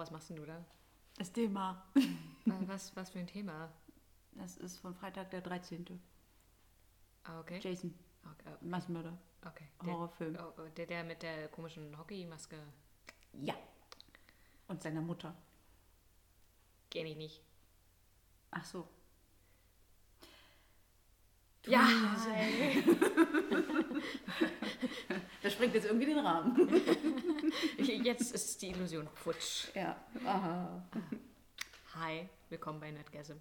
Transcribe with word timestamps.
was 0.00 0.10
machst 0.10 0.30
denn 0.30 0.36
du 0.36 0.46
da? 0.46 0.64
Das 1.18 1.30
Thema. 1.32 1.84
Was, 2.66 2.96
was 2.96 3.10
für 3.10 3.18
ein 3.18 3.26
Thema? 3.26 3.70
Das 4.32 4.56
ist 4.56 4.78
von 4.78 4.94
Freitag 4.94 5.30
der 5.30 5.42
13. 5.42 6.00
Ah, 7.24 7.40
okay. 7.40 7.60
Jason, 7.62 7.94
Okay, 8.24 8.54
Massenmörder. 8.62 9.16
okay. 9.46 9.68
Der, 9.84 9.92
Horrorfilm. 9.92 10.38
oh, 10.40 10.52
der, 10.76 10.86
der 10.86 11.04
mit 11.04 11.22
der 11.22 11.48
komischen 11.48 11.96
Hockeymaske. 11.98 12.56
Ja. 13.34 13.54
Und 14.68 14.82
seiner 14.82 15.02
Mutter. 15.02 15.34
Kenn 16.90 17.06
ich 17.06 17.16
nicht. 17.16 17.42
Ach 18.50 18.64
so. 18.64 18.88
Ja! 21.66 21.86
Das 25.42 25.54
springt 25.54 25.74
jetzt 25.74 25.86
irgendwie 25.86 26.06
den 26.06 26.18
Rahmen. 26.18 26.68
Jetzt 27.78 28.32
ist 28.34 28.60
die 28.60 28.68
Illusion 28.68 29.08
futsch. 29.14 29.74
Ja. 29.74 29.96
Aha. 30.26 30.84
Hi, 31.94 32.28
willkommen 32.50 32.78
bei 32.78 32.90
Nerdgasm. 32.90 33.36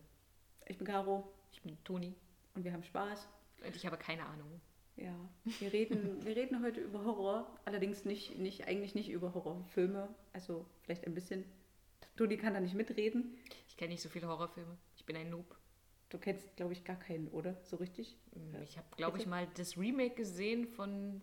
Ich 0.65 0.77
bin 0.77 0.87
Caro 0.87 1.29
Ich 1.51 1.61
bin 1.61 1.77
Toni 1.83 2.15
und 2.55 2.63
wir 2.63 2.71
haben 2.71 2.83
Spaß. 2.83 3.27
und 3.65 3.75
ich 3.75 3.85
habe 3.85 3.97
keine 3.97 4.25
Ahnung. 4.25 4.61
Ja. 4.95 5.13
Wir 5.59 5.73
reden, 5.73 6.23
wir 6.23 6.35
reden 6.35 6.63
heute 6.63 6.79
über 6.79 7.03
Horror, 7.03 7.59
allerdings 7.65 8.05
nicht, 8.05 8.37
nicht, 8.37 8.67
eigentlich 8.67 8.95
nicht 8.95 9.09
über 9.09 9.33
Horrorfilme. 9.33 10.07
Also 10.31 10.65
vielleicht 10.83 11.05
ein 11.05 11.13
bisschen. 11.13 11.43
Toni 12.15 12.37
kann 12.37 12.53
da 12.53 12.61
nicht 12.61 12.75
mitreden. 12.75 13.37
Ich 13.67 13.75
kenne 13.75 13.91
nicht 13.91 14.01
so 14.01 14.09
viele 14.09 14.27
Horrorfilme. 14.27 14.77
Ich 14.95 15.05
bin 15.05 15.17
ein 15.17 15.29
Noob. 15.29 15.57
Du 16.09 16.17
kennst, 16.17 16.55
glaube 16.55 16.73
ich, 16.73 16.85
gar 16.85 16.97
keinen, 16.97 17.27
oder? 17.27 17.55
So 17.63 17.75
richtig? 17.75 18.17
Ja. 18.53 18.61
Ich 18.61 18.77
habe, 18.77 18.87
glaube 18.95 19.17
ich, 19.19 19.27
mal 19.27 19.47
das 19.55 19.77
Remake 19.77 20.15
gesehen 20.15 20.65
von 20.65 21.21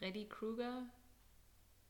Freddy 0.00 0.24
Krueger. 0.28 0.86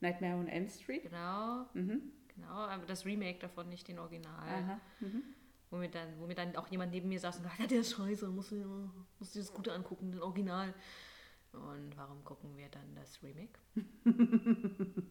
Nightmare 0.00 0.34
on 0.36 0.48
Elm 0.48 0.68
Street. 0.68 1.04
Genau, 1.04 1.66
Mhm. 1.74 2.12
genau. 2.34 2.48
Aber 2.48 2.84
das 2.86 3.06
Remake 3.06 3.38
davon, 3.38 3.68
nicht 3.70 3.86
den 3.88 3.98
Original. 3.98 4.80
Mhm. 5.00 5.22
Wo 5.70 5.76
mir, 5.76 5.88
dann, 5.88 6.18
wo 6.18 6.26
mir 6.26 6.34
dann 6.34 6.56
auch 6.56 6.66
jemand 6.68 6.90
neben 6.90 7.08
mir 7.08 7.20
saß 7.20 7.36
und 7.38 7.44
sagte, 7.44 7.66
der 7.68 7.80
ist 7.80 7.92
scheiße, 7.94 8.28
musst 8.28 8.50
du, 8.50 8.90
musst 9.18 9.34
du 9.34 9.38
dir 9.38 9.44
das 9.44 9.54
Gute 9.54 9.72
angucken, 9.72 10.10
den 10.10 10.20
Original. 10.20 10.74
Und 11.52 11.96
warum 11.96 12.22
gucken 12.24 12.56
wir 12.56 12.68
dann 12.68 12.94
das 12.94 13.22
Remake? 13.22 13.58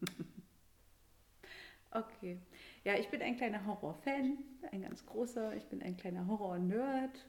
Okay. 1.91 2.39
Ja, 2.83 2.93
ich 2.95 3.09
bin 3.09 3.19
ein 3.23 3.35
kleiner 3.35 3.65
Horror-Fan, 3.65 4.37
ein 4.71 4.81
ganz 4.83 5.03
großer. 5.07 5.55
Ich 5.55 5.65
bin 5.65 5.81
ein 5.81 5.97
kleiner 5.97 6.27
Horror-Nerd, 6.27 7.25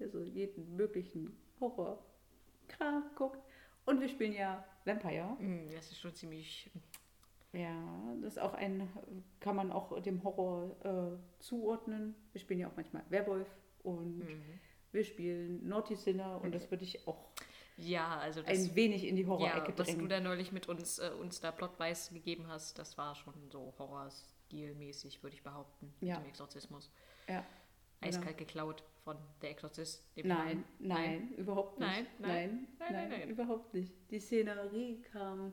der 0.00 0.08
so 0.08 0.20
jeden 0.24 0.74
möglichen 0.74 1.36
Horror-Kram 1.60 3.04
guckt. 3.14 3.38
Und 3.86 4.00
wir 4.00 4.08
spielen 4.08 4.32
ja 4.32 4.64
Vampire. 4.84 5.36
Hm, 5.38 5.70
Das 5.72 5.90
ist 5.90 5.98
schon 6.00 6.14
ziemlich. 6.14 6.70
Ja, 7.52 8.14
das 8.22 8.34
ist 8.34 8.38
auch 8.38 8.54
ein, 8.54 8.88
kann 9.40 9.56
man 9.56 9.72
auch 9.72 10.00
dem 10.02 10.22
Horror 10.22 10.76
äh, 11.18 11.42
zuordnen. 11.42 12.14
Wir 12.32 12.40
spielen 12.40 12.60
ja 12.60 12.68
auch 12.68 12.76
manchmal 12.76 13.02
Werwolf 13.08 13.48
und 13.82 14.18
Mhm. 14.18 14.60
wir 14.92 15.02
spielen 15.04 15.66
Naughty 15.66 15.96
Sinner 15.96 16.40
und 16.40 16.54
das 16.54 16.70
würde 16.70 16.84
ich 16.84 17.08
auch 17.08 17.30
Ja, 17.76 18.18
also 18.18 18.42
das, 18.42 18.50
ein 18.68 18.74
wenig 18.76 19.04
in 19.04 19.16
die 19.16 19.22
ja, 19.22 19.28
Horror-Ecke 19.28 19.72
was 19.76 19.96
du 19.96 20.06
da 20.06 20.20
neulich 20.20 20.52
mit 20.52 20.68
uns, 20.68 20.98
äh, 21.00 21.10
uns 21.18 21.40
da 21.40 21.50
Plotbeiß 21.50 22.10
gegeben 22.10 22.46
hast, 22.46 22.78
das 22.78 22.96
war 22.98 23.16
schon 23.16 23.34
so 23.50 23.74
Horror-Stil-mäßig, 23.78 25.22
würde 25.24 25.34
ich 25.34 25.42
behaupten, 25.42 25.92
Ja. 26.00 26.16
mit 26.18 26.26
dem 26.26 26.28
Exorzismus. 26.28 26.90
Ja, 27.28 27.44
Eiskalt 28.00 28.38
geklaut 28.38 28.84
von 29.04 29.16
Der 29.42 29.50
Exorzist. 29.50 30.04
dem 30.16 30.28
Nein, 30.28 30.48
Film. 30.48 30.64
nein, 30.88 31.32
überhaupt 31.36 31.78
nicht. 31.78 31.88
Nein, 31.90 32.06
nein, 32.18 32.28
nein, 32.28 32.66
nein, 32.78 32.92
nein, 32.92 33.20
nein. 33.20 33.30
überhaupt 33.30 33.74
nicht. 33.74 33.92
Die 34.10 34.20
Szenerie 34.20 35.00
kam. 35.12 35.52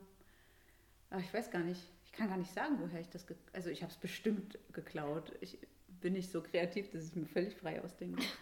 Ach, 1.10 1.20
ich 1.20 1.32
weiß 1.32 1.50
gar 1.50 1.62
nicht. 1.62 1.80
Ich 2.04 2.12
kann 2.12 2.28
gar 2.28 2.36
nicht 2.36 2.52
sagen, 2.52 2.78
woher 2.80 3.00
ich 3.00 3.08
das. 3.08 3.26
Ge 3.26 3.36
also, 3.52 3.70
ich 3.70 3.82
habe 3.82 3.92
es 3.92 3.98
bestimmt 3.98 4.58
geklaut. 4.72 5.32
Ich 5.40 5.58
bin 6.00 6.12
nicht 6.12 6.30
so 6.30 6.42
kreativ, 6.42 6.90
dass 6.90 7.08
ich 7.08 7.16
mir 7.16 7.26
völlig 7.26 7.56
frei 7.56 7.82
ausdenke. 7.82 8.22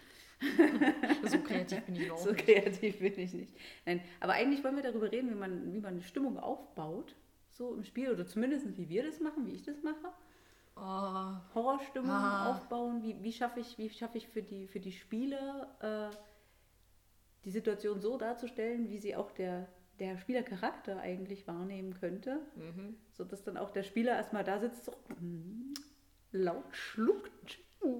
So 1.23 1.39
kreativ 1.39 1.81
bin 1.85 1.95
ich 1.95 2.07
noch 2.07 2.17
so 2.19 2.31
nicht. 2.31 2.45
kreativ 2.45 2.99
bin 2.99 3.17
ich 3.17 3.33
nicht. 3.33 3.53
Nein, 3.87 4.01
aber 4.19 4.33
eigentlich 4.33 4.63
wollen 4.63 4.75
wir 4.75 4.83
darüber 4.83 5.11
reden, 5.11 5.31
wie 5.31 5.35
man, 5.35 5.73
wie 5.73 5.79
man 5.79 5.93
eine 5.95 6.03
Stimmung 6.03 6.37
aufbaut. 6.37 7.15
So 7.49 7.73
im 7.73 7.83
Spiel 7.83 8.11
oder 8.11 8.27
zumindest 8.27 8.77
wie 8.77 8.87
wir 8.87 9.03
das 9.03 9.19
machen, 9.19 9.47
wie 9.47 9.53
ich 9.53 9.63
das 9.63 9.81
mache. 9.81 10.13
Oh, 10.79 11.33
Horrorstimmung 11.55 12.11
Ah. 12.11 12.51
aufbauen? 12.51 13.01
Wie, 13.01 13.21
wie 13.23 13.33
schaffe 13.33 13.59
ich, 13.59 13.77
wie 13.77 13.89
schaffe 13.89 14.17
ich 14.17 14.27
für 14.27 14.43
die, 14.43 14.67
für 14.67 14.79
die 14.79 14.91
Spieler 14.91 16.11
äh, 16.11 16.15
die 17.45 17.51
Situation 17.51 17.99
so 17.99 18.17
darzustellen, 18.17 18.89
wie 18.89 18.99
sie 18.99 19.15
auch 19.15 19.31
der, 19.31 19.67
der 19.99 20.17
Spielercharakter 20.17 20.99
eigentlich 20.99 21.47
wahrnehmen 21.47 21.93
könnte? 21.99 22.41
mhm. 22.55 22.95
So 23.13 23.23
dass 23.23 23.43
dann 23.43 23.57
auch 23.57 23.71
der 23.71 23.83
Spieler 23.83 24.13
erstmal 24.15 24.43
da 24.43 24.59
sitzt, 24.59 24.85
so 24.85 24.91
mm, 25.19 25.73
laut 26.31 26.75
schluckt. 26.75 27.57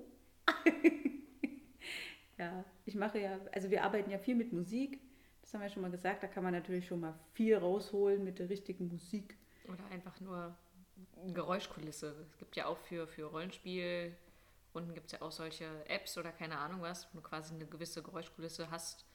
ja, 2.38 2.64
ich 2.86 2.96
mache 2.96 3.20
ja, 3.20 3.40
also 3.54 3.70
wir 3.72 3.84
arbeiten 3.84 4.12
ja 4.12 4.20
viel 4.20 4.36
mit 4.36 4.54
Musik. 4.54 5.00
Das 5.42 5.54
haben 5.54 5.62
wir 5.62 5.70
schon 5.70 5.82
mal 5.82 5.92
gesagt, 5.92 6.24
da 6.24 6.28
kann 6.28 6.44
man 6.44 6.54
natürlich 6.54 6.86
schon 6.88 7.00
mal 7.00 7.18
viel 7.34 7.56
rausholen 7.56 8.24
mit 8.24 8.38
der 8.38 8.50
richtigen 8.50 8.90
Musik. 8.90 9.38
Oder 9.68 9.86
einfach 9.92 10.20
nur 10.20 10.56
Geräuschkulisse. 11.34 12.16
Es 12.32 12.38
gibt 12.38 12.56
ja 12.56 12.66
auch 12.68 12.78
für, 12.78 13.08
für 13.08 13.26
Rollenspiel, 13.26 14.16
unten 14.74 14.94
gibt 14.94 15.08
es 15.08 15.12
ja 15.14 15.22
auch 15.22 15.32
solche 15.32 15.66
Apps 15.90 16.18
oder 16.18 16.32
keine 16.32 16.58
Ahnung 16.58 16.82
was, 16.82 17.08
wo 17.12 17.18
du 17.18 17.24
quasi 17.24 17.54
eine 17.56 17.66
gewisse 17.66 18.04
Geräuschkulisse 18.04 18.70
hast, 18.72 19.06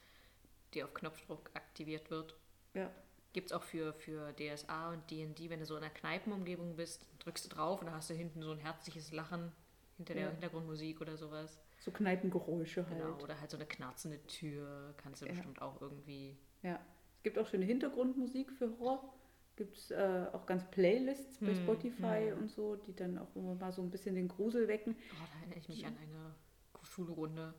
die 0.73 0.83
auf 0.83 0.93
Knopfdruck 0.93 1.49
aktiviert 1.53 2.09
wird. 2.11 2.35
Ja, 2.73 2.89
Gibt 3.33 3.47
es 3.47 3.51
auch 3.53 3.63
für, 3.63 3.93
für 3.93 4.31
DSA 4.33 4.91
und 4.91 5.09
D&D, 5.09 5.49
wenn 5.49 5.59
du 5.59 5.65
so 5.65 5.75
in 5.75 5.83
einer 5.83 5.91
Kneipenumgebung 5.93 6.75
bist, 6.75 7.07
drückst 7.19 7.45
du 7.45 7.49
drauf 7.49 7.79
und 7.79 7.87
dann 7.87 7.95
hast 7.95 8.09
du 8.11 8.13
hinten 8.13 8.43
so 8.43 8.51
ein 8.51 8.59
herzliches 8.59 9.11
Lachen 9.11 9.51
hinter 9.97 10.13
der 10.13 10.23
Ja. 10.25 10.29
Hintergrundmusik 10.29 11.01
oder 11.01 11.17
sowas. 11.17 11.59
so 11.79 11.89
Kneipengeräusche 11.91 12.87
halt. 12.87 12.99
Genau. 13.01 13.17
Oder 13.23 13.39
halt 13.39 13.49
so 13.49 13.57
eine 13.57 13.65
knarzende 13.65 14.21
Tür 14.27 14.93
kannst 14.97 15.21
du 15.21 15.25
Ja. 15.25 15.31
bestimmt 15.33 15.61
auch 15.63 15.81
irgendwie... 15.81 16.37
Ja, 16.61 16.79
es 17.17 17.23
gibt 17.23 17.39
auch 17.39 17.47
schöne 17.47 17.65
Hintergrundmusik 17.65 18.51
für 18.51 18.69
Horror. 18.79 19.11
Gibt 19.55 19.77
es 19.77 19.91
äh, 19.91 20.25
auch 20.33 20.45
ganz 20.47 20.63
Playlists 20.71 21.37
bei 21.37 21.47
Hm, 21.53 21.55
Spotify 21.63 22.29
hm. 22.31 22.39
und 22.39 22.49
so, 22.49 22.75
die 22.75 22.95
dann 22.95 23.17
auch 23.19 23.35
immer 23.35 23.53
mal 23.55 23.71
so 23.71 23.81
ein 23.83 23.91
bisschen 23.91 24.15
den 24.15 24.27
Grusel 24.27 24.67
wecken. 24.67 24.95
Oh, 25.11 25.25
da 25.31 25.39
erinnere 25.39 25.59
ich 25.59 25.69
mich 25.69 25.85
an 25.85 25.95
eine 25.97 26.35
Schulrunde. 26.83 27.53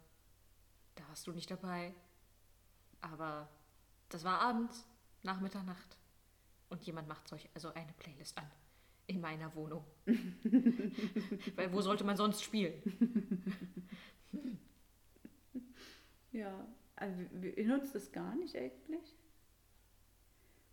Da 0.97 1.09
warst 1.09 1.27
du 1.27 1.33
nicht 1.33 1.51
dabei. 1.51 1.93
Aber 3.01 3.49
das 4.09 4.25
war 4.25 4.41
abends, 4.41 4.87
nach 5.23 5.41
Mitternacht. 5.41 5.97
Und 6.69 6.83
jemand 6.85 7.07
macht 7.09 7.29
solch, 7.29 7.49
also 7.55 7.73
eine 7.75 7.93
Playlist 7.99 8.37
an. 8.39 8.51
In 9.07 9.21
meiner 9.21 9.55
Wohnung. 9.55 9.85
Weil 11.57 11.73
wo 11.73 11.81
sollte 11.81 12.05
man 12.05 12.17
sonst 12.17 12.43
spielen? 12.43 12.83
Ja, 16.33 16.67
also 16.97 17.17
wir- 17.33 17.57
ihr 17.57 17.67
nutzt 17.69 17.95
das 17.95 18.11
gar 18.11 18.35
nicht 18.35 18.57
eigentlich. 18.57 19.15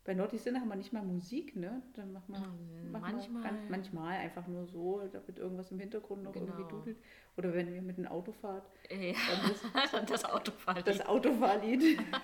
Bei 0.04 0.16
Naughty 0.16 0.40
Sinne 0.40 0.60
haben 0.60 0.68
wir 0.70 0.76
nicht 0.76 0.92
mal 0.94 1.04
Musik, 1.04 1.56
ne? 1.56 1.84
Dann 1.94 2.12
machen 2.12 2.34
wir, 2.34 2.40
Mm, 2.40 2.92
machen 2.92 3.12
manchmal. 3.14 3.44
wir 3.44 3.50
ganz, 3.52 3.70
manchmal 3.70 4.18
einfach 4.18 4.48
nur 4.48 4.66
so, 4.66 5.00
damit 5.12 5.38
irgendwas 5.38 5.70
im 5.72 5.80
Hintergrund 5.80 6.24
noch 6.24 6.36
irgendwie 6.36 6.54
Genau. 6.64 6.70
dudelt. 6.80 6.98
Oder 7.38 7.54
wenn 7.54 7.72
ihr 7.74 7.84
mit 7.84 7.98
dem 7.98 8.08
Auto 8.08 8.32
fahrt, 8.32 8.66
Äh, 8.90 9.14
dann 9.14 9.52
ist 10.06 10.10
das 10.12 10.26
Autofall. 10.26 10.82
das 10.84 11.06
Autofahrlied. 11.06 12.00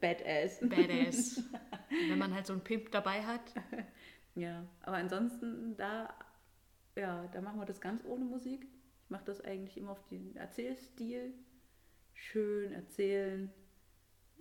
Badass. 0.00 0.60
badass. 0.60 1.42
Wenn 2.08 2.18
man 2.18 2.34
halt 2.34 2.46
so 2.46 2.52
einen 2.52 2.62
Pimp 2.62 2.90
dabei 2.90 3.22
hat. 3.24 3.54
Ja, 4.34 4.66
aber 4.82 4.96
ansonsten 4.96 5.76
da, 5.76 6.12
ja, 6.96 7.26
da 7.28 7.40
machen 7.40 7.58
wir 7.60 7.64
das 7.66 7.80
ganz 7.80 8.04
ohne 8.04 8.24
Musik. 8.24 8.66
Ich 9.04 9.10
mache 9.10 9.24
das 9.24 9.40
eigentlich 9.40 9.76
immer 9.78 9.92
auf 9.92 10.06
den 10.08 10.36
Erzählstil. 10.36 11.32
Schön 12.12 12.72
erzählen, 12.72 13.50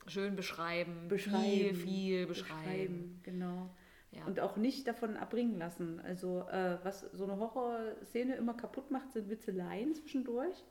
Schön 0.08 0.36
beschreiben. 0.36 1.08
beschreiben. 1.08 1.44
Viel, 1.44 1.76
viel 1.76 2.28
beschreiben. 2.28 3.20
genau. 3.24 3.70
Ja. 4.12 4.26
Und 4.26 4.40
auch 4.40 4.56
nicht 4.56 4.88
davon 4.88 5.18
abbringen 5.18 5.58
lassen. 5.58 6.00
Also 6.00 6.42
äh, 6.50 6.78
was 6.84 7.02
so 7.14 7.26
eine 7.26 7.38
Horrorszene 7.38 8.36
immer 8.36 8.54
kaputt 8.54 8.90
macht, 8.90 9.12
sind 9.12 9.30
Witzeleien 9.30 9.94
zwischendurch. 9.94 10.64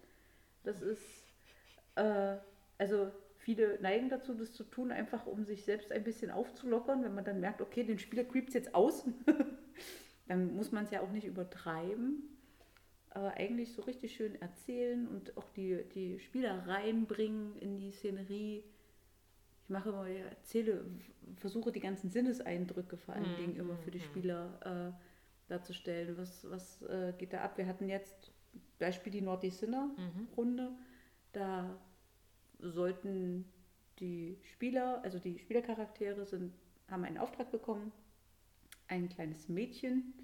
Das 0.64 0.80
ist, 0.80 1.02
äh, 1.96 2.36
also 2.78 3.10
viele 3.36 3.78
neigen 3.80 4.08
dazu, 4.08 4.34
das 4.34 4.52
zu 4.52 4.64
tun, 4.64 4.90
einfach 4.90 5.26
um 5.26 5.44
sich 5.44 5.64
selbst 5.64 5.92
ein 5.92 6.02
bisschen 6.02 6.30
aufzulockern. 6.30 7.04
Wenn 7.04 7.14
man 7.14 7.24
dann 7.24 7.40
merkt, 7.40 7.60
okay, 7.60 7.84
den 7.84 7.98
Spieler 7.98 8.24
creept 8.24 8.54
jetzt 8.54 8.74
aus, 8.74 9.04
dann 10.28 10.56
muss 10.56 10.72
man 10.72 10.84
es 10.84 10.90
ja 10.90 11.00
auch 11.02 11.12
nicht 11.12 11.26
übertreiben. 11.26 12.22
Aber 13.10 13.34
eigentlich 13.34 13.72
so 13.72 13.82
richtig 13.82 14.14
schön 14.14 14.34
erzählen 14.40 15.06
und 15.06 15.36
auch 15.36 15.48
die, 15.50 15.84
die 15.94 16.18
Spieler 16.18 16.66
reinbringen 16.66 17.56
in 17.56 17.78
die 17.78 17.92
Szenerie. 17.92 18.64
Ich 19.66 19.70
mache 19.70 19.88
immer, 19.88 20.06
ja, 20.06 20.26
erzähle, 20.26 20.84
versuche 21.38 21.72
die 21.72 21.80
ganzen 21.80 22.08
Sinneseindrücke 22.08 22.96
vor 22.96 23.14
allen 23.16 23.32
Mhm, 23.32 23.36
Dingen 23.36 23.56
immer 23.56 23.76
für 23.78 23.90
die 23.90 23.98
mhm. 23.98 24.04
Spieler 24.04 24.94
äh, 24.94 25.50
darzustellen. 25.50 26.16
Was, 26.16 26.48
was 26.48 26.82
äh, 26.82 27.12
geht 27.18 27.32
da 27.32 27.40
ab? 27.40 27.58
Wir 27.58 27.66
hatten 27.66 27.88
jetzt 27.88 28.30
Beispiel 28.78 29.10
die 29.12 29.22
Naughty 29.22 29.50
Sinner 29.50 29.90
Mhm. 29.96 30.28
Runde. 30.36 30.70
Da 31.32 31.76
sollten 32.60 33.44
die 33.98 34.38
Spieler, 34.52 35.00
also 35.02 35.18
die 35.18 35.36
Spielercharaktere 35.40 36.24
sind, 36.26 36.52
haben 36.88 37.02
einen 37.04 37.18
Auftrag 37.18 37.50
bekommen, 37.50 37.90
ein 38.86 39.08
kleines 39.08 39.48
Mädchen 39.48 40.14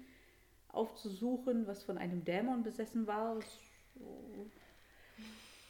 aufzusuchen, 0.69 1.67
was 1.67 1.83
von 1.83 1.97
einem 1.97 2.23
Dämon 2.23 2.63
besessen 2.63 3.07
war. 3.07 3.37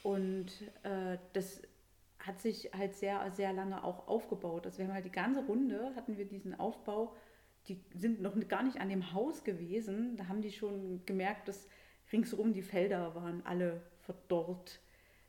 Und 0.04 0.52
äh, 0.84 1.18
das 1.32 1.62
hat 2.26 2.40
sich 2.40 2.70
halt 2.72 2.94
sehr, 2.94 3.30
sehr 3.32 3.52
lange 3.52 3.84
auch 3.84 4.08
aufgebaut. 4.08 4.64
Also 4.66 4.78
wir 4.78 4.86
haben 4.86 4.94
halt 4.94 5.04
die 5.04 5.12
ganze 5.12 5.44
Runde, 5.44 5.92
hatten 5.94 6.16
wir 6.16 6.24
diesen 6.24 6.58
Aufbau, 6.58 7.14
die 7.68 7.82
sind 7.94 8.20
noch 8.20 8.34
gar 8.48 8.62
nicht 8.62 8.80
an 8.80 8.88
dem 8.88 9.12
Haus 9.12 9.44
gewesen. 9.44 10.16
Da 10.16 10.28
haben 10.28 10.42
die 10.42 10.52
schon 10.52 11.04
gemerkt, 11.06 11.48
dass 11.48 11.68
ringsherum 12.12 12.52
die 12.52 12.62
Felder 12.62 13.14
waren 13.14 13.44
alle 13.44 13.82
verdorrt. 14.00 14.80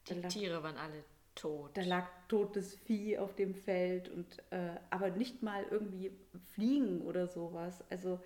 Die 0.10 0.16
lag, 0.16 0.30
Tiere 0.30 0.64
waren 0.64 0.78
alle 0.78 1.04
tot. 1.34 1.72
Da 1.76 1.82
lag 1.82 2.08
totes 2.28 2.76
Vieh 2.76 3.18
auf 3.18 3.36
dem 3.36 3.56
Feld 3.56 4.10
und 4.10 4.40
äh, 4.52 4.76
aber 4.90 5.10
nicht 5.10 5.44
mal 5.44 5.66
irgendwie 5.70 6.12
Fliegen 6.54 7.02
oder 7.02 7.28
sowas. 7.28 7.84
Also 7.90 8.20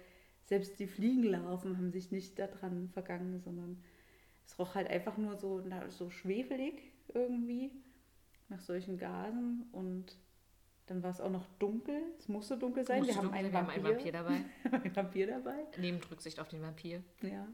selbst 0.46 0.80
die 0.80 0.88
Fliegenlarven 0.88 1.78
haben 1.78 1.92
sich 1.92 2.12
nicht 2.12 2.38
daran 2.40 2.90
vergangen, 2.90 3.40
sondern 3.40 3.84
es 4.46 4.58
roch 4.58 4.76
halt 4.76 4.90
einfach 4.90 5.18
nur 5.18 5.38
so, 5.38 5.62
na, 5.64 5.90
so 5.90 6.10
schwefelig 6.10 6.82
irgendwie 7.14 7.72
nach 8.50 8.62
solchen 8.62 8.98
Gasen 8.98 9.68
und 9.72 10.18
dann 10.88 11.04
war 11.04 11.12
es 11.12 11.22
auch 11.22 11.30
noch 11.30 11.46
dunkel. 11.60 12.02
Es 12.18 12.28
musste 12.28 12.58
dunkel 12.58 12.84
sein. 12.86 13.00
Musste 13.00 13.14
wir 13.14 13.18
haben, 13.20 13.28
dunkel 13.32 13.52
wir 13.52 13.58
haben 13.60 13.68
Vampir. 13.68 13.86
einen 13.86 13.96
Vampir 13.96 14.12
dabei. 14.12 14.42
ein 14.84 14.96
Vampir 14.96 15.28
dabei. 15.28 15.66
Neben 15.78 15.98
Rücksicht 16.10 16.40
auf 16.40 16.48
den 16.48 16.62
Vampir. 16.64 17.04
Ja. 17.22 17.48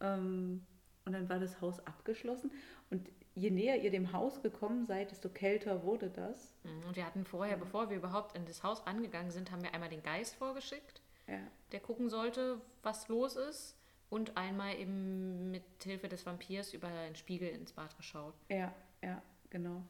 Ähm, 0.00 0.64
und 1.06 1.12
dann 1.12 1.28
war 1.28 1.38
das 1.38 1.60
Haus 1.62 1.80
abgeschlossen. 1.86 2.50
Und 2.90 3.08
je 3.34 3.50
näher 3.50 3.82
ihr 3.82 3.90
dem 3.90 4.12
Haus 4.12 4.42
gekommen 4.42 4.84
seid, 4.84 5.10
desto 5.10 5.30
kälter 5.30 5.82
wurde 5.84 6.10
das. 6.10 6.54
Mhm, 6.64 6.86
Und 6.88 6.96
wir 6.96 7.06
hatten 7.06 7.24
vorher, 7.24 7.56
bevor 7.56 7.88
wir 7.88 7.96
überhaupt 7.96 8.36
in 8.36 8.44
das 8.44 8.62
Haus 8.62 8.86
rangegangen 8.86 9.30
sind, 9.30 9.50
haben 9.50 9.62
wir 9.62 9.72
einmal 9.72 9.88
den 9.88 10.02
Geist 10.02 10.34
vorgeschickt, 10.36 11.00
Ja. 11.26 11.38
der 11.72 11.80
gucken 11.80 12.10
sollte, 12.10 12.60
was 12.82 13.08
los 13.08 13.36
ist. 13.36 13.78
Und 14.10 14.36
einmal 14.36 14.76
eben 14.76 15.50
mit 15.50 15.62
Hilfe 15.82 16.06
des 16.10 16.26
Vampirs 16.26 16.74
über 16.74 16.88
einen 16.88 17.16
Spiegel 17.16 17.48
ins 17.48 17.72
Bad 17.72 17.96
geschaut. 17.96 18.34
Ja, 18.50 18.74
ja, 19.02 19.22
genau. 19.48 19.82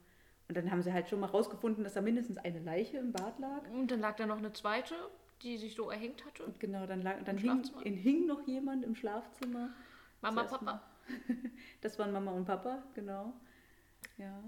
Und 0.49 0.57
dann 0.57 0.71
haben 0.71 0.83
sie 0.83 0.93
halt 0.93 1.09
schon 1.09 1.21
mal 1.21 1.27
rausgefunden, 1.29 1.85
dass 1.85 1.95
da 1.95 2.01
mindestens 2.01 2.37
eine 2.39 2.61
Leiche 2.61 2.99
im 2.99 3.13
Bad 3.13 3.39
lag. 3.39 3.63
Und 3.73 3.91
dann 3.91 4.01
lag 4.01 4.17
da 4.17 4.27
noch 4.27 4.39
eine 4.39 4.53
zweite, 4.53 4.95
die 5.43 5.57
sich 5.59 5.75
so 5.75 5.91
erhängt 5.91 6.25
hatte. 6.25 6.45
Und 6.45 6.61
genau, 6.61 6.87
dann, 6.87 7.03
lag, 7.03 7.23
dann 7.25 7.39
hing, 7.39 7.63
in, 7.85 7.95
hing 7.95 8.27
noch 8.27 8.47
jemand 8.47 8.85
im 8.85 8.95
Schlafzimmer. 8.95 9.71
Mama, 10.21 10.47
Zuerst 10.47 10.65
Papa. 10.65 10.83
Das 11.81 11.99
waren 11.99 12.13
Mama 12.13 12.33
und 12.33 12.45
Papa, 12.45 12.83
genau. 12.95 13.33
Ja. 14.19 14.43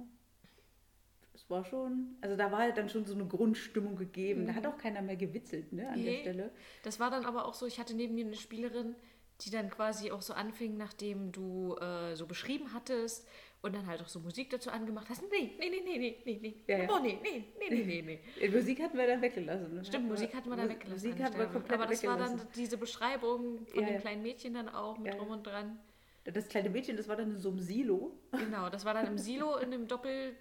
Das 1.33 1.51
war 1.51 1.65
schon, 1.65 2.17
also 2.21 2.37
da 2.37 2.53
war 2.53 2.61
halt 2.61 2.77
dann 2.77 2.89
schon 2.89 3.05
so 3.07 3.15
eine 3.15 3.27
Grundstimmung 3.27 3.97
gegeben. 3.97 4.47
Da 4.47 4.55
hat 4.55 4.67
auch 4.67 4.79
keiner 4.79 5.03
mehr 5.03 5.17
gewitzelt, 5.17 5.73
ne, 5.73 5.89
an 5.89 5.97
der 6.01 6.13
Nee. 6.13 6.21
Stelle. 6.21 6.51
Das 6.85 7.01
war 7.01 7.11
dann 7.11 7.25
aber 7.25 7.47
auch 7.47 7.55
so, 7.55 7.67
ich 7.67 7.81
hatte 7.81 7.95
neben 7.95 8.15
mir 8.15 8.25
eine 8.25 8.37
Spielerin, 8.37 8.95
die 9.41 9.51
dann 9.51 9.69
quasi 9.69 10.13
auch 10.13 10.23
so 10.23 10.33
anfing, 10.33 10.77
nachdem 10.77 11.33
du 11.33 11.75
äh, 11.77 12.15
so 12.15 12.27
beschrieben 12.27 12.73
hattest 12.73 13.27
und 13.65 13.75
dann 13.75 13.87
halt 13.87 14.03
auch 14.03 14.09
so 14.09 14.21
Musik 14.21 14.51
dazu 14.51 14.71
angemacht 14.71 15.09
hast. 15.09 15.23
Nee, 15.31 15.53
nee, 15.59 15.71
nee, 15.71 15.81
nee, 15.83 15.99
nee, 15.99 16.17
nee, 16.25 16.39
nee. 16.43 16.55
Ja, 16.67 16.83
ja. 16.83 16.89
Oh, 16.95 16.99
nee, 17.03 17.19
nee, 17.23 17.45
nee, 17.59 17.71
nee, 17.71 18.03
nee, 18.03 18.21
nee. 18.41 18.49
Musik 18.55 18.81
hatten 18.83 18.99
wir 18.99 19.07
dann 19.07 19.23
weggelassen. 19.23 19.75
ne? 19.75 19.85
Stimmt, 19.85 20.09
Musik 20.09 20.35
hatten 20.35 20.51
wir 20.51 20.57
da 20.57 20.65
Mu- 20.65 20.69
weggelassen. 20.69 21.09
Musik 21.09 21.25
hatten 21.25 21.39
wir 21.39 21.47
komplett 21.47 21.73
Aber 21.81 21.87
das 21.87 22.05
war 22.05 22.13
weggelassen. 22.13 22.39
dann 22.39 22.49
diese 22.55 22.77
Beschreibung 22.77 23.67
von 23.67 23.81
Ja, 23.83 23.87
dem 23.89 24.01
kleinen 24.01 24.23
Mädchen 24.23 24.53
dann 24.55 24.69
auch 24.69 24.99
mit 24.99 25.15
drum 25.15 25.31
und 25.31 25.47
dran. 25.47 25.79
Das 26.25 26.47
kleine 26.49 26.69
Mädchen, 26.71 26.97
das 26.97 27.09
war 27.09 27.17
dann 27.17 27.31
in 27.33 27.39
so 27.39 27.49
einem 27.51 27.61
Silo. 27.61 28.19
Genau, 28.33 28.69
das 28.69 28.85
war 28.85 28.93
dann 28.95 29.07
im 29.07 29.19
Silo, 29.19 29.57
in 29.57 29.71
dem 29.71 29.89
Doppel, 29.89 30.37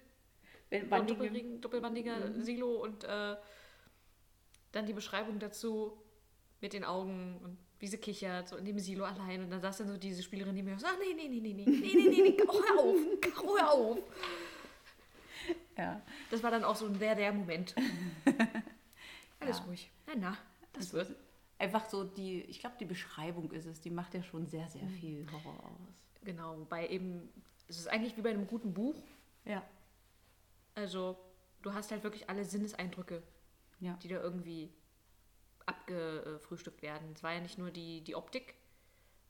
doppelring, 0.70 1.60
doppelbandiger 1.62 2.16
Mhm. 2.28 2.42
Silo 2.42 2.82
und 2.82 3.04
äh, 3.04 3.36
dann 4.72 4.86
die 4.86 4.92
Beschreibung 4.92 5.38
dazu 5.38 5.96
mit 6.60 6.72
den 6.74 6.84
Augen 6.84 7.40
und 7.42 7.58
wie 7.80 7.86
sie 7.86 7.98
kichert, 7.98 8.48
so 8.48 8.56
in 8.56 8.64
dem 8.64 8.78
Silo 8.78 9.04
allein. 9.04 9.42
Und 9.42 9.50
dann 9.50 9.60
saß 9.60 9.78
dann 9.78 9.88
so 9.88 9.96
diese 9.96 10.22
Spielerin, 10.22 10.54
die 10.54 10.62
mir 10.62 10.78
so, 10.78 10.86
ah, 10.86 10.92
nee, 11.00 11.14
nee, 11.14 11.28
nee, 11.28 11.40
nee, 11.40 11.52
nee, 11.52 11.64
nee, 11.66 11.94
nee, 11.94 12.08
nee, 12.08 12.22
nee, 12.30 12.36
oh, 12.48 12.62
hör 12.62 12.80
auf, 12.80 12.96
oh, 13.44 13.58
hör 13.58 13.72
auf. 13.72 13.98
ja. 15.76 16.00
Das 16.30 16.42
war 16.42 16.50
dann 16.50 16.64
auch 16.64 16.76
so 16.76 16.86
ein 16.86 16.98
der, 16.98 17.14
der 17.14 17.32
Moment. 17.32 17.74
Alles 19.40 19.58
Ja. 19.58 19.64
ruhig. 19.64 19.90
Na, 20.06 20.12
na, 20.16 20.38
das 20.72 20.90
Das 20.90 20.92
wird. 20.92 21.16
Einfach 21.58 21.88
so 21.88 22.04
die, 22.04 22.42
ich 22.42 22.58
glaube, 22.60 22.76
die 22.80 22.84
Beschreibung 22.84 23.50
ist 23.52 23.66
es, 23.66 23.80
die 23.80 23.90
macht 23.90 24.12
ja 24.14 24.22
schon 24.22 24.46
sehr, 24.46 24.68
sehr 24.68 24.86
viel 24.88 25.24
Horror 25.30 25.54
aus. 25.64 25.94
Genau, 26.24 26.58
wobei 26.58 26.88
eben, 26.88 27.28
es 27.68 27.78
ist 27.78 27.86
eigentlich 27.88 28.16
wie 28.16 28.22
bei 28.22 28.30
einem 28.30 28.46
guten 28.46 28.74
Buch. 28.74 28.96
Ja. 29.44 29.62
Also, 30.74 31.16
du 31.62 31.72
hast 31.72 31.90
halt 31.92 32.02
wirklich 32.02 32.28
alle 32.28 32.44
Sinneseindrücke, 32.44 33.22
Ja. 33.80 33.94
die 34.02 34.08
da 34.08 34.16
irgendwie 34.20 34.72
abgefrühstückt 35.66 36.82
werden. 36.82 37.12
Es 37.14 37.22
war 37.22 37.32
ja 37.32 37.40
nicht 37.40 37.58
nur 37.58 37.70
die, 37.70 38.02
die 38.02 38.14
Optik, 38.14 38.54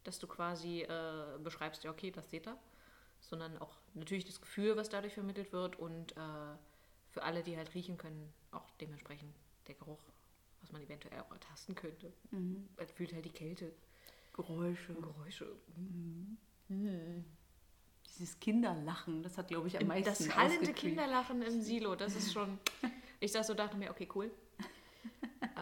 dass 0.02 0.18
du 0.18 0.26
quasi 0.26 0.82
äh, 0.82 1.38
beschreibst, 1.42 1.84
ja, 1.84 1.90
okay, 1.90 2.10
das 2.10 2.30
seht 2.30 2.46
ihr, 2.46 2.58
sondern 3.20 3.56
auch 3.58 3.76
natürlich 3.94 4.24
das 4.24 4.40
Gefühl, 4.40 4.76
was 4.76 4.88
dadurch 4.88 5.14
vermittelt 5.14 5.52
wird 5.52 5.76
und 5.78 6.12
äh, 6.12 6.56
für 7.10 7.22
alle, 7.22 7.42
die 7.42 7.56
halt 7.56 7.74
riechen 7.74 7.96
können, 7.96 8.32
auch 8.50 8.70
dementsprechend 8.80 9.34
der 9.66 9.74
Geruch, 9.76 10.02
was 10.60 10.72
man 10.72 10.82
eventuell 10.82 11.20
auch 11.20 11.30
ertasten 11.30 11.74
könnte. 11.74 12.12
Mhm. 12.30 12.68
Man 12.76 12.88
fühlt 12.88 13.12
halt 13.12 13.24
die 13.24 13.30
Kälte, 13.30 13.72
Geräusche. 14.34 14.94
Geräusche. 14.94 15.46
Dieses 18.04 18.38
Kinderlachen, 18.40 19.22
das 19.22 19.38
hat, 19.38 19.48
glaube 19.48 19.68
ich, 19.68 19.78
am 19.78 19.86
meisten 19.86 20.04
Das 20.04 20.36
hallende. 20.36 20.72
Kinderlachen 20.72 21.40
im 21.42 21.62
Silo, 21.62 21.94
das 21.94 22.16
ist 22.16 22.32
schon. 22.32 22.58
Ich 23.20 23.32
saß 23.32 23.46
so 23.46 23.54
dachte 23.54 23.76
mir, 23.76 23.90
okay, 23.90 24.08
cool. 24.14 24.30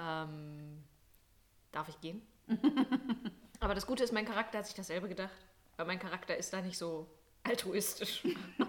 Ähm, 0.02 0.82
darf 1.70 1.88
ich 1.88 2.00
gehen? 2.00 2.22
Aber 3.60 3.74
das 3.74 3.86
Gute 3.86 4.02
ist, 4.02 4.12
mein 4.12 4.26
Charakter 4.26 4.58
hat 4.58 4.66
sich 4.66 4.74
dasselbe 4.74 5.08
gedacht. 5.08 5.46
Weil 5.76 5.86
mein 5.86 6.00
Charakter 6.00 6.36
ist 6.36 6.52
da 6.52 6.60
nicht 6.60 6.78
so 6.78 7.06
altruistisch. 7.44 8.24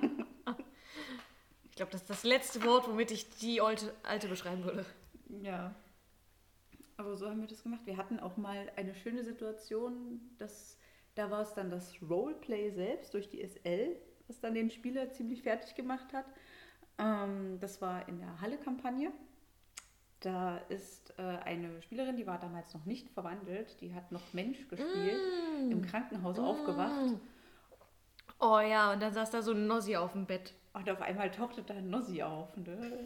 Ich 1.74 1.78
glaube, 1.78 1.92
das 1.92 2.02
ist 2.02 2.10
das 2.12 2.24
letzte 2.24 2.64
Wort, 2.66 2.88
womit 2.88 3.10
ich 3.10 3.32
die 3.32 3.60
alte, 3.60 3.96
alte 4.04 4.28
beschreiben 4.28 4.64
würde. 4.64 4.86
Ja. 5.42 5.74
Aber 6.98 7.18
so 7.18 7.28
haben 7.28 7.42
wir 7.42 7.48
das 7.48 7.64
gemacht. 7.64 7.82
Wir 7.86 7.98
hatten 7.98 8.20
auch 8.20 8.38
mal 8.38 8.72
eine 8.76 8.94
schöne 8.94 9.24
Situation, 9.24 10.22
dass 10.38 10.78
da 11.16 11.32
war 11.32 11.42
es 11.42 11.56
dann 11.56 11.72
das 11.72 11.96
Roleplay 12.08 12.70
selbst 12.70 13.16
durch 13.16 13.28
die 13.28 13.44
SL, 13.44 13.96
was 14.28 14.40
dann 14.40 14.54
den 14.54 14.70
Spieler 14.70 15.12
ziemlich 15.14 15.42
fertig 15.42 15.74
gemacht 15.74 16.14
hat. 16.14 16.26
Ähm, 17.00 17.58
das 17.60 17.82
war 17.82 18.08
in 18.08 18.20
der 18.20 18.40
Halle-Kampagne. 18.40 19.12
Da 20.24 20.58
ist 20.70 21.14
äh, 21.20 21.22
eine 21.22 21.82
Spielerin, 21.82 22.16
die 22.16 22.26
war 22.26 22.40
damals 22.40 22.74
noch 22.74 22.86
nicht 22.86 23.10
verwandelt, 23.10 23.82
die 23.82 23.94
hat 23.94 24.10
noch 24.14 24.22
Mensch 24.32 24.70
gespielt, 24.70 25.20
im 25.70 25.82
Krankenhaus 25.82 26.40
aufgewacht. 26.40 27.20
Oh 28.40 28.60
ja, 28.60 28.94
und 28.94 29.02
dann 29.02 29.14
saß 29.14 29.32
da 29.32 29.42
so 29.42 29.52
ein 29.52 29.68
Nossi 29.68 29.98
auf 29.98 30.14
dem 30.14 30.26
Bett. 30.26 30.54
Und 30.72 30.90
auf 30.90 31.02
einmal 31.02 31.30
tauchte 31.30 31.62
da 31.62 31.74
ein 31.74 31.90
Nossi 31.90 32.24
auf. 32.24 32.56
Ne? 32.56 33.06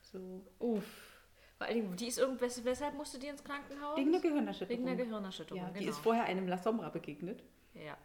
So. 0.00 0.46
Uff. 0.58 1.20
Vor 1.58 1.66
die 1.68 2.06
ist 2.06 2.18
irgendwas, 2.18 2.64
weshalb 2.64 2.94
musste 2.94 3.18
die 3.18 3.26
ins 3.26 3.44
Krankenhaus? 3.44 3.98
Wegen 3.98 4.08
einer 4.08 4.20
Gehirnerschütterung. 4.20 4.86
Wegen 4.86 4.96
der 4.96 5.06
Gehirnerschütterung, 5.06 5.62
ja, 5.62 5.68
genau. 5.68 5.80
Die 5.80 5.86
ist 5.86 5.98
vorher 5.98 6.24
einem 6.24 6.48
La 6.48 6.56
Sombra 6.56 6.88
begegnet. 6.88 7.42
ja. 7.74 7.96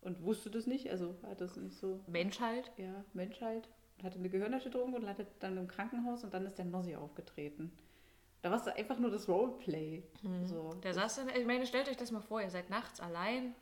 und 0.00 0.22
wusste 0.24 0.50
das 0.50 0.66
nicht, 0.66 0.90
also 0.90 1.14
hat 1.22 1.40
das 1.40 1.56
nicht 1.56 1.76
so, 1.76 2.00
Mensch 2.08 2.40
halt. 2.40 2.72
ja, 2.76 3.04
Mensch 3.12 3.40
halt, 3.40 3.68
und 3.98 4.04
hatte 4.04 4.18
eine 4.18 4.30
Gehirnerschütterung 4.30 4.94
und 4.94 5.02
landet 5.02 5.28
dann 5.38 5.56
im 5.56 5.68
Krankenhaus 5.68 6.24
und 6.24 6.34
dann 6.34 6.44
ist 6.46 6.58
der 6.58 6.64
Nossi 6.64 6.96
aufgetreten. 6.96 7.70
Da 8.42 8.50
war 8.50 8.58
es 8.58 8.66
einfach 8.66 8.98
nur 8.98 9.10
das 9.10 9.28
Roleplay. 9.28 10.02
So. 10.46 10.74
Der 10.82 10.94
saß 10.94 11.16
dann, 11.16 11.28
ich 11.28 11.46
meine, 11.46 11.66
stellt 11.66 11.88
euch 11.88 11.96
das 11.96 12.10
mal 12.10 12.22
vor, 12.22 12.40
ihr 12.40 12.50
seid 12.50 12.70
nachts 12.70 13.00
allein 13.00 13.54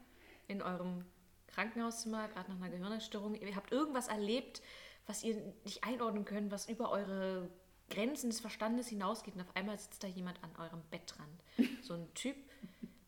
in 0.46 0.62
eurem 0.62 1.04
Krankenhauszimmer, 1.48 2.28
gerade 2.28 2.50
nach 2.50 2.60
einer 2.60 2.70
Gehirnerstörung. 2.70 3.34
Ihr 3.34 3.56
habt 3.56 3.72
irgendwas 3.72 4.08
erlebt, 4.08 4.62
was 5.06 5.24
ihr 5.24 5.36
nicht 5.64 5.84
einordnen 5.84 6.24
könnt, 6.24 6.52
was 6.52 6.68
über 6.68 6.90
eure 6.90 7.50
Grenzen 7.90 8.30
des 8.30 8.40
Verstandes 8.40 8.88
hinausgeht. 8.88 9.34
Und 9.34 9.40
auf 9.40 9.56
einmal 9.56 9.78
sitzt 9.78 10.04
da 10.04 10.06
jemand 10.06 10.42
an 10.44 10.50
eurem 10.58 10.82
Bettrand. 10.90 11.42
So 11.82 11.94
ein 11.94 12.12
Typ, 12.14 12.36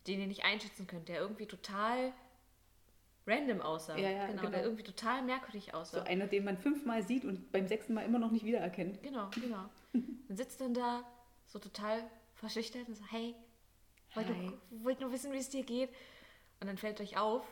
den 0.06 0.20
ihr 0.20 0.26
nicht 0.26 0.44
einschätzen 0.44 0.86
könnt, 0.86 1.08
der 1.08 1.20
irgendwie 1.20 1.46
total 1.46 2.12
random 3.26 3.60
aussah. 3.60 3.96
Ja, 3.96 4.10
ja, 4.10 4.26
genau, 4.26 4.40
genau. 4.40 4.52
der 4.52 4.62
irgendwie 4.64 4.82
total 4.82 5.22
merkwürdig 5.22 5.68
so 5.72 5.78
aussah. 5.78 6.02
einer, 6.02 6.26
den 6.26 6.44
man 6.44 6.56
fünfmal 6.56 7.02
sieht 7.06 7.24
und 7.24 7.52
beim 7.52 7.68
sechsten 7.68 7.94
Mal 7.94 8.04
immer 8.04 8.18
noch 8.18 8.30
nicht 8.30 8.44
wiedererkennt. 8.44 9.02
Genau, 9.02 9.28
genau. 9.34 9.66
Dann 9.92 10.36
sitzt 10.36 10.60
dann 10.60 10.74
da 10.74 11.04
so 11.50 11.58
total 11.58 12.08
verschüchtert 12.34 12.88
und 12.88 12.94
so, 12.94 13.04
hey, 13.10 13.34
wollt, 14.14 14.28
Hi. 14.28 14.34
Nur, 14.34 14.84
wollt 14.84 15.00
nur 15.00 15.12
wissen, 15.12 15.32
wie 15.32 15.38
es 15.38 15.50
dir 15.50 15.64
geht. 15.64 15.90
Und 16.60 16.68
dann 16.68 16.76
fällt 16.76 17.00
euch 17.00 17.18
auf, 17.18 17.44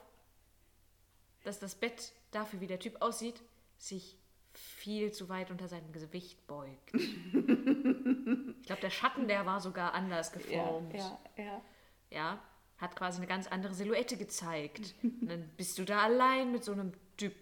dass 1.44 1.58
das 1.58 1.74
Bett 1.74 2.12
dafür, 2.30 2.60
wie 2.60 2.66
der 2.66 2.78
Typ 2.78 3.00
aussieht, 3.02 3.42
sich 3.76 4.16
viel 4.52 5.12
zu 5.12 5.28
weit 5.28 5.50
unter 5.50 5.68
seinem 5.68 5.92
Gewicht 5.92 6.46
beugt. 6.46 6.92
ich 6.94 8.66
glaube, 8.66 8.80
der 8.82 8.90
Schatten, 8.90 9.28
der 9.28 9.46
war 9.46 9.60
sogar 9.60 9.94
anders 9.94 10.32
geformt. 10.32 10.94
ja, 10.94 11.18
ja. 11.36 11.62
ja, 12.10 12.42
hat 12.78 12.96
quasi 12.96 13.18
eine 13.18 13.26
ganz 13.26 13.46
andere 13.46 13.74
Silhouette 13.74 14.16
gezeigt. 14.16 14.94
Und 15.02 15.28
dann 15.28 15.48
bist 15.56 15.78
du 15.78 15.84
da 15.84 16.02
allein 16.02 16.52
mit 16.52 16.64
so 16.64 16.72
einem 16.72 16.92
Typ. 17.16 17.34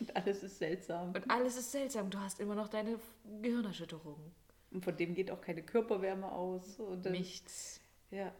Und 0.00 0.16
alles 0.16 0.42
ist 0.42 0.58
seltsam. 0.58 1.14
Und 1.14 1.30
alles 1.30 1.56
ist 1.56 1.72
seltsam. 1.72 2.10
Du 2.10 2.18
hast 2.18 2.40
immer 2.40 2.54
noch 2.54 2.68
deine 2.68 2.98
Gehirnerschütterung. 3.42 4.32
Und 4.74 4.84
von 4.84 4.94
dem 4.96 5.14
geht 5.14 5.30
auch 5.30 5.40
keine 5.40 5.62
Körperwärme 5.62 6.30
aus. 6.30 6.76
Dann, 7.02 7.12
Nichts. 7.12 7.80
Ja, 8.10 8.34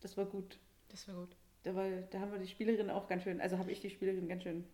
das 0.00 0.16
war 0.16 0.26
gut. 0.26 0.58
Das 0.88 1.08
war 1.08 1.14
gut. 1.16 1.34
Da, 1.64 1.74
war, 1.74 1.88
da 2.10 2.20
haben 2.20 2.30
wir 2.32 2.38
die 2.38 2.46
Spielerin 2.48 2.90
auch 2.90 3.08
ganz 3.08 3.22
schön, 3.24 3.40
also 3.40 3.56
habe 3.58 3.72
ich 3.72 3.80
die 3.80 3.88
Spielerin 3.90 4.28
ganz 4.28 4.42
schön 4.44 4.64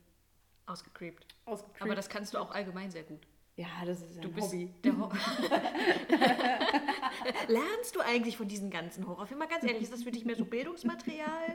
Ausgecreept. 0.67 1.27
ausgekriegt. 1.45 1.83
Aber 1.83 1.95
das 1.95 2.09
kannst 2.09 2.35
du 2.35 2.39
auch 2.39 2.51
allgemein 2.51 2.91
sehr 2.91 3.05
gut. 3.05 3.21
ja, 3.57 3.67
das 3.87 4.01
ist 4.03 4.17
ein 4.17 4.23
Du 4.23 4.31
bist 4.33 4.49
Hobby. 4.49 4.75
der 4.83 4.99
Ho 4.99 5.11
Lernst 7.49 7.95
du 7.95 8.01
eigentlich 8.01 8.37
von 8.37 8.49
diesen 8.49 8.71
ganzen 8.71 9.07
Horrorfilmen? 9.07 9.47
Mal 9.47 9.53
ganz 9.53 9.65
ehrlich, 9.65 9.83
ist 9.85 9.93
das 9.93 10.03
für 10.03 10.11
dich 10.11 10.25
mehr 10.25 10.37
so 10.37 10.45
Bildungsmaterial? 10.45 11.55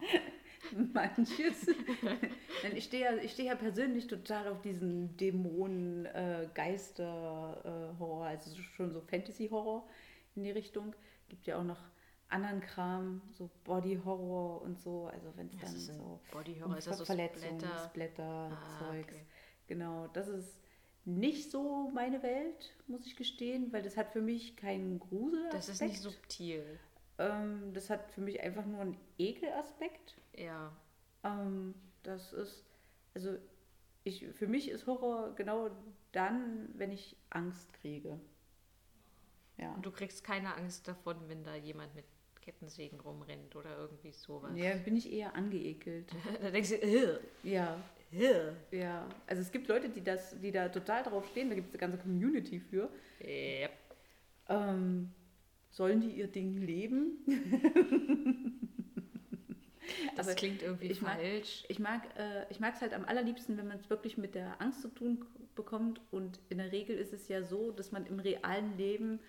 Manches. 0.94 1.66
Denn 2.62 2.76
ich 2.76 2.84
stehe 2.84 3.04
ja, 3.04 3.16
ich 3.22 3.32
stehe 3.32 3.48
ja 3.48 3.54
persönlich 3.54 4.06
total 4.06 4.48
auf 4.48 4.60
diesen 4.62 5.16
Dämonen, 5.16 6.06
äh, 6.06 6.48
Geister, 6.54 7.92
äh, 7.94 7.98
Horror, 7.98 8.26
also 8.26 8.50
so- 8.50 8.62
schon 8.62 8.92
so 8.92 9.00
Fantasy-Horror 9.00 9.86
in 10.34 10.42
die 10.44 10.50
Richtung. 10.50 10.94
Gibt 11.28 11.46
ja 11.46 11.58
auch 11.58 11.64
noch 11.64 11.80
anderen 12.28 12.60
Kram, 12.60 13.22
so 13.30 13.50
Body-Horror 13.64 14.62
und 14.62 14.80
so. 14.80 15.06
Also 15.12 15.32
wenn 15.36 15.46
es 15.48 15.58
dann 15.58 15.76
so 15.78 16.20
Bodyhorror? 16.32 16.72
um 16.72 16.78
Ist 16.78 16.86
das 16.88 16.98
so 16.98 17.04
Verletzungen, 17.04 17.58
Splatter? 17.60 17.88
Splatter, 17.90 18.50
Ah, 18.52 18.78
Zeugs. 18.78 19.08
okay. 19.14 19.22
Genau, 19.68 20.08
das 20.12 20.28
ist 20.28 20.60
nicht 21.04 21.50
so 21.52 21.88
meine 21.94 22.22
Welt, 22.24 22.74
muss 22.88 23.06
ich 23.06 23.14
gestehen, 23.16 23.72
weil 23.72 23.82
das 23.82 23.96
hat 23.96 24.10
für 24.12 24.20
mich 24.20 24.56
keinen 24.56 24.98
Grusel. 24.98 25.48
Das 25.52 25.68
ist 25.68 25.80
nicht 25.80 26.00
subtil. 26.00 26.64
Ähm, 27.18 27.70
das 27.72 27.90
hat 27.90 28.10
für 28.10 28.20
mich 28.20 28.40
einfach 28.40 28.66
nur 28.66 28.80
einen 28.80 28.96
Ekelaspekt. 29.18 30.16
Ja. 30.36 30.72
Ähm, 31.24 31.74
das 32.02 32.32
ist, 32.32 32.64
also 33.14 33.36
ich, 34.04 34.26
für 34.34 34.46
mich 34.46 34.70
ist 34.70 34.86
Horror 34.86 35.34
genau 35.34 35.70
dann, 36.12 36.68
wenn 36.74 36.92
ich 36.92 37.16
Angst 37.30 37.72
kriege. 37.74 38.20
Ja. 39.58 39.72
Und 39.74 39.84
du 39.84 39.90
kriegst 39.90 40.22
keine 40.22 40.54
Angst 40.54 40.86
davon, 40.86 41.16
wenn 41.28 41.42
da 41.42 41.54
jemand 41.56 41.94
mit 41.94 42.04
Kettensägen 42.40 43.00
rumrennt 43.00 43.56
oder 43.56 43.76
irgendwie 43.76 44.12
sowas. 44.12 44.52
Ja, 44.54 44.76
bin 44.76 44.96
ich 44.96 45.10
eher 45.12 45.34
angeekelt. 45.34 46.12
da 46.40 46.50
denkst 46.50 46.70
du, 46.70 46.76
"Ugh, 46.76 47.20
Ja, 47.42 47.80
ugh." 48.12 48.54
ja. 48.70 49.08
Also 49.26 49.42
es 49.42 49.50
gibt 49.50 49.66
Leute, 49.66 49.88
die 49.88 50.04
das, 50.04 50.38
die 50.40 50.52
da 50.52 50.68
total 50.68 51.02
drauf 51.02 51.26
stehen, 51.28 51.48
da 51.48 51.56
gibt 51.56 51.68
es 51.68 51.72
eine 51.72 51.80
ganze 51.80 51.98
Community 51.98 52.60
für. 52.60 52.88
Yep. 53.20 53.72
Ähm, 54.48 55.10
sollen 55.70 56.00
die 56.00 56.10
ihr 56.12 56.28
Ding 56.28 56.56
leben? 56.58 57.18
Das 60.16 60.26
Aber 60.26 60.34
klingt 60.36 60.62
irgendwie 60.62 60.86
ich 60.86 61.02
mag- 61.02 61.16
falsch. 61.16 61.64
Ich 61.68 61.78
mag 61.78 62.02
äh, 62.18 62.44
ich 62.50 62.60
es 62.60 62.80
halt 62.80 62.94
am 62.94 63.04
allerliebsten, 63.04 63.56
wenn 63.56 63.68
man 63.68 63.78
es 63.78 63.90
wirklich 63.90 64.16
mit 64.18 64.34
der 64.34 64.60
Angst 64.60 64.82
zu 64.82 64.88
tun 64.88 65.24
bekommt. 65.54 66.00
Und 66.10 66.38
in 66.48 66.58
der 66.58 66.72
Regel 66.72 66.96
ist 66.96 67.12
es 67.12 67.28
ja 67.28 67.42
so, 67.42 67.70
dass 67.70 67.92
man 67.92 68.06
im 68.06 68.20
realen 68.20 68.76
Leben 68.76 69.20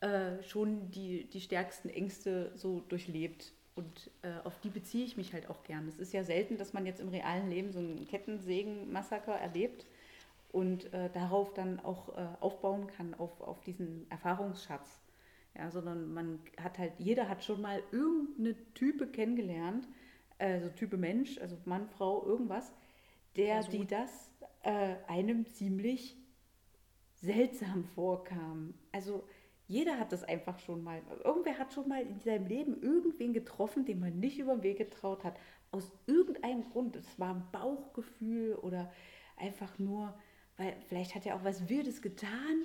äh, 0.00 0.42
schon 0.42 0.90
die, 0.90 1.24
die 1.24 1.40
stärksten 1.40 1.88
Ängste 1.88 2.52
so 2.54 2.80
durchlebt. 2.88 3.52
Und 3.74 4.10
äh, 4.22 4.32
auf 4.44 4.60
die 4.60 4.68
beziehe 4.68 5.04
ich 5.04 5.16
mich 5.16 5.32
halt 5.32 5.48
auch 5.50 5.64
gern. 5.64 5.88
Es 5.88 5.98
ist 5.98 6.12
ja 6.12 6.22
selten, 6.22 6.58
dass 6.58 6.72
man 6.72 6.86
jetzt 6.86 7.00
im 7.00 7.08
realen 7.08 7.50
Leben 7.50 7.72
so 7.72 7.80
einen 7.80 8.06
Kettensägen-Massaker 8.06 9.34
erlebt 9.34 9.86
und 10.52 10.92
äh, 10.94 11.10
darauf 11.12 11.52
dann 11.54 11.80
auch 11.80 12.16
äh, 12.16 12.26
aufbauen 12.40 12.86
kann, 12.86 13.14
auf, 13.14 13.40
auf 13.40 13.60
diesen 13.62 14.08
Erfahrungsschatz. 14.10 15.00
Ja, 15.56 15.70
sondern 15.70 16.12
man 16.12 16.40
hat 16.60 16.78
halt, 16.78 16.94
jeder 16.98 17.28
hat 17.28 17.44
schon 17.44 17.60
mal 17.60 17.82
irgendeine 17.92 18.56
Type 18.74 19.06
kennengelernt, 19.06 19.86
also 20.38 20.68
Type 20.70 20.96
Mensch, 20.96 21.38
also 21.38 21.56
Mann, 21.64 21.88
Frau, 21.88 22.26
irgendwas, 22.26 22.72
der, 23.36 23.54
Person. 23.54 23.72
die 23.72 23.86
das 23.86 24.32
äh, 24.62 24.96
einem 25.06 25.46
ziemlich 25.46 26.16
seltsam 27.14 27.84
vorkam. 27.84 28.74
Also 28.90 29.24
jeder 29.66 29.98
hat 29.98 30.12
das 30.12 30.24
einfach 30.24 30.58
schon 30.58 30.82
mal. 30.82 31.02
Irgendwer 31.24 31.58
hat 31.58 31.72
schon 31.72 31.88
mal 31.88 32.02
in 32.02 32.20
seinem 32.20 32.46
Leben 32.46 32.82
irgendwen 32.82 33.32
getroffen, 33.32 33.84
den 33.84 34.00
man 34.00 34.18
nicht 34.18 34.38
über 34.38 34.54
den 34.54 34.62
Weg 34.62 34.78
getraut 34.78 35.24
hat. 35.24 35.38
Aus 35.70 35.90
irgendeinem 36.06 36.64
Grund. 36.70 36.96
Es 36.96 37.18
war 37.18 37.34
ein 37.34 37.48
Bauchgefühl 37.50 38.56
oder 38.56 38.92
einfach 39.36 39.78
nur, 39.78 40.14
weil 40.56 40.76
vielleicht 40.88 41.14
hat 41.14 41.26
er 41.26 41.36
auch 41.36 41.44
was 41.44 41.68
Wildes 41.68 42.02
getan 42.02 42.64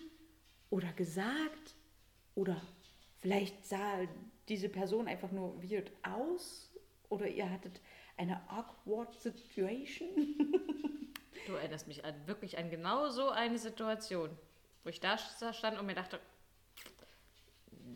oder 0.69 0.91
gesagt 0.93 1.75
oder 2.35 2.61
vielleicht 3.19 3.65
sah 3.65 3.99
diese 4.47 4.69
Person 4.69 5.07
einfach 5.07 5.31
nur 5.31 5.61
weird 5.63 5.91
aus 6.03 6.71
oder 7.09 7.27
ihr 7.27 7.49
hattet 7.49 7.81
eine 8.17 8.41
awkward 8.49 9.13
situation. 9.15 10.09
Du 11.47 11.53
erinnerst 11.55 11.87
mich 11.87 12.05
an 12.05 12.13
wirklich 12.27 12.59
an 12.59 12.69
genau 12.69 13.09
so 13.09 13.29
eine 13.29 13.57
Situation, 13.57 14.29
wo 14.83 14.89
ich 14.89 14.99
da 14.99 15.17
stand 15.17 15.79
und 15.79 15.85
mir 15.87 15.95
dachte, 15.95 16.19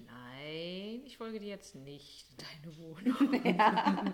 nein, 0.06 1.02
ich 1.06 1.18
folge 1.18 1.40
dir 1.40 1.50
jetzt 1.50 1.76
nicht 1.76 2.26
in 2.32 2.38
deine 2.38 2.78
Wohnung. 2.78 3.46
ja, 3.58 4.06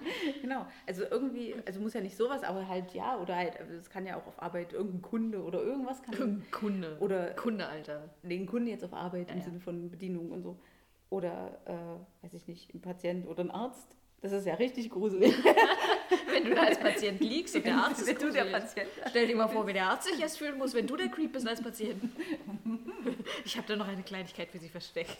genau. 0.41 0.65
Also 0.87 1.03
irgendwie, 1.03 1.55
also 1.65 1.79
muss 1.79 1.93
ja 1.93 2.01
nicht 2.01 2.17
sowas, 2.17 2.43
aber 2.43 2.67
halt 2.67 2.93
ja, 2.93 3.17
oder 3.17 3.35
halt, 3.35 3.57
also 3.59 3.73
es 3.75 3.89
kann 3.89 4.05
ja 4.05 4.17
auch 4.17 4.27
auf 4.27 4.41
Arbeit 4.41 4.73
irgendein 4.73 5.01
Kunde 5.01 5.41
oder 5.43 5.61
irgendwas 5.61 6.01
kann. 6.03 6.13
Irgendein 6.15 6.51
Kunde. 6.51 6.97
Oder- 6.99 7.33
Kunde, 7.35 7.67
Alter. 7.67 8.09
den 8.23 8.45
Kunden 8.45 8.67
jetzt 8.67 8.83
auf 8.83 8.93
Arbeit 8.93 9.27
Ja, 9.29 9.33
im 9.35 9.39
ja. 9.39 9.45
Sinne 9.45 9.59
von 9.59 9.89
Bedienung 9.89 10.31
und 10.31 10.41
so. 10.43 10.59
Oder, 11.09 11.59
äh, 11.65 12.23
weiß 12.25 12.33
ich 12.33 12.47
nicht, 12.47 12.73
ein 12.73 12.81
Patient 12.81 13.27
oder 13.27 13.43
ein 13.43 13.51
Arzt. 13.51 13.87
Das 14.21 14.31
ist 14.33 14.45
ja 14.45 14.55
richtig 14.55 14.89
gruselig. 14.89 15.33
Wenn 16.31 16.43
du 16.45 16.53
da 16.53 16.63
als 16.63 16.77
Patient 16.79 17.19
liegst 17.21 17.55
und 17.55 17.65
der 17.65 17.75
Arzt 17.77 18.01
ist 18.01 18.07
Wenn 18.07 18.15
du 18.17 18.31
der 18.31 18.43
gruselig. 18.43 18.51
Patient 18.65 18.89
Stell 19.09 19.27
dir 19.27 19.35
mal 19.35 19.47
vor, 19.47 19.65
wie 19.65 19.73
der 19.73 19.87
Arzt 19.89 20.07
sich 20.09 20.19
erst 20.21 20.37
fühlen 20.37 20.57
muss, 20.57 20.73
wenn 20.73 20.85
du 20.87 20.95
der 20.97 21.07
Creep 21.07 21.31
bist 21.33 21.47
als 21.47 21.61
Patient. 21.61 22.03
Ich 23.45 23.55
habe 23.57 23.65
da 23.67 23.75
noch 23.77 23.87
eine 23.87 24.03
Kleinigkeit 24.03 24.49
für 24.51 24.59
Sie 24.59 24.69
versteckt. 24.69 25.17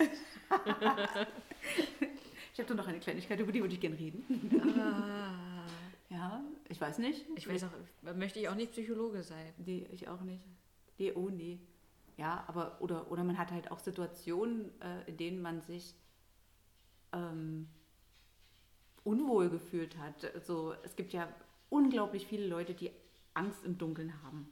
Ich 2.54 2.60
habe 2.60 2.68
da 2.68 2.74
noch 2.76 2.88
eine 2.88 3.00
Kleinigkeit, 3.00 3.40
über 3.40 3.52
die 3.52 3.62
würde 3.62 3.74
ich 3.74 3.80
gerne 3.80 3.98
reden. 3.98 4.26
Ah, 4.80 5.66
Ja, 6.10 6.44
ich 6.68 6.80
weiß 6.80 6.98
nicht. 7.00 7.26
ich 7.36 7.48
weiß 7.48 7.64
auch, 7.66 8.14
möchte 8.16 8.40
ich 8.40 8.50
auch 8.50 8.56
nicht 8.56 8.72
Psychologe 8.74 9.24
sein. 9.24 9.54
Nee, 9.66 9.86
ich 9.92 10.08
auch 10.08 10.22
nicht. 10.22 10.44
Nee, 10.98 11.14
oh 11.16 11.30
nee. 11.30 11.60
Ja, 12.20 12.44
aber, 12.48 12.76
oder, 12.82 13.10
oder 13.10 13.24
man 13.24 13.38
hat 13.38 13.50
halt 13.52 13.72
auch 13.72 13.80
Situationen, 13.80 14.70
äh, 14.82 15.10
in 15.10 15.16
denen 15.16 15.42
man 15.42 15.62
sich 15.62 15.96
ähm, 17.14 17.70
unwohl 19.06 19.50
gefühlt 19.50 19.98
hat. 19.98 20.30
Also, 20.36 20.74
es 20.84 20.98
gibt 20.98 21.14
ja 21.14 21.30
unglaublich 21.70 22.28
viele 22.28 22.46
Leute, 22.46 22.74
die 22.74 22.92
Angst 23.34 23.64
im 23.64 23.78
Dunkeln 23.78 24.14
haben. 24.22 24.50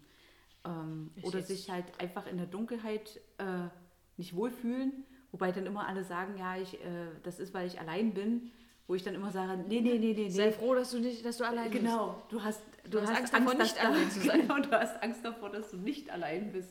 Ähm, 0.64 1.12
oder 1.24 1.40
jetzt- 1.40 1.50
sich 1.50 1.70
halt 1.70 1.86
einfach 2.00 2.26
in 2.26 2.38
der 2.38 2.46
Dunkelheit 2.46 3.20
äh, 3.38 3.68
nicht 4.16 4.34
wohlfühlen. 4.34 5.04
Wobei 5.34 5.52
dann 5.52 5.66
immer 5.66 5.88
alle 5.88 6.06
sagen, 6.06 6.38
ja, 6.38 6.56
ich, 6.56 6.74
äh, 6.76 7.08
das 7.24 7.38
ist, 7.38 7.54
weil 7.54 7.68
ich 7.68 7.82
allein 7.82 8.14
bin. 8.14 8.52
Wo 8.88 8.96
ich 8.96 9.04
dann 9.04 9.16
immer 9.16 9.32
sage, 9.32 9.62
nee, 9.68 9.82
nee, 9.82 10.00
nee, 10.00 10.14
nee, 10.14 10.30
Sei 10.30 10.46
nee. 10.46 10.52
froh, 10.54 10.74
dass 10.74 10.92
du 10.92 11.00
nicht, 11.00 11.26
dass 11.26 11.36
du 11.36 11.44
allein 11.44 11.70
bist. 11.70 11.84
Genau, 11.84 12.24
du 12.30 12.42
hast, 12.42 12.62
du, 12.90 13.02
hast 13.02 13.10
hast, 13.10 13.18
Angst 13.18 13.34
davor, 13.34 13.56
dass 13.56 13.74
nicht 13.74 13.86
allein 13.86 14.10
zu 14.10 14.20
sein. 14.22 14.42
Genau, 14.48 14.60
du 14.62 14.72
hast 14.72 15.04
Angst 15.04 15.26
davor, 15.26 15.50
dass 15.50 15.72
du 15.72 15.78
nicht 15.78 16.10
allein 16.10 16.54
bist. 16.54 16.70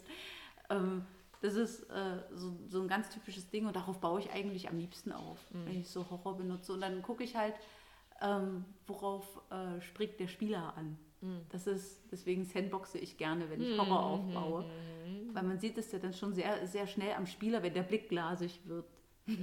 Ähm, 0.70 1.04
das 1.42 1.54
ist 1.54 1.85
äh, 1.90 2.18
so, 2.35 2.56
so 2.68 2.80
ein 2.80 2.88
ganz 2.88 3.11
typisches 3.11 3.49
Ding 3.50 3.66
und 3.66 3.76
darauf 3.76 4.00
baue 4.00 4.20
ich 4.20 4.30
eigentlich 4.32 4.68
am 4.68 4.78
liebsten 4.78 5.12
auf, 5.12 5.38
Mhm. 5.52 5.66
wenn 5.66 5.80
ich 5.80 5.88
so 5.88 6.08
Horror 6.11 6.37
benutze. 6.37 6.73
Und 6.73 6.80
dann 6.80 7.02
gucke 7.02 7.25
ich 7.25 7.37
halt, 7.37 7.54
ähm, 8.23 8.64
worauf 8.87 9.25
äh, 9.50 9.80
springt 9.82 10.18
der 10.18 10.28
Spieler 10.28 10.75
an. 10.76 10.96
Mhm. 11.20 11.40
Das 11.50 11.66
ist, 11.66 12.02
deswegen 12.11 12.44
sandboxe 12.44 12.99
ich 12.99 13.18
gerne, 13.18 13.49
wenn 13.50 13.61
ich 13.61 13.78
Horror 13.78 14.02
aufbaue. 14.04 14.62
Mhm. 14.64 15.35
Weil 15.35 15.42
man 15.42 15.58
sieht 15.58 15.76
es 15.78 15.92
ja 15.92 15.99
dann 15.99 16.14
schon 16.14 16.32
sehr, 16.32 16.66
sehr 16.66 16.87
schnell 16.87 17.12
am 17.14 17.26
Spieler, 17.26 17.62
wenn 17.62 17.75
der 17.75 17.82
Blick 17.82 18.08
glasig 18.08 18.61
wird. 18.64 18.87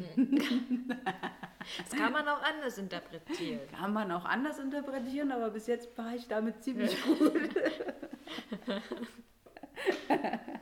Das 1.77 1.91
kann 1.97 2.11
man 2.11 2.27
auch 2.27 2.41
anders 2.43 2.77
interpretieren. 2.77 3.61
Kann 3.71 3.93
man 3.93 4.11
auch 4.11 4.25
anders 4.25 4.59
interpretieren, 4.59 5.31
aber 5.31 5.49
bis 5.49 5.65
jetzt 5.67 5.97
war 5.97 6.13
ich 6.13 6.27
damit 6.27 6.61
ziemlich 6.61 6.93
gut. 7.05 7.31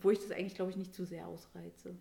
Obwohl 0.00 0.14
ich 0.14 0.20
das 0.20 0.30
eigentlich, 0.30 0.54
glaube 0.54 0.70
ich, 0.70 0.78
nicht 0.78 0.94
zu 0.94 1.04
sehr 1.04 1.26
ausreize. 1.28 1.94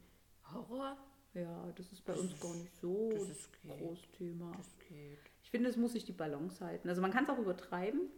Horror? 0.53 0.95
Ja, 1.33 1.69
das 1.75 1.91
ist 1.91 2.05
bei 2.05 2.13
uns 2.13 2.39
gar 2.39 2.55
nicht 2.55 2.73
so 2.77 3.09
das 3.11 3.27
das 3.27 3.37
ist 3.37 3.49
okay. 3.65 3.77
Großthema. 3.77 4.53
Das 4.55 4.73
geht. 4.87 5.19
Ich 5.43 5.51
finde, 5.51 5.69
es 5.69 5.75
muss 5.75 5.91
sich 5.91 6.05
die 6.05 6.13
Balance 6.13 6.63
halten. 6.63 6.87
Also 6.87 7.01
man 7.01 7.11
kann 7.11 7.25
es 7.25 7.29
auch 7.29 7.37
übertreiben. 7.37 8.09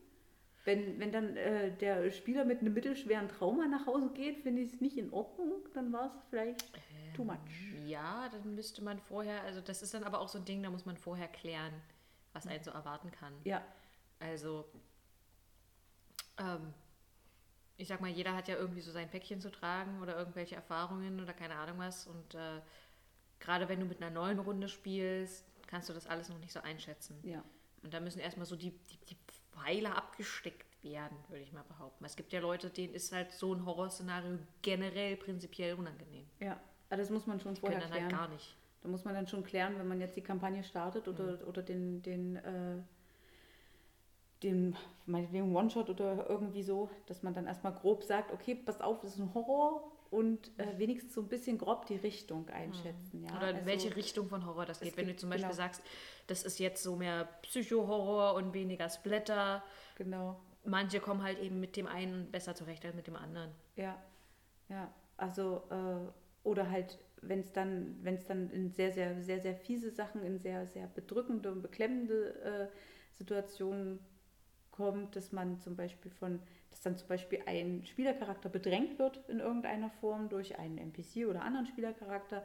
Wenn, 0.66 1.00
wenn 1.00 1.12
dann 1.12 1.36
äh, 1.36 1.76
der 1.76 2.12
Spieler 2.12 2.46
mit 2.46 2.60
einem 2.60 2.76
mittelschweren 2.76 3.28
Trauma 3.28 3.66
nach 3.68 3.88
Hause 3.88 4.12
geht, 4.14 4.38
finde 4.44 4.62
ich 4.62 4.72
es 4.74 4.82
nicht 4.82 4.98
in 4.98 5.12
Ordnung. 5.12 5.54
Dann 5.74 5.92
war 5.92 6.06
es 6.06 6.14
vielleicht 6.30 6.64
too 7.16 7.24
much. 7.24 7.38
Ja, 7.88 8.30
dann 8.30 8.54
müsste 8.54 8.84
man 8.84 9.00
vorher, 9.00 9.42
also 9.42 9.62
das 9.62 9.82
ist 9.82 9.96
dann 9.96 10.04
aber 10.04 10.22
auch 10.22 10.30
so 10.30 10.38
ein 10.38 10.46
Ding, 10.46 10.62
da 10.62 10.70
muss 10.70 10.86
man 10.86 10.96
vorher 10.96 11.28
klären, 11.28 11.74
was 12.34 12.46
einen 12.46 12.64
so 12.64 12.70
erwarten 12.70 13.10
kann. 13.10 13.34
Ja, 13.44 13.66
Also, 14.20 14.66
ähm, 16.38 16.72
ich 17.82 17.88
sag 17.88 18.00
mal, 18.02 18.10
jeder 18.10 18.36
hat 18.36 18.48
ja 18.48 18.56
irgendwie 18.56 18.82
so 18.82 18.92
sein 18.92 19.10
Päckchen 19.10 19.42
zu 19.42 19.50
tragen 19.52 20.02
oder 20.02 20.16
irgendwelche 20.18 20.56
Erfahrungen 20.56 21.20
oder 21.20 21.34
keine 21.34 21.56
Ahnung 21.56 21.80
was. 21.80 22.06
Und 22.08 22.36
äh, 22.36 22.62
gerade 23.40 23.68
wenn 23.70 23.80
du 23.80 23.86
mit 23.86 24.02
einer 24.02 24.12
neuen 24.12 24.40
Runde 24.40 24.68
spielst, 24.68 25.46
kannst 25.68 25.90
du 25.90 25.94
das 25.94 26.06
alles 26.08 26.30
noch 26.30 26.38
nicht 26.40 26.54
so 26.54 26.60
einschätzen. 26.62 27.18
ja. 27.24 27.44
Und 27.84 27.96
da 27.96 28.00
müssen 28.00 28.20
erstmal 28.20 28.46
so 28.46 28.56
die, 28.56 28.70
die, 28.70 28.98
die 29.10 29.18
Pfeile 29.52 29.96
abgesteckt 29.96 30.84
werden, 30.84 31.18
würde 31.30 31.42
ich 31.44 31.52
mal 31.52 31.64
behaupten. 31.64 32.06
Es 32.06 32.16
gibt 32.16 32.32
ja 32.32 32.40
Leute, 32.40 32.70
denen 32.70 32.94
ist 32.94 33.12
halt 33.12 33.32
so 33.32 33.56
ein 33.56 33.66
Horrorszenario 33.66 34.38
generell 34.62 35.18
prinzipiell 35.18 35.74
unangenehm. 35.74 36.28
Ja, 36.40 36.60
aber 36.90 36.98
das 36.98 37.10
muss 37.10 37.26
man 37.26 37.40
schon 37.40 37.56
Die 37.56 37.62
können 37.62 37.74
vorher 37.74 37.90
dann 37.90 37.92
halt 38.00 38.08
klären. 38.10 38.22
gar 38.28 38.28
nicht. 38.32 38.56
Da 38.84 38.88
muss 38.90 39.04
man 39.04 39.16
dann 39.16 39.26
schon 39.26 39.44
klären, 39.44 39.80
wenn 39.80 39.88
man 39.88 40.00
jetzt 40.00 40.16
die 40.16 40.22
Kampagne 40.22 40.64
startet 40.64 41.08
oder, 41.08 41.38
Mhm. 41.38 41.48
oder 41.48 41.64
den, 41.64 42.04
den, 42.04 42.36
äh, 42.36 42.78
den 44.44 44.76
meinetwegen 45.06 45.56
One-Shot 45.56 45.90
oder 45.90 46.30
irgendwie 46.30 46.64
so, 46.64 46.90
dass 47.06 47.24
man 47.24 47.34
dann 47.34 47.48
erstmal 47.48 47.74
grob 47.74 48.04
sagt, 48.04 48.32
okay, 48.34 48.56
passt 48.56 48.82
auf, 48.82 49.00
das 49.02 49.12
ist 49.14 49.20
ein 49.20 49.34
Horror 49.34 49.92
und 50.10 50.52
äh, 50.60 50.78
wenigstens 50.78 51.14
so 51.14 51.22
ein 51.22 51.28
bisschen 51.28 51.58
grob 51.58 51.86
die 51.86 51.96
Richtung 51.96 52.50
einschätzen. 52.50 53.24
Ja? 53.24 53.38
Oder 53.38 53.50
in 53.52 53.56
Also, 53.58 53.68
welche 53.68 53.96
Richtung 53.96 54.28
von 54.28 54.46
Horror 54.46 54.66
das 54.66 54.80
geht. 54.80 54.98
Wenn 54.98 55.06
du 55.06 55.12
gibt- 55.12 55.20
zum 55.22 55.30
Beispiel 55.30 55.48
genau. 55.50 55.56
sagst, 55.58 55.82
das 56.28 56.44
ist 56.44 56.60
jetzt 56.60 56.84
so 56.84 56.96
mehr 56.96 57.26
Psycho-Horror 57.44 58.34
und 58.36 58.54
weniger 58.54 58.90
Splatter. 58.90 59.64
Genau, 59.96 60.40
Manche 60.64 61.00
kommen 61.00 61.24
halt 61.24 61.40
eben 61.40 61.60
mit 61.60 61.76
dem 61.76 61.88
einen 61.88 62.30
besser 62.32 62.54
zurecht 62.56 62.86
als 62.86 62.96
mit 62.96 63.08
dem 63.08 63.16
anderen. 63.16 63.52
ja. 63.76 64.02
Ja, 64.70 64.90
also, 65.18 65.64
äh, 65.70 66.48
oder 66.48 66.70
halt, 66.72 66.98
wenn 67.22 67.42
es 67.42 67.52
dann, 67.52 67.98
wenn 68.04 68.16
es 68.16 68.26
dann 68.26 68.50
in 68.52 68.72
sehr, 68.72 68.92
sehr, 68.94 69.22
sehr, 69.22 69.42
sehr 69.42 69.54
fiese 69.56 69.92
Sachen, 69.92 70.24
in 70.24 70.40
sehr, 70.40 70.66
sehr 70.66 70.88
bedrückende 70.88 71.52
und 71.52 71.62
beklemmende 71.62 72.70
äh, 72.72 72.78
Situationen 73.12 74.00
kommt, 74.82 75.16
dass 75.16 75.32
man 75.32 75.60
zum 75.60 75.76
Beispiel 75.76 76.12
von, 76.12 76.40
dass 76.72 76.82
dann 76.82 76.98
zum 76.98 77.08
Beispiel 77.08 77.42
ein 77.46 77.86
Spielercharakter 77.86 78.50
bedrängt 78.50 79.00
wird 79.00 79.22
in 79.30 79.40
irgendeiner 79.40 79.90
Form 79.90 80.30
durch 80.30 80.58
einen 80.60 80.78
NPC 80.78 81.28
oder 81.28 81.44
anderen 81.44 81.68
Spielercharakter. 81.68 82.44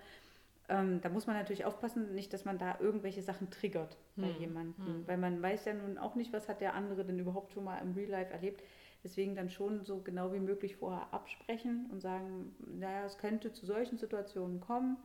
Ähm, 0.69 1.00
da 1.00 1.09
muss 1.09 1.26
man 1.26 1.37
natürlich 1.37 1.64
aufpassen, 1.64 2.14
nicht, 2.14 2.33
dass 2.33 2.45
man 2.45 2.59
da 2.59 2.78
irgendwelche 2.81 3.23
Sachen 3.23 3.50
triggert 3.50 3.97
bei 4.21 4.28
Hm, 4.28 4.40
jemandem, 4.40 5.07
weil 5.07 5.16
man 5.19 5.40
weiß 5.43 5.64
ja 5.66 5.75
nun 5.75 5.99
auch 5.99 6.16
nicht, 6.16 6.33
was 6.33 6.49
hat 6.49 6.61
der 6.61 6.75
andere 6.75 7.05
denn 7.05 7.19
überhaupt 7.19 7.52
schon 7.52 7.64
mal 7.64 7.78
im 7.78 7.95
Real 7.95 8.11
Life 8.11 8.33
erlebt. 8.33 8.62
Deswegen 9.05 9.37
dann 9.37 9.50
schon 9.50 9.85
so 9.85 10.00
genau 10.02 10.33
wie 10.33 10.40
möglich 10.40 10.76
vorher 10.76 11.12
absprechen 11.14 11.87
und 11.93 12.00
sagen, 12.00 12.55
naja, 12.66 13.05
es 13.05 13.19
könnte 13.19 13.52
zu 13.52 13.64
solchen 13.66 13.99
Situationen 13.99 14.61
kommen. 14.61 14.97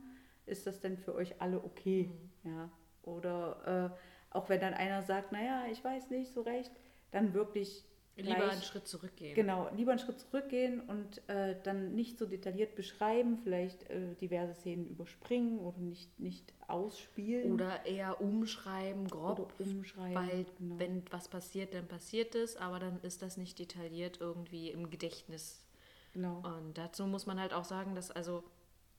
Ist 0.46 0.66
das 0.66 0.80
denn 0.80 0.98
für 0.98 1.14
euch 1.14 1.40
alle 1.40 1.62
okay? 1.62 2.10
Ja. 2.44 2.68
Oder 3.02 3.92
äh, 3.94 4.34
auch 4.36 4.48
wenn 4.48 4.60
dann 4.60 4.74
einer 4.74 5.02
sagt, 5.02 5.32
naja, 5.32 5.64
ich 5.70 5.84
weiß 5.84 6.10
nicht 6.10 6.32
so 6.32 6.42
recht, 6.42 6.72
dann 7.12 7.32
wirklich 7.34 7.84
Lieber 8.16 8.34
gleich- 8.34 8.52
einen 8.52 8.62
Schritt 8.62 8.86
zurückgehen. 8.86 9.34
Genau, 9.34 9.70
lieber 9.74 9.92
einen 9.92 9.98
Schritt 10.00 10.20
zurückgehen 10.20 10.80
und 10.80 11.26
äh, 11.30 11.56
dann 11.62 11.94
nicht 11.94 12.18
so 12.18 12.26
detailliert 12.26 12.74
beschreiben, 12.74 13.38
vielleicht 13.38 13.88
äh, 13.88 14.14
diverse 14.16 14.54
Szenen 14.54 14.86
überspringen 14.86 15.58
oder 15.60 15.78
nicht, 15.78 16.20
nicht 16.20 16.52
ausspielen 16.68 17.52
Oder 17.52 17.86
eher 17.86 18.20
umschreiben, 18.20 19.08
grob. 19.08 19.54
umschreiben. 19.58 20.14
Weil 20.14 20.44
genau. 20.58 20.78
wenn 20.78 21.02
was 21.10 21.28
passiert, 21.28 21.72
dann 21.72 21.88
passiert 21.88 22.34
es, 22.34 22.56
aber 22.56 22.78
dann 22.78 23.00
ist 23.00 23.22
das 23.22 23.38
nicht 23.38 23.58
detailliert 23.58 24.18
irgendwie 24.20 24.68
im 24.70 24.90
Gedächtnis. 24.90 25.64
genau. 26.12 26.42
Und 26.44 26.76
dazu 26.76 27.06
muss 27.06 27.24
man 27.24 27.40
halt 27.40 27.54
auch 27.54 27.64
sagen, 27.64 27.94
dass 27.94 28.10
also 28.10 28.44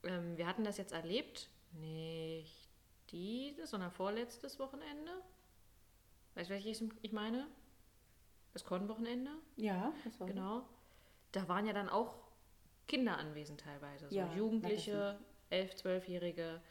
ähm, 0.04 0.38
wir 0.38 0.48
hatten 0.48 0.64
das 0.64 0.78
jetzt 0.78 0.92
erlebt, 0.92 1.50
nicht 1.80 2.68
dieses, 3.12 3.70
sondern 3.70 3.92
vorletztes 3.92 4.58
Wochenende. 4.58 5.12
Weißt 6.34 6.50
du, 6.50 6.54
welches 6.56 6.84
ich 7.04 7.12
meine? 7.12 7.46
Das 8.54 8.64
Con-Wochenende, 8.64 9.32
Ja, 9.56 9.92
das 10.04 10.20
war 10.20 10.28
genau. 10.28 10.64
Da 11.32 11.48
waren 11.48 11.66
ja 11.66 11.74
dann 11.74 11.90
auch 11.90 12.14
Kinder 12.88 13.18
anwesend 13.18 13.62
teilweise, 13.62 14.10
so 14.10 14.16
Ja, 14.16 14.32
Jugendliche, 14.36 15.20
elf, 15.50 15.76
zwölfjährige. 15.76 16.62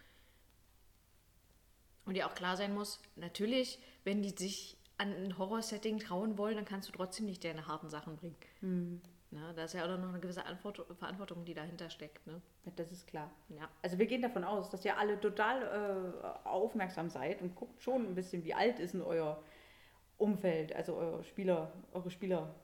Und 2.04 2.14
dir 2.14 2.26
auch 2.26 2.34
klar 2.34 2.56
sein 2.56 2.74
muss, 2.74 3.00
natürlich, 3.16 3.80
wenn 4.04 4.22
die 4.22 4.30
sich 4.30 4.76
an 4.98 5.12
ein 5.12 5.38
Horror-Setting 5.38 5.98
trauen 5.98 6.38
wollen, 6.38 6.56
dann 6.56 6.64
kannst 6.64 6.88
du 6.88 6.92
trotzdem 6.92 7.26
nicht 7.26 7.42
deine 7.42 7.66
harten 7.66 7.90
Sachen 7.90 8.16
bringen. 8.16 8.36
Hm, 8.60 9.00
Ne? 9.32 9.52
Da 9.56 9.64
ist 9.64 9.72
ja 9.72 9.84
auch 9.84 9.98
noch 9.98 10.10
eine 10.10 10.20
gewisse 10.20 10.44
Antwort, 10.44 10.84
Verantwortung, 10.98 11.44
die 11.44 11.54
dahinter 11.54 11.88
steckt. 11.88 12.26
Ne? 12.26 12.40
ja, 12.64 12.72
das 12.76 12.92
ist 12.92 13.06
klar. 13.06 13.30
Ja. 13.48 13.68
Also 13.80 13.98
wir 13.98 14.06
gehen 14.06 14.20
davon 14.20 14.44
aus, 14.44 14.68
dass 14.68 14.84
ihr 14.84 14.98
alle 14.98 15.18
total 15.18 16.12
äh, 16.22 16.48
aufmerksam 16.48 17.08
seid 17.08 17.40
und 17.40 17.54
guckt 17.54 17.82
schon 17.82 18.06
ein 18.06 18.14
bisschen, 18.14 18.44
wie 18.44 18.52
alt 18.52 18.78
ist 18.78 18.92
denn 18.92 19.00
euer 19.00 19.42
Umfeld, 20.22 20.74
also 20.74 20.94
eure 20.96 21.24
Spieler, 21.24 21.72
eure 21.92 22.10
Spieler. 22.10 22.54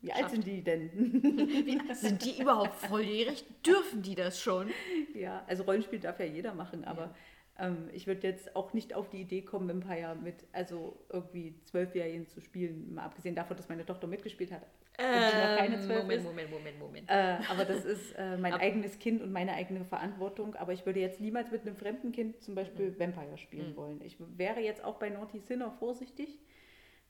Wie 0.00 0.12
alt 0.12 0.20
Schafft. 0.20 0.34
sind 0.34 0.46
die 0.46 0.62
denn? 0.62 0.90
Wie, 0.94 1.94
sind 1.94 2.24
die 2.24 2.40
überhaupt 2.40 2.74
volljährig? 2.74 3.44
Dürfen 3.66 4.00
die 4.02 4.14
das 4.14 4.40
schon? 4.40 4.68
Ja, 5.14 5.42
also 5.48 5.64
Rollenspiel 5.64 5.98
darf 5.98 6.20
ja 6.20 6.26
jeder 6.26 6.54
machen, 6.54 6.84
aber 6.84 7.12
ähm, 7.58 7.90
ich 7.92 8.06
würde 8.06 8.24
jetzt 8.28 8.54
auch 8.54 8.72
nicht 8.72 8.94
auf 8.94 9.08
die 9.10 9.20
Idee 9.22 9.42
kommen, 9.42 9.68
Empire 9.68 10.14
mit 10.14 10.46
also 10.52 10.96
irgendwie 11.12 11.60
Zwölfjährigen 11.64 12.28
zu 12.28 12.40
spielen, 12.40 12.94
mal 12.94 13.06
abgesehen 13.06 13.34
davon, 13.34 13.56
dass 13.56 13.68
meine 13.68 13.84
Tochter 13.84 14.06
mitgespielt 14.06 14.52
hat. 14.52 14.62
Ähm, 15.00 15.80
Moment, 15.88 16.12
ist. 16.12 16.24
Moment, 16.24 16.50
Moment, 16.50 16.78
Moment. 16.78 17.10
Äh, 17.10 17.36
aber 17.50 17.64
das 17.64 17.84
ist 17.84 18.12
äh, 18.16 18.36
mein 18.36 18.52
Ab- 18.52 18.60
eigenes 18.60 18.98
Kind 19.00 19.20
und 19.22 19.30
meine 19.32 19.52
eigene 19.54 19.84
Verantwortung. 19.84 20.54
Aber 20.56 20.72
ich 20.72 20.86
würde 20.86 20.98
jetzt 21.00 21.20
niemals 21.20 21.50
mit 21.52 21.62
einem 21.62 21.76
fremden 21.76 22.10
Kind 22.12 22.40
zum 22.42 22.54
Beispiel 22.56 22.90
Mhm. 22.90 22.98
Vampire 23.00 23.38
spielen 23.38 23.76
wollen. 23.76 24.00
Ich 24.02 24.16
wäre 24.36 24.60
jetzt 24.60 24.82
auch 24.84 24.96
bei 24.98 25.08
Naughty 25.08 25.38
Sinner 25.40 25.70
vorsichtig 25.70 26.38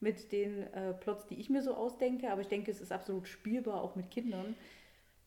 mit 0.00 0.32
den 0.32 0.62
äh, 0.72 0.94
Plots, 0.94 1.26
die 1.26 1.40
ich 1.40 1.50
mir 1.50 1.62
so 1.62 1.74
ausdenke. 1.74 2.30
Aber 2.30 2.40
ich 2.40 2.48
denke, 2.48 2.70
es 2.70 2.80
ist 2.80 2.92
absolut 2.92 3.28
spielbar, 3.28 3.82
auch 3.82 3.96
mit 3.96 4.10
Kindern. 4.10 4.54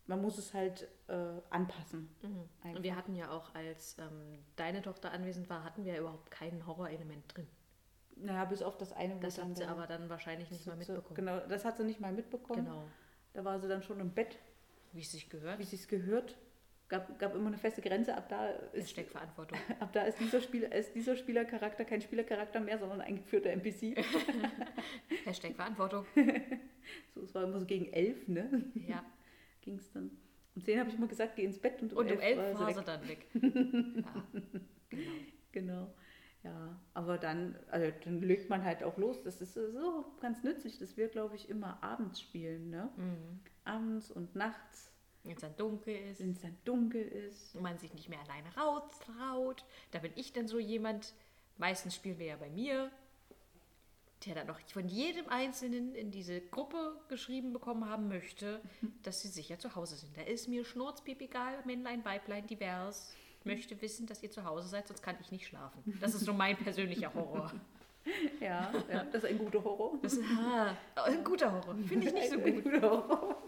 Man 0.08 0.22
muss 0.22 0.38
es 0.38 0.54
halt 0.54 0.88
äh, 1.08 1.14
anpassen. 1.50 2.10
Mhm. 2.22 2.76
Und 2.76 2.84
wir 2.84 2.96
hatten 2.96 3.16
ja 3.16 3.32
auch, 3.32 3.54
als 3.54 3.98
ähm, 4.00 4.40
deine 4.56 4.82
Tochter 4.82 5.12
anwesend 5.12 5.50
war, 5.50 5.64
hatten 5.64 5.86
wir 5.86 5.98
überhaupt 6.00 6.32
kein 6.32 6.66
Horrorelement 6.66 7.36
drin. 7.36 7.48
Naja, 8.18 8.46
bis 8.46 8.62
auf 8.62 8.78
das 8.78 8.94
eine, 8.94 9.20
Das 9.20 9.42
hat 9.42 9.56
sie 9.58 9.66
aber 9.66 9.88
dann 9.88 10.10
wahrscheinlich 10.10 10.52
nicht 10.52 10.66
mal 10.68 10.76
mitbekommen. 10.76 11.16
Genau, 11.16 11.40
das 11.48 11.66
hat 11.66 11.78
sie 11.78 11.84
nicht 11.84 12.00
mal 12.00 12.12
mitbekommen. 12.12 12.66
Genau. 12.66 12.84
Da 13.34 13.46
war 13.46 13.60
sie 13.60 13.68
dann 13.68 13.82
schon 13.84 14.00
im 14.00 14.12
Bett, 14.12 14.38
Wie 14.92 15.02
es 15.02 15.12
sich 15.12 15.30
gehört. 15.30 15.60
wie 15.60 15.64
sie 15.64 15.78
es 15.78 15.88
gehört. 15.88 16.38
Gab, 16.92 17.18
gab 17.20 17.34
immer 17.36 17.48
eine 17.48 17.58
feste 17.58 17.82
Grenze. 17.82 18.14
Ab 18.14 18.28
da 18.28 18.50
ist 18.74 18.84
Hashtag 18.84 19.08
Verantwortung. 19.08 19.58
Ab 19.80 19.94
da 19.94 20.04
ist 20.04 20.20
dieser, 20.20 20.42
Spieler, 20.42 20.76
ist 20.76 20.94
dieser 20.94 21.16
Spielercharakter 21.16 21.86
kein 21.86 22.02
Spielercharakter 22.02 22.60
mehr, 22.60 22.78
sondern 22.78 23.00
ein 23.00 23.16
geführter 23.16 23.50
NPC. 23.52 23.96
Hashtag 25.24 25.56
Verantwortung. 25.56 26.06
So, 27.16 27.22
es 27.22 27.34
war 27.34 27.46
immer 27.46 27.60
so 27.62 27.66
gegen 27.66 27.86
elf, 27.94 28.28
ne? 28.28 28.66
Ja. 28.76 29.06
Ging 29.62 29.76
es 29.78 29.90
dann. 29.94 30.12
Um 30.54 30.66
zehn 30.66 30.80
habe 30.82 30.90
ich 30.90 30.98
immer 30.98 31.08
gesagt, 31.08 31.38
geh 31.38 31.46
ins 31.46 31.60
Bett 31.60 31.82
und 31.82 31.94
um, 31.94 32.00
Und 32.00 32.12
um 32.12 32.20
elf 32.20 32.38
war 32.38 32.60
war 32.60 32.74
sie 32.74 32.84
dann 32.84 33.08
weg. 33.08 33.26
Ja, 33.34 34.26
genau. 34.90 35.12
Genau. 35.54 35.94
Ja, 36.44 36.78
aber 36.94 37.18
dann, 37.18 37.56
also 37.70 37.90
dann 38.04 38.20
legt 38.22 38.50
man 38.50 38.66
halt 38.66 38.84
auch 38.84 38.98
los. 38.98 39.24
Das 39.24 39.40
ist 39.40 39.54
so 39.54 40.06
ganz 40.20 40.44
nützlich, 40.44 40.78
dass 40.78 40.98
wir, 40.98 41.08
glaube 41.08 41.36
ich, 41.36 41.48
immer 41.48 41.82
abends 41.82 42.20
spielen, 42.20 42.70
ne? 42.70 42.90
Mhm. 42.98 43.40
Abends 43.64 44.12
und 44.12 44.36
nachts, 44.36 44.91
Wenn 45.24 45.34
es 45.36 45.42
dann 45.42 45.56
dunkel 45.56 45.96
ist 45.96 46.20
wenn 46.20 46.32
es 46.32 46.42
dann 46.42 46.58
dunkel 46.66 47.02
ist. 47.02 47.56
und 47.56 47.62
man 47.62 47.78
sich 47.78 47.94
nicht 47.94 48.10
mehr 48.10 48.20
alleine 48.22 48.56
raustraut. 48.56 49.64
Da 49.92 50.00
bin 50.00 50.12
ich 50.16 50.34
dann 50.34 50.48
so 50.48 50.60
jemand, 50.60 51.14
meistens 51.58 51.96
spielen 51.96 52.18
wir 52.20 52.26
ja 52.28 52.38
bei 52.38 52.50
mir, 52.50 52.92
der 54.26 54.36
dann 54.36 54.48
noch 54.48 54.60
von 54.62 54.88
jedem 54.88 55.28
Einzelnen 55.30 55.96
in 55.96 56.12
diese 56.12 56.42
Gruppe 56.42 57.00
geschrieben 57.08 57.54
bekommen 57.54 57.90
haben 57.90 58.08
möchte, 58.08 58.62
dass 59.04 59.22
sie 59.22 59.28
sicher 59.28 59.60
zu 59.60 59.76
Hause 59.76 59.96
sind. 59.96 60.16
Da 60.16 60.22
ist 60.22 60.48
mir 60.48 60.64
schnurzpiep 60.66 61.22
egal, 61.22 61.60
Männlein, 61.66 62.06
Weiblein, 62.06 62.46
divers. 62.48 63.14
Ich 63.40 63.46
möchte 63.46 63.82
wissen, 63.82 64.06
dass 64.06 64.22
ihr 64.22 64.30
zu 64.30 64.44
Hause 64.46 64.68
seid, 64.68 64.88
sonst 64.88 65.02
kann 65.02 65.16
ich 65.20 65.32
nicht 65.32 65.48
schlafen. 65.48 65.98
Das 66.00 66.14
ist 66.14 66.26
so 66.26 66.34
mein 66.34 66.58
persönlicher 66.58 67.14
Horror. 67.14 67.52
Ja, 68.40 68.72
ja, 68.92 69.04
das 69.04 69.24
ist 69.24 69.30
ein 69.30 69.38
guter 69.38 69.64
Horror. 69.64 70.00
Das 70.02 70.14
ist 70.14 70.24
ah, 70.36 70.76
ein 71.06 71.24
guter 71.24 71.52
Horror. 71.52 71.76
Finde 71.88 72.08
ich 72.08 72.14
nicht 72.14 72.32
so 72.32 72.40
Ein 72.40 72.56
gut. 72.56 72.64
guter 72.64 72.82
Horror. 72.82 73.44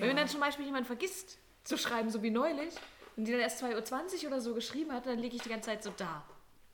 Wenn 0.00 0.16
dann 0.16 0.28
zum 0.28 0.40
Beispiel 0.40 0.64
jemand 0.66 0.86
vergisst 0.86 1.38
zu 1.64 1.76
schreiben, 1.76 2.10
so 2.10 2.22
wie 2.22 2.30
neulich, 2.30 2.74
und 3.16 3.26
die 3.26 3.32
dann 3.32 3.40
erst 3.40 3.62
2.20 3.62 4.22
Uhr 4.22 4.28
oder 4.28 4.40
so 4.40 4.54
geschrieben 4.54 4.92
hat, 4.92 5.06
dann 5.06 5.18
liege 5.18 5.36
ich 5.36 5.42
die 5.42 5.48
ganze 5.48 5.66
Zeit 5.70 5.82
so 5.82 5.92
da. 5.96 6.24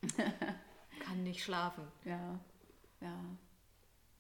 Kann 1.01 1.23
nicht 1.25 1.43
schlafen. 1.43 1.85
Ja, 2.05 2.39
ja. 3.01 3.15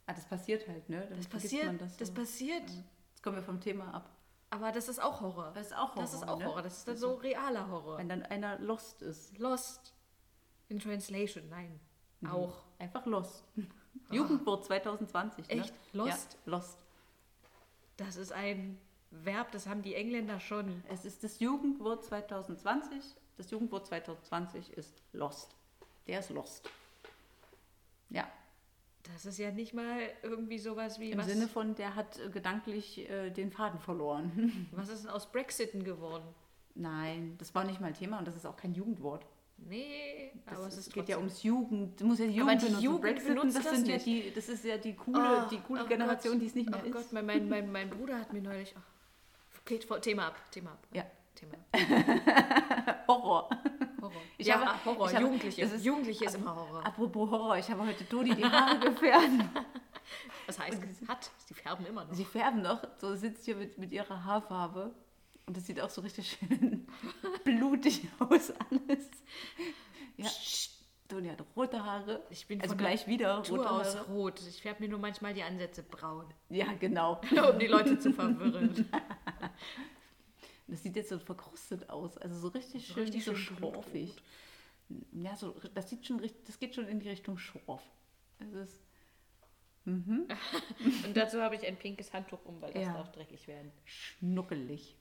Ah, 0.07 0.15
das 0.15 0.25
passiert 0.25 0.67
halt, 0.67 0.89
ne? 0.89 1.07
Dann 1.09 1.19
Das 1.19 1.29
passiert, 1.29 1.67
man 1.67 1.79
das, 1.79 1.97
das, 1.97 2.09
so. 2.09 2.15
passiert. 2.15 2.69
Jetzt 3.11 3.23
kommen 3.23 3.37
wir 3.37 3.43
vom 3.43 3.61
Thema 3.61 3.93
ab. 3.93 4.11
Aber 4.51 4.73
das 4.73 4.89
ist 4.89 5.01
auch 5.01 5.21
Horror. 5.21 5.53
Das 5.55 5.67
ist 5.67 5.77
auch 5.77 5.95
Horror. 5.95 6.03
Das 6.03 6.15
ist 6.15 6.27
auch 6.27 6.39
ne? 6.39 6.47
Horror. 6.47 6.63
Das 6.63 6.79
ist 6.79 6.89
dann 6.89 6.97
so 6.97 7.15
realer 7.15 7.69
Horror. 7.69 7.99
Wenn 7.99 8.09
dann 8.09 8.23
einer 8.23 8.59
lost 8.59 9.03
ist. 9.03 9.37
Lost 9.39 9.95
in 10.69 10.81
Translation, 10.81 11.49
nein. 11.51 11.79
Auch. 12.27 12.65
Einfach 12.79 13.05
lost. 13.07 13.45
Jugendwort 14.11 14.65
2020. 14.65 15.49
Ne? 15.49 15.55
Echt? 15.55 15.75
Lost? 15.93 16.33
Ja, 16.33 16.53
lost. 16.53 16.79
Das 17.99 18.17
ist 18.17 18.33
ein 18.33 18.81
Verb, 19.11 19.51
das 19.53 19.67
haben 19.67 19.83
die 19.83 19.95
Engländer 19.95 20.39
schon. 20.41 20.83
Es 20.91 21.05
ist 21.05 21.25
das 21.25 21.41
Jugendwort 21.41 22.05
2020. 22.05 23.03
Das 23.37 23.51
Jugendwort 23.51 23.87
2020 23.87 24.73
ist 24.77 25.03
lost. 25.13 25.55
Der 26.07 26.21
ist 26.21 26.31
lost. 26.31 26.69
Ja, 28.11 28.27
Das 29.15 29.27
ist 29.27 29.39
ja 29.39 29.51
nicht 29.51 29.75
mal 29.75 30.01
irgendwie 30.23 30.59
sowas 30.59 30.99
wie, 30.99 31.11
im 31.13 31.19
was, 31.19 31.27
Sinne 31.27 31.49
von, 31.49 31.75
der 31.75 31.95
hat 31.95 32.19
äh, 32.19 32.29
gedanklich 32.31 33.09
äh, 33.11 33.31
den 33.31 33.51
Faden 33.51 33.79
verloren. 33.81 34.67
was 34.73 34.89
ist 34.89 35.05
denn 35.05 35.11
aus 35.11 35.31
Brexiten 35.31 35.85
geworden? 35.85 36.25
Nein, 36.75 37.35
das 37.39 37.55
war 37.55 37.65
nicht 37.65 37.81
mal 37.81 37.93
Thema 37.93 38.19
und 38.19 38.29
das 38.29 38.37
ist 38.37 38.47
auch 38.47 38.57
kein 38.57 38.75
Jugendwort. 38.75 39.27
Nee, 39.59 40.33
Das 40.47 40.57
aber 40.59 40.69
ist, 40.69 40.75
es 40.79 40.87
ist 40.87 40.93
geht 40.95 41.09
ja 41.09 41.17
ums 41.17 41.43
Jugend. 41.43 42.01
Du 42.01 42.07
musst 42.07 42.21
ja 42.21 42.27
die 42.27 42.41
Aber 42.41 42.53
Jugend 42.53 42.63
die 42.63 42.67
benutzen. 42.67 42.85
Jugend 42.85 43.03
Brexiten, 43.03 43.35
benutzt 43.35 43.57
das, 43.57 43.65
das 43.65 43.75
sind 43.75 43.89
ja 43.89 43.95
nicht. 43.95 44.07
die, 44.07 44.33
das 44.35 44.49
ist 44.49 44.65
ja 44.65 44.79
die 44.79 44.95
coole, 44.95 45.19
Ah, 45.21 45.49
die 45.51 45.59
coole 45.59 45.85
oh 45.85 45.89
Generation, 45.89 46.35
Gott. 46.35 46.43
die 46.43 46.47
es 46.47 46.55
nicht 46.55 46.71
mehr 46.71 46.81
oh 46.83 46.87
ist. 46.87 46.93
Gott, 46.93 47.13
mein, 47.13 47.27
mein, 47.27 47.49
mein, 47.49 47.73
mein 47.73 47.91
Bruder 47.91 48.19
hat 48.21 48.33
mir 48.33 48.41
neulich. 48.43 48.75
Ach, 48.79 48.83
Thema 50.01 50.27
ab, 50.29 50.37
Thema 50.51 50.71
ab. 50.73 50.87
Ja. 50.93 51.05
Thema 51.35 51.55
ab. 51.55 53.05
Horror. 53.09 53.49
Horror. 54.01 54.13
Ich 54.37 54.47
ja, 54.47 54.61
habe- 54.65 54.85
Horror. 54.85 55.09
ich 55.09 55.15
habe- 55.15 55.25
Jugendliche. 55.25 55.63
ist- 55.63 55.85
Jugendliche 55.85 56.25
ist 56.25 56.35
immer 56.35 56.55
Horror. 56.57 56.85
Apropos 56.87 57.31
Horror, 57.31 57.57
ich 57.59 57.71
habe 57.71 57.87
heute 57.87 58.09
Toni 58.09 58.35
die 58.35 58.45
Haare 58.51 58.79
gefärbt. 58.81 59.31
Das 60.47 60.59
heißt, 60.59 60.81
hat. 61.07 61.31
Sie 61.47 61.55
färben 61.55 61.85
immer 61.87 62.05
noch. 62.05 62.15
Sie 62.15 62.25
färben 62.25 62.63
noch, 62.63 62.83
so 62.99 63.15
sitzt 63.15 63.45
hier 63.45 63.57
mit, 63.57 63.77
mit 63.79 63.93
ihrer 63.93 64.25
Haarfarbe. 64.25 64.95
Und 65.47 65.57
das 65.57 65.67
sieht 65.67 65.81
auch 65.81 65.91
so 65.91 66.01
richtig 66.03 66.39
schön 66.39 66.87
blutig 67.45 68.07
aus 68.19 68.51
alles. 68.71 69.09
Ja, 70.17 70.29
Toni 71.09 71.29
hat 71.29 71.43
rote 71.57 71.83
Haare. 71.83 72.23
Ich 72.31 72.47
bin 72.47 72.61
also 72.61 72.73
von 72.73 72.79
gleich 72.79 73.07
wieder 73.07 73.39
rote 73.39 73.71
aus 73.71 73.97
rot. 74.09 74.41
Ich 74.47 74.61
färbe 74.63 74.83
mir 74.83 74.91
nur 74.91 74.99
manchmal 74.99 75.33
die 75.35 75.43
Ansätze 75.43 75.83
braun, 75.83 76.27
Ja, 76.51 76.73
genau. 76.75 77.21
um 77.53 77.59
die 77.59 77.67
Leute 77.67 77.99
zu 77.99 78.13
verwirren. 78.13 78.89
Das 80.71 80.83
sieht 80.83 80.97
jetzt 80.97 81.09
so 81.09 81.19
verkrustet 81.19 81.89
aus. 81.89 82.19
Also 82.19 82.39
so 82.41 82.49
richtig 82.49 82.89
schön, 82.89 83.05
richtig 83.05 83.25
so 83.25 83.35
schorfig. 83.35 84.15
Ja, 85.13 85.35
so, 85.35 85.57
das 85.75 85.89
sieht 85.89 86.05
schon 86.07 86.21
das 86.47 86.59
geht 86.59 86.75
schon 86.75 86.87
in 86.89 87.01
die 87.01 87.09
Richtung 87.09 87.39
Schorf. 87.39 87.81
Es 88.39 88.53
ist, 88.53 88.83
Und 89.87 90.29
dazu 91.15 91.41
habe 91.41 91.55
ich 91.55 91.67
ein 91.67 91.77
pinkes 91.79 92.13
Handtuch 92.13 92.45
um, 92.45 92.61
weil 92.61 92.73
das 92.75 92.83
Ja. 92.83 92.93
darf 92.93 93.11
dreckig 93.13 93.49
werden. 93.49 93.73
schnuckelig. 93.87 94.95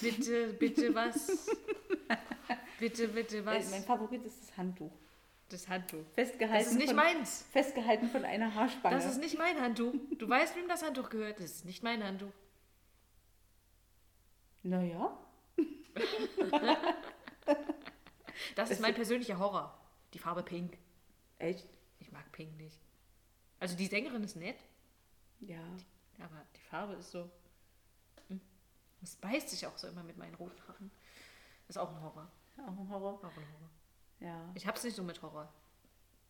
Bitte, 0.00 0.52
bitte 0.54 0.94
was? 0.94 1.48
Bitte, 2.78 3.08
bitte 3.08 3.38
Äh, 3.38 3.44
was? 3.46 3.70
mein 3.70 3.82
Favorit 3.84 4.24
ist 4.24 4.40
das 4.40 4.56
Handtuch. 4.56 4.92
Das 5.48 5.68
Handtuch. 5.68 6.04
Festgehalten, 6.14 6.64
Das 6.64 6.72
ist 6.72 6.78
nicht 6.78 6.86
von, 6.88 6.96
meins. 6.96 7.44
festgehalten 7.50 8.08
von 8.08 8.24
einer 8.24 8.54
Haarspange. 8.54 8.94
Das 8.96 9.04
ist 9.04 9.18
nicht 9.18 9.36
mein 9.36 9.60
Handtuch. 9.60 9.92
Du 10.16 10.28
weißt, 10.28 10.54
wem 10.56 10.68
das 10.68 10.82
Handtuch 10.84 11.10
gehört. 11.10 11.38
Das 11.40 11.46
ist 11.46 11.64
nicht 11.64 11.82
mein 11.82 12.02
Handtuch. 12.04 12.32
Naja, 14.62 15.16
Das 18.54 18.70
ist 18.70 18.80
mein 18.80 18.94
persönlicher 18.94 19.38
Horror. 19.38 19.76
Die 20.14 20.18
Farbe 20.18 20.42
Pink. 20.42 20.78
echt? 21.38 21.68
Ich 21.98 22.12
mag 22.12 22.30
Pink 22.32 22.56
nicht. 22.56 22.78
Also 23.58 23.76
die 23.76 23.86
Sängerin 23.86 24.22
ist 24.22 24.36
nett, 24.36 24.58
Ja. 25.40 25.60
aber 26.18 26.44
die 26.56 26.60
Farbe 26.62 26.94
ist 26.94 27.10
so. 27.10 27.30
Es 29.02 29.16
beißt 29.16 29.48
sich 29.48 29.66
auch 29.66 29.76
so 29.78 29.88
immer 29.88 30.02
mit 30.02 30.16
meinen 30.18 30.34
roten 30.34 30.60
Haaren. 30.68 30.90
Ist 31.68 31.78
auch 31.78 31.88
ein 31.94 32.02
Horror. 32.02 32.28
Auch 32.58 32.78
ein 32.78 32.88
Horror. 32.90 33.14
Auch 33.14 33.24
ein 33.36 33.46
Horror. 33.52 33.70
Ja. 34.20 34.50
Ich 34.54 34.66
hab's 34.66 34.84
nicht 34.84 34.94
so 34.96 35.02
mit 35.02 35.22
Horror. 35.22 35.52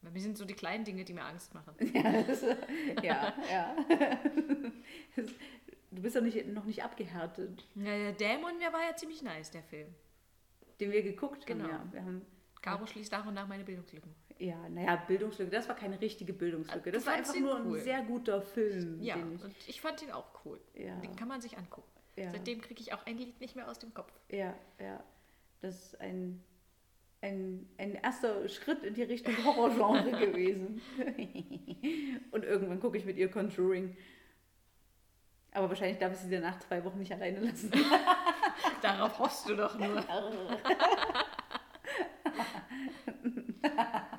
Bei 0.03 0.11
mir 0.11 0.21
sind 0.23 0.39
so 0.39 0.45
die 0.45 0.55
kleinen 0.55 0.85
Dinge, 0.85 1.05
die 1.05 1.13
mir 1.13 1.25
Angst 1.25 1.53
machen. 1.55 1.75
Ja, 1.95 2.23
das, 2.23 2.43
ja, 3.03 3.35
ja. 3.51 3.77
Du 5.93 6.03
bist 6.03 6.15
doch 6.15 6.23
nicht, 6.23 6.47
noch 6.47 6.65
nicht 6.65 6.85
abgehärtet. 6.85 7.67
Ja, 7.75 7.85
der 7.85 8.13
Dämon, 8.13 8.59
der 8.61 8.73
war 8.73 8.81
ja 8.89 8.95
ziemlich 8.95 9.23
nice, 9.23 9.51
der 9.51 9.65
Film. 9.65 9.89
Den 10.79 10.93
wir 10.93 11.03
geguckt 11.03 11.45
Genau. 11.47 11.65
haben, 11.65 11.89
ja. 11.89 11.93
Wir 11.93 12.01
haben, 12.05 12.23
Caro 12.63 12.87
schließt 12.87 13.11
nach 13.11 13.27
und 13.27 13.35
nach 13.35 13.49
meine 13.49 13.65
Bildungslücken. 13.65 14.15
ja, 14.39 14.69
naja, 14.69 14.97
Bildungslücke. 14.97 15.51
Das 15.51 15.69
war 15.69 15.75
keine 15.75 16.01
richtige 16.01 16.33
Bildungslücke. 16.33 16.93
Du 16.93 16.99
Das 16.99 17.07
war 17.07 17.15
einfach 17.15 17.35
nur 17.35 17.61
cool. 17.65 17.79
ein 17.79 17.83
sehr 17.85 18.03
guter 18.03 18.41
Film. 18.41 19.03
Ja, 19.03 19.17
ich, 19.17 19.23
und 19.45 19.55
ich 19.67 19.81
fand 19.81 20.01
ihn 20.03 20.13
auch 20.13 20.27
cool. 20.45 20.61
Ja. 20.75 20.95
Den 21.01 21.17
kann 21.17 21.27
man 21.27 21.41
sich 21.41 21.59
angucken. 21.59 21.91
Ja. 22.17 22.31
Seitdem 22.33 22.61
kriege 22.61 22.81
ich 22.81 22.93
auch 22.93 23.07
ein 23.07 23.17
Lied 23.17 23.41
nicht 23.41 23.57
mehr 23.57 23.69
aus 23.69 23.79
dem 23.79 23.95
Kopf. 23.95 24.13
ja, 24.29 24.55
ja. 24.79 25.03
Das 25.63 25.75
ist 25.75 26.01
ein, 26.01 26.43
ein, 27.21 27.69
ein 27.77 27.95
erster 27.95 28.49
Schritt 28.49 28.83
in 28.83 28.95
die 28.95 29.03
Richtung 29.03 29.35
Horrorgenre 29.45 30.11
gewesen. 30.27 30.81
Und 32.31 32.45
irgendwann 32.45 32.81
gucke 32.81 32.97
ich 32.97 33.05
mit 33.05 33.19
ihr 33.19 33.31
Conjuring. 33.31 33.95
Aber 35.53 35.69
wahrscheinlich 35.69 35.99
darf 35.99 36.13
ich 36.13 36.19
sie 36.21 36.31
dann 36.31 36.43
nach 36.43 36.59
zwei 36.61 36.83
Wochen 36.85 36.99
nicht 36.99 37.13
alleine 37.13 37.41
lassen. 37.41 37.71
Darauf 38.83 39.19
hoffst 39.19 39.49
du 39.49 39.57
doch 39.57 39.79
nur. 39.79 40.03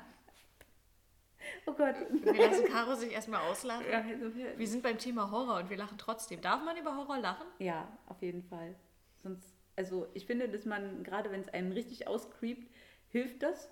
Oh 1.72 1.76
Gott. 1.76 1.94
Wir 2.10 2.46
lassen 2.50 2.64
Caro 2.66 2.94
sich 2.94 3.12
erstmal 3.12 3.40
auslachen. 3.50 3.84
Ja, 3.90 4.04
wir- 4.04 4.58
Wir 4.58 4.66
sind 4.68 4.82
beim 4.82 4.98
Thema 4.98 5.30
Horror 5.30 5.58
und 5.60 5.70
wir 5.70 5.76
lachen 5.76 5.96
trotzdem. 5.98 6.40
Darf 6.40 6.62
man 6.64 6.76
über 6.76 6.96
Horror 6.96 7.18
lachen? 7.18 7.46
Ja, 7.58 7.88
auf 8.06 8.20
jeden 8.22 8.42
Fall. 8.42 8.74
Sonst, 9.22 9.54
also 9.76 10.06
ich 10.14 10.26
finde, 10.26 10.48
dass 10.48 10.64
man, 10.66 11.02
gerade 11.02 11.30
wenn 11.30 11.40
es 11.40 11.48
einen 11.48 11.72
richtig 11.72 12.06
auscreept, 12.08 12.68
hilft 13.08 13.42
das. 13.42 13.70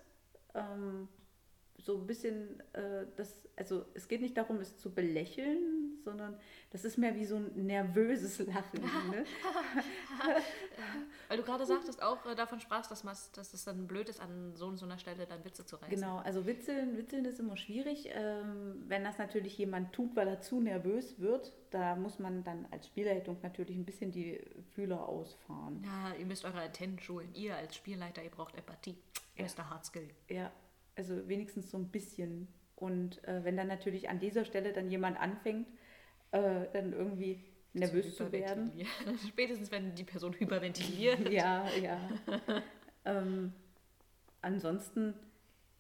Ähm, 0.54 1.08
so 1.84 1.96
ein 1.98 2.06
bisschen, 2.06 2.60
äh, 2.72 3.06
das, 3.16 3.48
also 3.56 3.84
es 3.94 4.08
geht 4.08 4.20
nicht 4.20 4.36
darum, 4.36 4.58
es 4.58 4.76
zu 4.76 4.92
belächeln, 4.92 5.98
sondern 6.04 6.38
das 6.70 6.84
ist 6.84 6.98
mehr 6.98 7.14
wie 7.14 7.24
so 7.24 7.36
ein 7.36 7.66
nervöses 7.66 8.38
Lachen. 8.38 8.80
Ne? 9.10 9.24
Weil 11.28 11.36
du 11.38 11.42
gerade 11.42 11.64
sagtest, 11.64 12.02
auch 12.02 12.24
äh, 12.26 12.34
davon 12.34 12.60
sprachst, 12.60 12.90
dass, 12.90 13.32
dass 13.32 13.54
es 13.54 13.64
dann 13.64 13.86
blöd 13.86 14.08
ist, 14.08 14.20
an 14.20 14.54
so 14.54 14.66
und 14.66 14.76
so 14.76 14.84
einer 14.84 14.98
Stelle 14.98 15.26
dann 15.26 15.44
Witze 15.44 15.64
zu 15.64 15.76
reißen. 15.76 15.94
Genau, 15.94 16.18
also 16.18 16.46
Witzeln, 16.46 16.96
Witzeln 16.96 17.24
ist 17.24 17.40
immer 17.40 17.56
schwierig. 17.56 18.08
Ähm, 18.12 18.84
wenn 18.86 19.04
das 19.04 19.18
natürlich 19.18 19.56
jemand 19.58 19.92
tut, 19.92 20.14
weil 20.16 20.28
er 20.28 20.40
zu 20.40 20.60
nervös 20.60 21.18
wird, 21.18 21.52
da 21.70 21.96
muss 21.96 22.18
man 22.18 22.44
dann 22.44 22.66
als 22.70 22.86
Spielleitung 22.86 23.38
natürlich 23.42 23.76
ein 23.76 23.84
bisschen 23.84 24.12
die 24.12 24.40
Fühler 24.74 25.08
ausfahren. 25.08 25.82
Ja, 25.84 26.14
ihr 26.18 26.26
müsst 26.26 26.44
eure 26.44 26.60
Antennen 26.60 26.98
schulen. 26.98 27.32
Ihr 27.34 27.56
als 27.56 27.74
Spielleiter, 27.74 28.22
ihr 28.22 28.30
braucht 28.30 28.54
Empathie. 28.54 28.96
Mr. 29.38 29.70
Hardskill. 29.70 30.08
Ja, 30.28 30.52
also 31.00 31.26
wenigstens 31.28 31.70
so 31.70 31.78
ein 31.78 31.88
bisschen. 31.88 32.46
Und 32.76 33.24
äh, 33.24 33.42
wenn 33.42 33.56
dann 33.56 33.68
natürlich 33.68 34.10
an 34.10 34.20
dieser 34.20 34.44
Stelle 34.44 34.72
dann 34.72 34.90
jemand 34.90 35.18
anfängt, 35.18 35.66
äh, 36.30 36.66
dann 36.72 36.92
irgendwie 36.92 37.42
nervös 37.72 38.16
zu 38.16 38.30
werden. 38.30 38.72
hyperventilieren. 38.72 39.18
Spätestens, 39.28 39.70
wenn 39.70 39.94
die 39.94 40.04
Person 40.04 40.34
hyperventiliert. 40.34 41.30
Ja, 41.30 41.66
ja. 41.82 41.98
ähm, 43.06 43.52
ansonsten, 44.42 45.14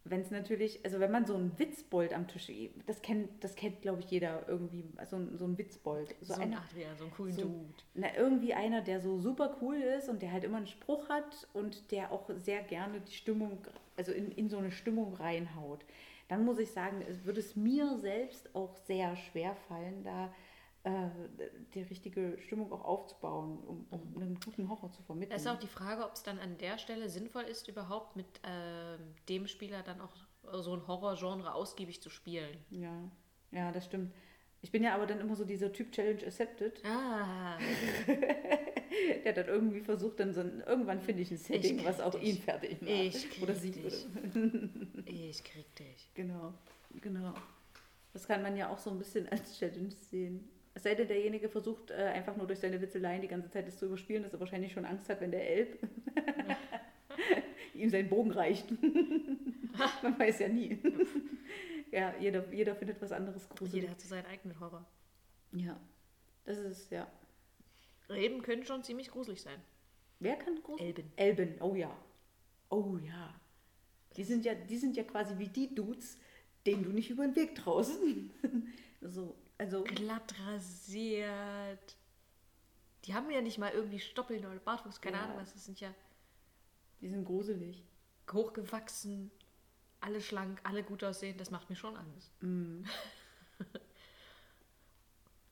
wenn 0.04 0.20
es 0.20 0.30
natürlich, 0.30 0.82
also 0.84 0.98
wenn 0.98 1.10
man 1.12 1.26
so 1.26 1.34
einen 1.34 1.58
Witzbold 1.58 2.12
am 2.14 2.26
Tisch, 2.26 2.50
das 2.86 3.02
kennt, 3.02 3.44
das 3.44 3.54
kennt 3.54 3.82
glaube 3.82 4.00
ich 4.00 4.10
jeder 4.10 4.48
irgendwie, 4.48 4.84
so, 5.08 5.16
ein- 5.16 5.36
so 5.36 5.44
ein 5.44 5.58
Witzbold. 5.58 6.14
So, 6.20 6.34
So 6.34 6.40
ein 6.40 6.54
Adrian, 6.54 6.96
so 6.96 7.04
einen 7.04 7.12
coolen 7.12 7.32
so- 7.34 7.42
Dude. 7.42 7.74
na, 7.94 8.08
irgendwie 8.16 8.54
einer, 8.54 8.80
der 8.80 9.00
so 9.00 9.18
super 9.18 9.56
cool 9.60 9.76
ist 9.76 10.08
und 10.08 10.22
der 10.22 10.32
halt 10.32 10.44
immer 10.44 10.56
einen 10.56 10.66
Spruch 10.66 11.08
hat 11.08 11.46
und 11.52 11.90
der 11.92 12.12
auch 12.12 12.30
sehr 12.36 12.62
gerne 12.62 13.00
die 13.00 13.12
Stimmung, 13.12 13.58
also 13.96 14.12
in, 14.12 14.30
in 14.32 14.48
so 14.48 14.56
eine 14.58 14.70
Stimmung 14.72 15.14
reinhaut. 15.14 15.84
Dann 16.28 16.44
muss 16.44 16.58
ich 16.58 16.70
sagen, 16.70 17.02
es 17.08 17.24
würde 17.24 17.40
es 17.40 17.56
mir 17.56 17.98
selbst 17.98 18.54
auch 18.54 18.76
sehr 18.76 19.16
schwer 19.16 19.54
fallen, 19.68 20.02
da 20.04 20.32
die 21.74 21.82
richtige 21.82 22.38
Stimmung 22.40 22.72
auch 22.72 22.84
aufzubauen, 22.84 23.58
um, 23.66 23.86
um 23.90 24.22
einen 24.22 24.40
guten 24.42 24.68
Horror 24.68 24.90
zu 24.92 25.02
vermitteln. 25.02 25.36
Es 25.36 25.42
ist 25.42 25.48
auch 25.48 25.58
die 25.58 25.66
Frage, 25.66 26.04
ob 26.04 26.14
es 26.14 26.22
dann 26.22 26.38
an 26.38 26.56
der 26.58 26.78
Stelle 26.78 27.08
sinnvoll 27.10 27.42
ist, 27.42 27.68
überhaupt 27.68 28.16
mit 28.16 28.26
ähm, 28.44 28.98
dem 29.28 29.46
Spieler 29.46 29.82
dann 29.82 30.00
auch 30.00 30.14
so 30.62 30.74
ein 30.74 30.86
Horrorgenre 30.86 31.52
ausgiebig 31.54 32.00
zu 32.00 32.08
spielen. 32.08 32.56
Ja, 32.70 33.10
ja, 33.52 33.72
das 33.72 33.84
stimmt. 33.84 34.12
Ich 34.62 34.70
bin 34.72 34.82
ja 34.82 34.94
aber 34.94 35.06
dann 35.06 35.20
immer 35.20 35.36
so 35.36 35.44
dieser 35.44 35.72
Typ 35.72 35.92
Challenge 35.92 36.22
Accepted, 36.26 36.82
Ah, 36.84 37.58
der 39.24 39.32
dann 39.32 39.46
irgendwie 39.46 39.80
versucht, 39.80 40.20
dann 40.20 40.32
so 40.32 40.40
ein, 40.40 40.62
irgendwann 40.66 41.00
finde 41.00 41.22
ich 41.22 41.30
ein 41.30 41.38
Setting, 41.38 41.78
krieg 41.78 41.86
was 41.86 42.00
auch 42.00 42.14
dich. 42.14 42.22
ihn 42.36 42.38
fertig 42.38 42.80
macht. 42.82 42.90
Ich 42.90 43.30
krieg 43.30 43.42
Oder 43.42 43.54
sie. 43.54 43.70
dich. 43.70 44.06
Ich 45.06 45.44
krieg 45.44 45.74
dich. 45.76 46.10
genau, 46.14 46.54
genau. 47.00 47.34
Das 48.12 48.26
kann 48.26 48.42
man 48.42 48.56
ja 48.56 48.70
auch 48.70 48.78
so 48.78 48.90
ein 48.90 48.98
bisschen 48.98 49.28
als 49.28 49.58
Challenge 49.58 49.90
sehen. 49.90 50.48
Es 50.74 50.84
sei 50.84 50.94
denn, 50.94 51.08
derjenige 51.08 51.48
versucht 51.48 51.90
äh, 51.90 51.94
einfach 51.94 52.36
nur 52.36 52.46
durch 52.46 52.60
seine 52.60 52.80
Witzeleien 52.80 53.20
die 53.20 53.28
ganze 53.28 53.50
Zeit 53.50 53.66
das 53.66 53.78
zu 53.78 53.86
überspielen, 53.86 54.22
dass 54.22 54.32
er 54.32 54.40
wahrscheinlich 54.40 54.72
schon 54.72 54.84
Angst 54.84 55.08
hat, 55.08 55.20
wenn 55.20 55.32
der 55.32 55.48
Elb 55.48 55.78
ihm 57.74 57.90
seinen 57.90 58.08
Bogen 58.08 58.30
reicht. 58.30 58.70
man 60.02 60.18
weiß 60.18 60.38
ja 60.40 60.48
nie. 60.48 60.78
ja, 61.90 62.14
jeder, 62.20 62.52
jeder 62.52 62.76
findet 62.76 63.00
was 63.02 63.10
anderes 63.12 63.48
gruselig. 63.48 63.82
Jeder 63.82 63.90
hat 63.90 64.00
so 64.00 64.08
seinen 64.08 64.26
eigenen 64.26 64.60
Horror. 64.60 64.86
Ja, 65.52 65.78
das 66.44 66.58
ist, 66.58 66.90
ja. 66.92 67.10
Reben 68.08 68.42
können 68.42 68.64
schon 68.64 68.84
ziemlich 68.84 69.10
gruselig 69.10 69.42
sein. 69.42 69.60
Wer 70.20 70.36
kann 70.36 70.62
gruselig? 70.62 70.88
Elben. 70.88 71.12
Elben, 71.16 71.62
oh 71.62 71.74
ja. 71.74 71.96
Oh 72.68 72.98
ja. 72.98 73.40
Die 74.16 74.24
sind 74.24 74.44
ja, 74.44 74.54
die 74.54 74.76
sind 74.76 74.96
ja 74.96 75.04
quasi 75.04 75.38
wie 75.38 75.48
die 75.48 75.74
Dudes, 75.74 76.18
denen 76.66 76.84
du 76.84 76.90
nicht 76.90 77.10
über 77.10 77.24
den 77.24 77.36
Weg 77.36 77.54
traust. 77.54 77.98
so, 79.00 79.36
also, 79.60 79.84
Glatt 79.84 80.34
rasiert. 80.46 81.96
Die 83.04 83.14
haben 83.14 83.30
ja 83.30 83.40
nicht 83.40 83.58
mal 83.58 83.70
irgendwie 83.72 83.98
Stoppeln 84.00 84.44
oder 84.44 84.58
Bartwuchs, 84.58 85.00
keine 85.00 85.16
Ja. 85.18 85.24
Ahnung 85.24 85.36
was. 85.38 85.52
Das 85.52 85.64
sind 85.64 85.80
ja 85.80 85.94
die 87.00 87.08
sind 87.08 87.24
gruselig. 87.24 87.82
hochgewachsen, 88.30 89.30
alle 90.00 90.20
schlank, 90.20 90.60
alle 90.64 90.82
gut 90.82 91.02
aussehen. 91.02 91.36
Das 91.38 91.50
macht 91.50 91.68
mir 91.70 91.76
schon 91.76 91.96
Angst. 91.96 92.30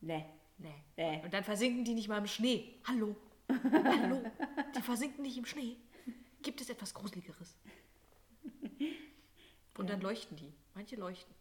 Ne. 0.00 0.24
Nee. 0.58 0.74
Nee. 0.96 1.22
Und 1.24 1.32
dann 1.34 1.42
versinken 1.44 1.84
die 1.84 1.94
nicht 1.94 2.08
mal 2.08 2.18
im 2.18 2.26
Schnee. 2.26 2.74
Hallo. 2.86 3.16
Hallo. 3.48 4.22
Die 4.76 4.82
versinken 4.82 5.22
nicht 5.22 5.36
im 5.36 5.44
Schnee. 5.44 5.76
Gibt 6.42 6.60
es 6.60 6.68
etwas 6.70 6.94
Gruseligeres? 6.94 7.56
Und 9.76 9.90
dann 9.90 10.00
leuchten 10.00 10.36
die. 10.36 10.52
Manche 10.74 10.96
leuchten. 10.96 11.34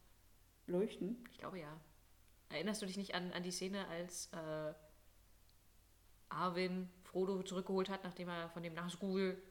Leuchten. 0.66 1.24
Ich 1.32 1.38
glaube 1.38 1.60
ja. 1.60 1.80
Erinnerst 2.50 2.82
du 2.82 2.86
dich 2.86 2.98
nicht 2.98 3.14
an, 3.16 3.32
an 3.34 3.44
die 3.44 3.52
Szene, 3.52 3.88
als 3.88 4.30
äh, 4.34 4.74
Arwen 6.30 6.90
Frodo 7.04 7.42
zurückgeholt 7.44 7.90
hat, 7.90 8.04
nachdem 8.04 8.30
er 8.30 8.50
von 8.50 8.64
dem 8.64 8.74
Nazgul 8.74 9.42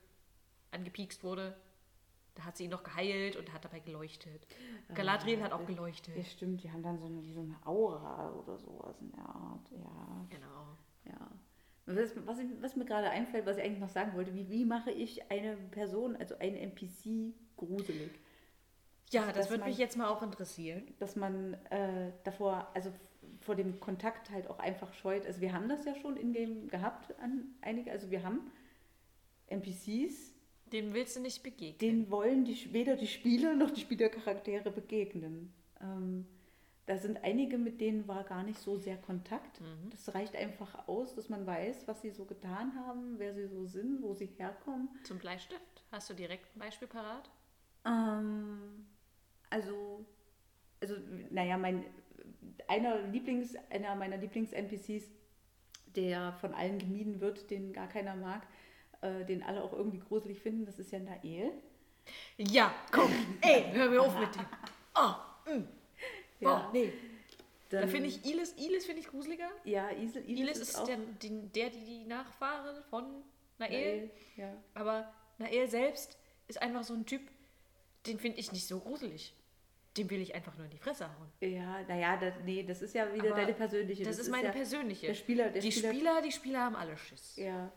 angepiekst 0.71 1.23
wurde. 1.23 1.55
Da 2.35 2.45
hat 2.45 2.55
sie 2.57 2.65
ihn 2.65 2.69
noch 2.69 2.83
geheilt 2.83 3.35
und 3.35 3.51
hat 3.51 3.65
dabei 3.65 3.79
geleuchtet. 3.79 4.45
Galadriel 4.93 5.41
hat 5.41 5.51
auch 5.51 5.65
geleuchtet. 5.65 6.15
Ja, 6.15 6.23
stimmt, 6.23 6.63
die 6.63 6.71
haben 6.71 6.83
dann 6.83 6.99
so 6.99 7.05
eine, 7.05 7.33
so 7.33 7.39
eine 7.41 7.55
Aura 7.65 8.31
oder 8.31 8.57
sowas 8.59 8.95
in 9.01 9.11
der 9.11 9.25
Art. 9.25 9.67
Ja, 9.71 10.25
Genau. 10.29 10.77
ja. 11.05 11.31
Was, 11.87 12.13
was, 12.27 12.37
was 12.61 12.75
mir 12.75 12.85
gerade 12.85 13.09
einfällt, 13.09 13.45
was 13.45 13.57
ich 13.57 13.63
eigentlich 13.63 13.79
noch 13.79 13.89
sagen 13.89 14.13
wollte, 14.15 14.35
wie, 14.35 14.49
wie 14.49 14.65
mache 14.65 14.91
ich 14.91 15.31
eine 15.31 15.55
Person, 15.57 16.15
also 16.15 16.37
einen 16.37 16.57
NPC, 16.57 17.33
gruselig? 17.55 18.11
Ja, 19.11 19.21
Also, 19.23 19.33
das 19.39 19.49
würde 19.49 19.63
mich 19.65 19.77
jetzt 19.77 19.97
mal 19.97 20.07
auch 20.09 20.21
interessieren. 20.21 20.83
dass 20.99 21.15
man 21.15 21.53
äh, 21.69 22.11
davor, 22.23 22.67
also 22.73 22.91
vor 23.41 23.55
dem 23.55 23.79
Kontakt 23.79 24.29
halt 24.31 24.47
auch 24.49 24.59
einfach 24.59 24.93
scheut. 24.93 25.25
Also 25.25 25.39
wir 25.41 25.53
haben 25.53 25.69
das 25.69 25.85
ja 25.85 25.95
schon 25.95 26.17
in-game 26.17 26.67
gehabt 26.67 27.17
an 27.19 27.55
einige, 27.61 27.91
also 27.91 28.09
wir 28.11 28.23
haben 28.23 28.51
NPCs, 29.47 30.33
Dem 30.73 30.93
willst 30.93 31.15
du 31.15 31.21
nicht 31.21 31.43
begegnen. 31.43 31.77
denen 31.79 32.11
wollen 32.11 32.43
die, 32.45 32.73
weder 32.73 32.95
die 32.95 33.07
Spieler 33.07 33.55
noch 33.55 33.71
die 33.71 33.81
Spielercharaktere 33.81 34.71
begegnen. 34.71 35.53
Ähm, 35.81 36.25
da 36.85 36.97
sind 36.97 37.23
einige, 37.23 37.57
mit 37.57 37.81
denen 37.81 38.07
war 38.07 38.23
gar 38.23 38.43
nicht 38.43 38.59
so 38.59 38.77
sehr 38.77 38.97
Kontakt. 38.97 39.59
Mhm. 39.61 39.89
Das 39.91 40.13
reicht 40.15 40.35
einfach 40.35 40.87
aus, 40.87 41.15
dass 41.15 41.29
man 41.29 41.45
weiß, 41.45 41.87
was 41.87 42.01
sie 42.01 42.11
so 42.11 42.25
getan 42.25 42.73
haben, 42.75 43.19
wer 43.19 43.33
sie 43.33 43.47
so 43.47 43.65
sind, 43.65 44.01
wo 44.01 44.13
sie 44.13 44.27
herkommen. 44.37 44.89
Zum 45.03 45.17
Bleistift? 45.19 45.83
Hast 45.91 46.09
du 46.09 46.13
direkt 46.13 46.53
ein 46.55 46.59
Beispiel 46.59 46.87
parat? 46.87 47.29
Ähm, 47.85 48.85
also, 49.49 50.05
also, 50.79 50.95
naja, 51.29 51.57
mein, 51.57 51.85
einer, 52.67 53.01
Lieblings, 53.07 53.55
einer 53.69 53.95
meiner 53.95 54.17
Lieblings-NPCs, 54.17 55.09
der 55.95 56.33
von 56.33 56.53
allen 56.53 56.79
gemieden 56.79 57.21
wird, 57.21 57.49
den 57.49 57.73
gar 57.73 57.87
keiner 57.87 58.15
mag, 58.15 58.45
äh, 59.01 59.25
den 59.25 59.43
alle 59.43 59.63
auch 59.63 59.73
irgendwie 59.73 59.99
gruselig 59.99 60.39
finden, 60.39 60.65
das 60.65 60.79
ist 60.79 60.91
ja 60.91 60.99
Nael. 60.99 61.51
Ja, 62.37 62.73
komm, 62.91 63.11
ey, 63.41 63.65
hör 63.71 63.89
mir 63.89 64.01
auf 64.01 64.17
mit 64.19 64.33
dem. 64.35 64.45
Oh, 64.95 65.51
mm. 65.51 65.67
Ja. 66.39 66.67
oh 66.67 66.73
nee. 66.73 66.93
Da 67.69 67.81
Dann- 67.81 67.89
finde 67.89 68.07
ich 68.07 68.25
Ilis, 68.25 68.53
Ilis 68.57 68.85
finde 68.85 69.01
ich 69.01 69.07
gruseliger. 69.07 69.49
Ja, 69.65 69.91
Isel, 69.91 70.23
Ilis, 70.23 70.39
Ilis 70.39 70.57
ist, 70.57 70.69
ist 70.69 70.75
auch 70.77 70.85
der, 70.85 70.97
die, 70.97 71.47
der, 71.49 71.69
die, 71.69 71.83
die 71.83 72.05
Nachfahre 72.05 72.81
von 72.89 73.03
Nael. 73.57 73.71
Nael. 73.71 74.11
Ja. 74.37 74.53
Aber 74.73 75.11
Nael 75.37 75.67
selbst 75.67 76.17
ist 76.47 76.61
einfach 76.61 76.83
so 76.83 76.93
ein 76.93 77.05
Typ, 77.05 77.21
den 78.05 78.19
finde 78.19 78.39
ich 78.39 78.51
nicht 78.51 78.67
so 78.67 78.79
gruselig. 78.79 79.33
Dem 79.97 80.09
will 80.09 80.21
ich 80.21 80.35
einfach 80.35 80.55
nur 80.55 80.65
in 80.65 80.71
die 80.71 80.77
Fresse 80.77 81.05
hauen. 81.05 81.31
Ja, 81.41 81.81
naja, 81.87 82.17
das, 82.17 82.35
nee, 82.45 82.63
das 82.63 82.81
ist 82.81 82.93
ja 82.93 83.11
wieder 83.13 83.31
Aber 83.31 83.41
deine 83.41 83.53
persönliche. 83.53 84.03
Das, 84.03 84.19
ist 84.19 84.29
meine 84.29 84.47
ja, 84.47 84.51
persönliche. 84.51 85.07
Der 85.07 85.13
Spieler, 85.13 85.49
der 85.49 85.61
die 85.61 85.71
Spieler, 85.71 85.93
Spieler, 85.93 86.21
die 86.21 86.31
Spieler 86.31 86.59
haben 86.59 86.75
alle 86.75 86.95
Schiss. 86.97 87.35
Ja, 87.35 87.43
die 87.43 87.49
also 87.51 87.71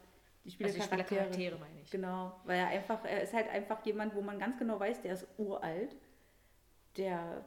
die 0.44 0.50
Spielercharaktere. 0.50 1.04
Spielercharaktere 1.04 1.58
meine 1.58 1.80
ich. 1.82 1.90
Genau, 1.90 2.40
weil 2.44 2.58
er 2.58 2.68
einfach, 2.68 3.04
er 3.04 3.22
ist 3.22 3.32
halt 3.32 3.48
einfach 3.48 3.84
jemand, 3.84 4.14
wo 4.14 4.20
man 4.20 4.38
ganz 4.38 4.58
genau 4.58 4.78
weiß, 4.78 5.02
der 5.02 5.14
ist 5.14 5.26
uralt, 5.38 5.96
der 6.96 7.44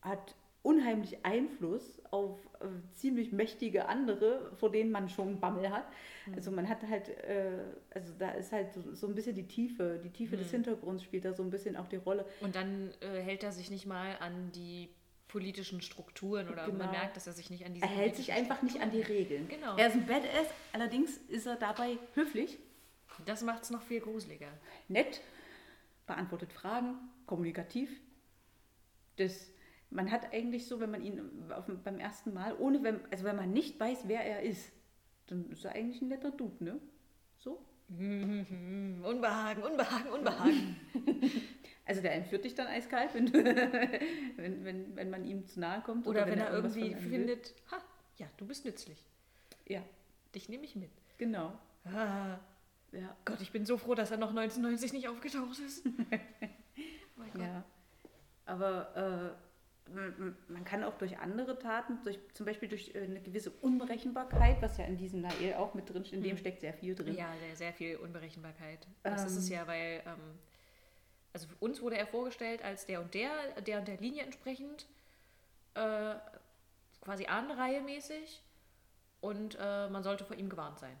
hat 0.00 0.34
unheimlich 0.62 1.24
Einfluss 1.24 2.00
auf 2.12 2.38
äh, 2.60 2.66
ziemlich 2.94 3.32
mächtige 3.32 3.88
andere, 3.88 4.52
vor 4.58 4.70
denen 4.70 4.90
man 4.92 5.08
schon 5.08 5.40
Bammel 5.40 5.70
hat. 5.70 5.84
Mhm. 6.26 6.34
Also 6.34 6.50
man 6.52 6.68
hat 6.68 6.82
halt, 6.88 7.08
äh, 7.08 7.58
also 7.90 8.12
da 8.18 8.30
ist 8.32 8.52
halt 8.52 8.72
so, 8.72 8.94
so 8.94 9.06
ein 9.08 9.14
bisschen 9.14 9.34
die 9.34 9.48
Tiefe, 9.48 10.00
die 10.04 10.10
Tiefe 10.10 10.36
Mhm. 10.36 10.40
des 10.40 10.50
Hintergrunds 10.52 11.02
spielt 11.02 11.24
da 11.24 11.32
so 11.34 11.42
ein 11.42 11.50
bisschen 11.50 11.76
auch 11.76 11.88
die 11.88 11.96
Rolle. 11.96 12.24
Und 12.40 12.54
dann 12.54 12.92
äh, 13.00 13.20
hält 13.20 13.42
er 13.42 13.50
sich 13.52 13.70
nicht 13.70 13.86
mal 13.86 14.16
an 14.20 14.52
die 14.52 14.88
politischen 15.26 15.80
Strukturen 15.80 16.48
oder 16.48 16.66
Genau. 16.66 16.78
man 16.78 16.90
merkt, 16.90 17.16
dass 17.16 17.26
er 17.26 17.32
sich 17.32 17.48
nicht 17.50 17.64
an 17.64 17.72
diese 17.74 17.86
Er 17.86 17.90
hält 17.90 18.14
sich 18.16 18.32
einfach 18.32 18.62
nicht 18.62 18.80
an 18.82 18.90
die 18.90 19.00
Regeln. 19.00 19.48
Genau. 19.48 19.76
Er 19.78 19.88
ist 19.88 19.94
ein 19.94 20.06
Badass, 20.06 20.46
allerdings 20.72 21.16
ist 21.28 21.46
er 21.46 21.56
dabei 21.56 21.96
höflich, 22.14 22.58
Das 23.24 23.42
macht 23.42 23.62
es 23.64 23.70
noch 23.70 23.82
viel 23.82 24.00
gruseliger. 24.00 24.48
nett, 24.88 25.20
beantwortet 26.06 26.52
Fragen, 26.52 26.94
kommunikativ. 27.26 27.90
Das, 29.16 29.50
man 29.92 30.10
hat 30.10 30.32
eigentlich 30.32 30.66
so, 30.66 30.80
wenn 30.80 30.90
man 30.90 31.02
ihn 31.02 31.20
auf, 31.52 31.66
beim 31.84 31.98
ersten 31.98 32.32
Mal, 32.34 32.54
ohne 32.58 32.82
wenn, 32.82 33.00
also 33.10 33.24
wenn 33.24 33.36
man 33.36 33.52
nicht 33.52 33.78
weiß, 33.78 34.08
wer 34.08 34.24
er 34.24 34.42
ist, 34.42 34.72
dann 35.26 35.50
ist 35.50 35.64
er 35.64 35.72
eigentlich 35.74 36.00
ein 36.02 36.08
netter 36.08 36.30
Dude, 36.30 36.62
ne? 36.64 36.78
So. 37.38 37.64
Unbehagen, 37.88 39.62
Unbehagen, 39.62 40.08
Unbehagen. 40.10 40.76
Also 41.84 42.00
der 42.00 42.14
entführt 42.14 42.44
dich 42.44 42.54
dann 42.54 42.68
eiskalt, 42.68 43.12
wenn, 43.12 43.32
wenn, 44.36 44.64
wenn, 44.64 44.94
wenn 44.96 45.10
man 45.10 45.24
ihm 45.24 45.44
zu 45.48 45.58
nahe 45.58 45.80
kommt. 45.82 46.06
Oder 46.06 46.26
wenn 46.26 46.38
er 46.38 46.52
irgendwas 46.52 46.76
irgendwie 46.76 46.94
einem 46.94 47.04
will. 47.10 47.18
findet, 47.18 47.54
ha, 47.72 47.78
ja, 48.18 48.28
du 48.36 48.46
bist 48.46 48.64
nützlich. 48.64 49.04
Ja, 49.66 49.82
Dich 50.32 50.48
nehme 50.48 50.62
ich 50.64 50.76
mit. 50.76 50.90
genau. 51.18 51.58
Ah, 51.84 52.38
Ja. 52.92 53.16
Gott, 53.24 53.40
ich 53.40 53.50
bin 53.50 53.66
so 53.66 53.76
froh, 53.78 53.96
dass 53.96 54.12
er 54.12 54.16
noch 54.16 54.28
1990 54.30 54.92
nicht 54.92 55.08
aufgetaucht 55.08 55.58
ist. 55.58 55.84
mein 57.16 57.30
Gott. 57.32 57.42
Ja, 57.42 57.64
aber 58.46 59.34
äh, 59.34 59.51
man- 60.48 60.64
kann 60.64 60.84
auch 60.84 60.96
durch 60.98 61.18
andere 61.18 61.58
Taten, 61.58 61.98
durch, 62.04 62.18
zum 62.34 62.46
Beispiel 62.46 62.68
durch 62.68 62.94
äh, 62.94 63.02
eine 63.02 63.20
gewisse 63.20 63.50
Unberechenbarkeit, 63.50 64.60
was 64.62 64.76
ja 64.78 64.84
in 64.84 64.96
diesem 64.96 65.20
Nael 65.22 65.54
auch 65.54 65.74
mit 65.74 65.88
drin 65.92 66.04
steht, 66.04 66.18
in 66.18 66.22
dem 66.22 66.32
Hm. 66.32 66.38
steckt 66.38 66.60
sehr 66.60 66.74
viel 66.74 66.94
drin. 66.94 67.14
Ja, 67.16 67.32
sehr, 67.46 67.56
sehr 67.56 67.72
viel 67.72 67.96
Unberechenbarkeit. 67.96 68.86
Das 69.02 69.24
ist 69.24 69.36
es 69.36 69.48
Ähm. 69.48 69.56
ja, 69.56 69.66
weil, 69.66 70.02
ähm, 70.06 70.38
also 71.32 71.48
für 71.48 71.56
uns 71.56 71.80
wurde 71.80 71.96
er 71.96 72.06
vorgestellt 72.06 72.62
als 72.62 72.86
der 72.86 73.00
und 73.00 73.14
der, 73.14 73.60
der 73.62 73.78
und 73.78 73.88
der 73.88 73.96
Linie 73.98 74.22
entsprechend, 74.24 74.86
äh, 75.74 76.14
quasi 77.00 77.26
Ahnenreihe 77.26 77.80
mäßig 77.82 78.42
und 79.20 79.56
äh, 79.60 79.88
man 79.88 80.02
sollte 80.02 80.24
vor 80.24 80.36
ihm 80.36 80.48
gewarnt 80.48 80.78
sein. 80.78 80.96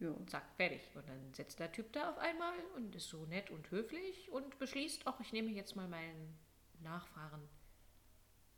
Ja. 0.00 0.12
Zack, 0.28 0.44
fertig. 0.56 0.80
Und 0.94 1.08
dann 1.08 1.34
sitzt 1.34 1.58
der 1.58 1.72
Typ 1.72 1.92
da 1.92 2.10
auf 2.10 2.18
einmal 2.18 2.54
und 2.76 2.94
ist 2.94 3.08
so 3.08 3.24
nett 3.26 3.50
und 3.50 3.68
höflich 3.72 4.30
und 4.30 4.56
beschließt, 4.60 5.02
ach, 5.06 5.18
ich 5.20 5.32
nehme 5.32 5.50
jetzt 5.50 5.74
mal 5.74 5.88
meinen 5.88 6.38
Nachfahren 6.84 7.40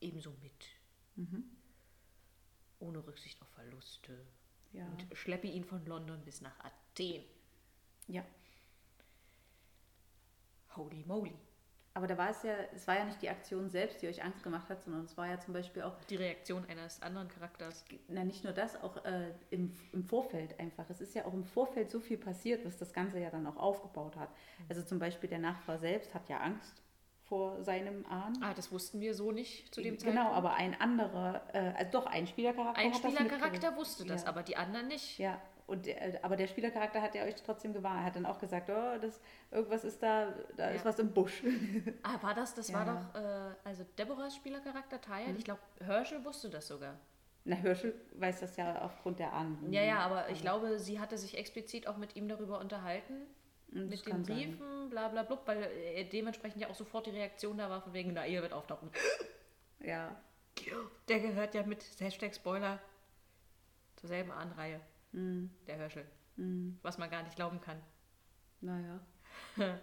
ebenso 0.01 0.31
mit. 0.43 0.67
Mhm. 1.17 1.45
Ohne 2.79 3.07
Rücksicht 3.07 3.41
auf 3.43 3.49
Verluste. 3.49 4.19
Ja. 4.73 4.87
Und 4.87 5.07
schleppe 5.17 5.49
ihn 5.49 5.65
von 5.65 5.85
London 5.87 6.21
bis 6.25 6.41
nach 6.41 6.59
Athen. 6.61 7.25
ja. 8.07 8.25
Holy 10.77 11.05
moly. 11.07 11.35
Aber 11.93 12.07
da 12.07 12.17
war 12.17 12.31
es 12.31 12.45
ja, 12.45 12.55
es 12.73 12.87
war 12.87 12.97
ja 12.97 13.05
nicht 13.05 13.21
die 13.21 13.29
Aktion 13.29 13.69
selbst, 13.69 14.01
die 14.01 14.07
euch 14.07 14.23
Angst 14.23 14.45
gemacht 14.45 14.69
hat, 14.71 14.81
sondern 14.81 15.05
es 15.05 15.17
war 15.17 15.27
ja 15.27 15.41
zum 15.41 15.53
Beispiel 15.53 15.83
auch, 15.83 16.01
Die 16.05 16.15
Reaktion 16.15 16.65
eines 16.67 17.03
anderen 17.03 17.27
Charakters. 17.29 17.85
na 18.07 18.23
nicht 18.23 18.45
nur 18.45 18.53
das, 18.53 18.81
auch 18.81 19.05
äh, 19.05 19.35
im, 19.51 19.75
im 19.93 20.05
Vorfeld 20.05 20.59
einfach. 20.61 20.89
Es 20.89 21.01
ist 21.01 21.15
ja 21.17 21.25
auch 21.25 21.35
im 21.35 21.45
Vorfeld 21.45 21.91
so 21.91 21.99
viel 21.99 22.17
passiert, 22.17 22.65
was 22.65 22.77
das 22.77 22.93
Ganze 22.93 23.19
ja 23.19 23.29
dann 23.31 23.45
auch 23.47 23.57
aufgebaut 23.57 24.17
hat. 24.17 24.31
Also 24.69 24.83
zum 24.83 25.01
Beispiel 25.01 25.29
der 25.29 25.41
Nachbar 25.41 25.79
selbst 25.79 26.15
hat 26.15 26.29
ja 26.29 26.39
Angst 26.39 26.81
vor 27.31 27.63
seinem 27.63 28.05
Ahn. 28.07 28.37
Ah, 28.43 28.53
das 28.55 28.71
wussten 28.73 29.01
wir 29.01 29.15
so 29.15 29.31
nicht 29.31 29.73
zu 29.73 29.81
dem 29.81 29.99
Zeitpunkt. 29.99 30.19
Genau, 30.21 30.35
aber 30.35 30.55
ein 30.55 30.79
anderer, 30.81 31.41
äh, 31.55 31.73
also 31.79 31.93
doch, 31.93 32.07
ein 32.07 32.27
Spielercharakter 32.27 32.81
Ein 32.81 32.93
Spielercharakter 32.93 33.77
wusste 33.77 34.05
das, 34.05 34.25
Ja. 34.25 34.29
aber 34.29 34.43
die 34.43 34.57
anderen 34.57 34.89
nicht. 34.89 35.19
Ja, 35.19 35.41
und 35.69 35.87
der, 35.87 36.25
aber 36.25 36.35
der 36.35 36.49
Spielercharakter 36.49 37.01
hat 37.01 37.15
ja 37.15 37.23
euch 37.23 37.37
trotzdem 37.37 37.73
gewarnt. 37.73 38.01
Er 38.01 38.05
hat 38.07 38.17
dann 38.17 38.27
auch 38.27 38.41
gesagt, 38.41 38.69
oh, 38.69 38.99
das, 39.01 39.21
irgendwas 39.53 39.85
ist 39.85 40.03
da, 40.03 40.35
da 40.57 40.71
Ja. 40.71 40.75
ist 40.75 40.85
was 40.85 40.99
im 40.99 41.13
Busch. 41.13 41.43
Ah, 42.03 42.21
war 42.21 42.35
das? 42.35 42.53
Das 42.57 42.69
Ja. 42.69 42.85
war 42.85 42.85
doch, 43.15 43.21
äh, 43.21 43.55
also 43.63 43.85
Deborahs 43.97 44.35
Spielercharakter 44.35 45.01
Taya. 45.01 45.29
Mhm. 45.29 45.37
Ich 45.37 45.45
glaube, 45.45 45.61
Herschel 45.85 46.25
wusste 46.25 46.51
das 46.51 46.67
sogar. 46.67 46.97
Na, 47.45 47.55
Hirschel 47.55 47.95
weiß 48.17 48.41
das 48.41 48.57
ja 48.57 48.83
aufgrund 48.83 49.21
der 49.21 49.33
Ahnen. 49.33 49.73
Ja, 49.73 49.83
ja, 49.83 49.99
aber 50.01 50.29
ich 50.31 50.41
glaube, 50.43 50.81
sie 50.81 50.99
hatte 50.99 51.17
sich 51.17 51.39
explizit 51.39 51.87
auch 51.87 51.97
mit 51.97 52.17
ihm 52.17 52.27
darüber 52.29 52.59
unterhalten. 52.61 53.15
Das 53.73 53.89
mit 53.89 54.07
den 54.07 54.25
sein. 54.25 54.37
Briefen, 54.37 54.91
bla 54.91 55.09
bla 55.09 55.23
blub, 55.23 55.43
weil 55.47 55.63
äh, 55.63 56.05
dementsprechend 56.05 56.61
ja 56.61 56.69
auch 56.69 56.75
sofort 56.75 57.07
die 57.07 57.11
Reaktion 57.11 57.57
da 57.59 57.71
war, 57.71 57.81
von 57.83 57.93
wegen, 57.93 58.13
na, 58.13 58.27
ihr 58.27 58.43
wird 58.43 58.53
auftauchen. 58.53 58.91
Ja. 59.83 60.15
Der 61.09 61.21
gehört 61.21 61.55
ja 61.55 61.63
mit 61.65 61.83
Hashtag 62.01 62.35
Spoiler 62.35 62.79
zur 63.97 64.09
selben 64.09 64.31
Ahnenreihe, 64.31 64.79
Hm, 65.13 65.49
der 65.67 65.77
Herschel. 65.77 66.05
hm, 66.37 66.79
Was 66.83 66.99
man 66.99 67.09
gar 67.09 67.23
nicht 67.23 67.35
glauben 67.37 67.63
kann. 67.63 67.81
naja. 68.61 69.01
ja. 69.57 69.79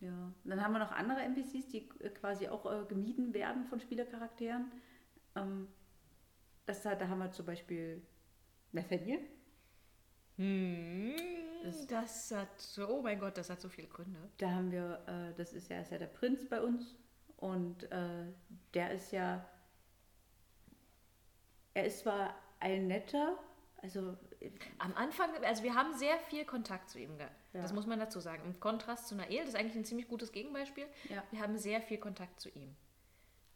Und 0.44 0.50
dann 0.50 0.62
haben 0.62 0.72
wir 0.72 0.78
noch 0.80 0.92
andere 0.92 1.20
NPCs, 1.22 1.68
die 1.68 1.88
äh, 2.00 2.10
quasi 2.10 2.48
auch 2.48 2.66
äh, 2.70 2.84
gemieden 2.86 3.32
werden 3.32 3.64
von 3.64 3.80
Spielercharakteren. 3.80 4.70
Ähm, 5.36 5.68
das, 6.66 6.82
da, 6.82 6.94
da 6.94 7.08
haben 7.08 7.18
wir 7.20 7.30
zum 7.30 7.46
Beispiel 7.46 8.02
Nathaniel. 8.72 9.20
Hm, 10.38 11.14
Das- 11.64 12.30
hat 12.32 12.60
so, 12.60 12.88
oh 12.88 13.02
mein 13.02 13.18
Gott, 13.18 13.36
das 13.36 13.50
hat 13.50 13.60
so 13.60 13.68
viele 13.68 13.88
Gründe. 13.88 14.18
Da 14.38 14.50
haben 14.50 14.70
wir, 14.70 15.02
äh, 15.06 15.34
das 15.36 15.52
ist 15.52 15.68
ja, 15.68 15.80
ist 15.80 15.90
ja 15.90 15.98
der 15.98 16.06
Prinz 16.06 16.48
bei 16.48 16.60
uns. 16.62 16.94
Und 17.36 17.90
äh, 17.92 18.24
der 18.74 18.92
ist 18.92 19.12
ja, 19.12 19.44
er 21.74 21.84
ist 21.86 22.00
zwar 22.00 22.34
ein 22.60 22.86
netter, 22.88 23.38
also 23.82 24.16
äh, 24.40 24.50
Am 24.78 24.94
Anfang, 24.94 25.30
also 25.44 25.62
wir 25.62 25.74
haben 25.74 25.96
sehr 25.96 26.18
viel 26.18 26.44
Kontakt 26.44 26.90
zu 26.90 26.98
ihm 26.98 27.16
gehabt. 27.18 27.34
Ja. 27.52 27.62
Das 27.62 27.72
muss 27.72 27.86
man 27.86 27.98
dazu 27.98 28.20
sagen. 28.20 28.42
Im 28.44 28.58
Kontrast 28.60 29.08
zu 29.08 29.14
Nael, 29.16 29.38
das 29.40 29.50
ist 29.50 29.54
eigentlich 29.56 29.76
ein 29.76 29.84
ziemlich 29.84 30.08
gutes 30.08 30.32
Gegenbeispiel. 30.32 30.86
ja, 31.08 31.22
Wir 31.30 31.40
haben 31.40 31.56
sehr 31.58 31.80
viel 31.82 31.98
Kontakt 31.98 32.40
zu 32.40 32.48
ihm. 32.50 32.74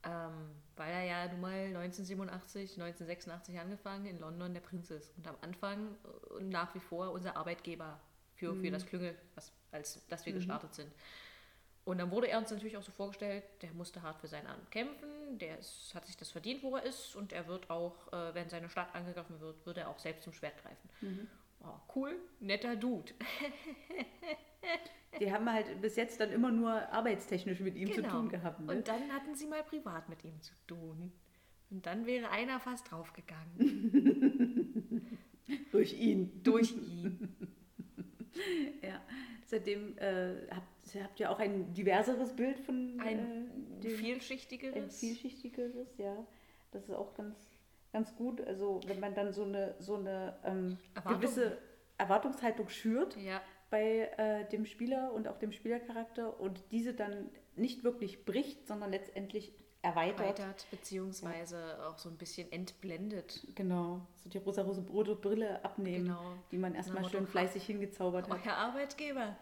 Ähm, 0.05 0.51
weil 0.77 0.93
er 0.93 1.05
ja 1.05 1.29
nun 1.29 1.41
mal 1.41 1.67
1987, 1.67 2.73
1986 2.81 3.61
angefangen 3.61 4.07
in 4.07 4.19
London 4.19 4.53
der 4.53 4.61
Prinz 4.61 4.91
ist. 4.91 5.17
Und 5.17 5.29
am 5.29 5.37
Anfang 5.43 5.95
äh, 6.05 6.35
und 6.35 6.49
nach 6.49 6.75
wie 6.75 6.81
vor 6.81 7.13
unser 7.13 7.37
Arbeitgeber 7.37 8.01
für, 8.35 8.57
für 8.57 8.71
das 8.71 8.87
Klüngel, 8.87 9.15
was, 9.35 9.53
als 9.71 10.05
dass 10.09 10.27
wir 10.27 10.33
gestartet 10.33 10.75
sind. 10.75 10.91
Und 11.85 11.99
dann 11.99 12.11
wurde 12.11 12.29
er 12.29 12.39
uns 12.39 12.51
natürlich 12.51 12.77
auch 12.77 12.83
so 12.83 12.93
vorgestellt, 12.93 13.45
der 13.61 13.73
musste 13.73 14.03
hart 14.03 14.21
für 14.21 14.29
sein 14.29 14.47
Amt 14.47 14.71
kämpfen, 14.71 15.39
der 15.39 15.59
ist, 15.59 15.93
hat 15.95 16.07
sich 16.07 16.17
das 16.17 16.31
verdient, 16.31 16.63
wo 16.63 16.77
er 16.77 16.85
ist 16.85 17.17
und 17.17 17.33
er 17.33 17.49
wird 17.49 17.71
auch, 17.71 18.13
äh, 18.13 18.35
wenn 18.35 18.49
seine 18.49 18.69
Stadt 18.69 18.95
angegriffen 18.95 19.41
wird, 19.41 19.67
wird 19.67 19.79
er 19.79 19.89
auch 19.89 19.99
selbst 19.99 20.23
zum 20.23 20.33
Schwert 20.33 20.57
greifen. 20.63 20.89
Oh, 21.65 21.79
cool, 21.95 22.17
netter 22.41 22.77
Dude. 22.77 23.13
Die 25.21 25.33
haben 25.33 25.51
halt 25.51 25.81
bis 25.81 25.97
jetzt 25.97 26.21
dann 26.21 26.31
immer 26.33 26.51
nur 26.51 26.73
arbeitstechnisch 26.73 27.61
mit 27.61 27.77
ihm 27.77 27.93
zu 27.93 28.03
tun 28.03 28.29
gehabt. 28.29 28.61
Ne? 28.61 28.67
Genau. 28.67 28.79
Und 28.79 28.89
dann 28.89 29.13
hatten 29.13 29.35
sie 29.35 29.47
mal 29.47 29.63
privat 29.63 30.09
mit 30.09 30.25
ihm 30.25 30.41
zu 30.41 30.55
tun. 30.67 31.13
Und 31.71 31.87
dann 31.87 32.07
wäre 32.07 32.31
einer 32.31 32.61
fast 32.61 32.91
draufgegangen. 32.91 33.59
Durch 35.71 35.93
ihn. 35.99 36.43
Durch 36.43 36.73
ihn. 36.73 37.37
Ja, 38.83 38.99
seitdem 39.45 39.99
äh, 39.99 40.49
habt, 40.51 40.95
habt 41.03 41.21
ihr 41.21 41.31
auch 41.31 41.39
ein 41.39 41.75
diverseres 41.75 42.35
Bild 42.35 42.59
von 42.61 42.99
Ein 42.99 43.51
äh, 43.83 43.91
vielschichtigeres. 43.91 44.75
ein 44.75 44.89
vielschichtigeres, 44.91 45.99
ja. 45.99 46.27
Das 46.71 46.85
ist 46.85 46.95
auch 46.95 47.13
ganz, 47.13 47.37
ganz 47.93 48.17
gut. 48.17 48.41
Also 48.41 48.81
wenn 48.87 49.01
man 49.01 49.15
dann 49.15 49.35
so 49.35 49.45
eine, 49.45 49.75
so 49.81 49.97
eine 49.97 50.35
ähm, 50.45 50.79
Erwartung. 50.95 51.21
gewisse 51.21 51.59
Erwartungshaltung 51.99 52.71
schürt 52.71 53.17
ja, 53.19 53.43
bei 53.73 54.11
äh, 54.19 54.49
dem 54.51 54.67
Spieler 54.67 55.13
und 55.13 55.27
auch 55.27 55.39
dem 55.39 55.51
Spielercharakter 55.51 56.39
und 56.39 56.63
diese 56.71 56.93
dann 56.95 57.29
nicht 57.57 57.83
wirklich 57.83 58.25
bricht, 58.25 58.69
sondern 58.69 58.91
letztendlich 58.91 59.53
erweitert. 59.81 60.21
erweitert, 60.39 60.67
beziehungsweise 60.71 61.85
auch 61.89 61.99
so 61.99 62.09
ein 62.11 62.17
bisschen 62.19 62.53
entblendet. 62.53 63.45
Genau, 63.57 64.01
so 64.23 64.29
die 64.29 64.39
rosa-rote 64.39 65.17
Brille 65.17 65.65
abnehmen, 65.65 66.05
Genau. 66.07 66.35
die 66.53 66.59
man 66.59 66.75
erstmal 66.75 67.09
schön 67.11 67.27
fleißig 67.27 67.65
hingezaubert 67.65 68.29
hat. 68.31 68.39
Euer 68.47 68.55
Arbeitgeber, 68.55 69.37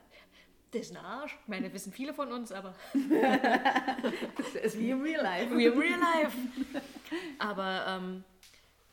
das 0.70 0.82
ist 0.82 0.96
ein 0.96 1.04
Arsch. 1.04 1.36
Ich 1.42 1.48
meine, 1.48 1.72
wissen 1.72 1.92
viele 1.92 2.14
von 2.14 2.30
uns, 2.32 2.52
aber 2.52 2.74
Das 4.36 4.54
ist 4.54 4.78
wie 4.78 4.90
im 4.90 5.02
Real 5.02 5.22
Life. 5.22 5.50
we 5.54 5.64
in 5.66 5.78
real 5.78 5.98
life. 5.98 6.36
Aber 7.40 7.84
ähm, 7.88 8.24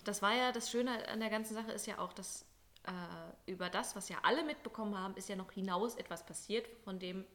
das 0.03 0.21
war 0.21 0.35
ja 0.35 0.51
das 0.51 0.71
Schöne 0.71 1.07
an 1.09 1.19
der 1.19 1.29
ganzen 1.29 1.53
Sache 1.53 1.71
ist 1.71 1.85
ja 1.85 1.99
auch, 1.99 2.13
dass 2.13 2.45
äh, 2.87 3.51
über 3.51 3.69
das, 3.69 3.95
was 3.95 4.09
ja 4.09 4.17
alle 4.23 4.43
mitbekommen 4.43 4.97
haben, 4.97 5.15
ist 5.15 5.29
ja 5.29 5.35
noch 5.35 5.51
hinaus 5.51 5.95
etwas 5.95 6.25
passiert, 6.25 6.67
von 6.83 6.99
dem 6.99 7.25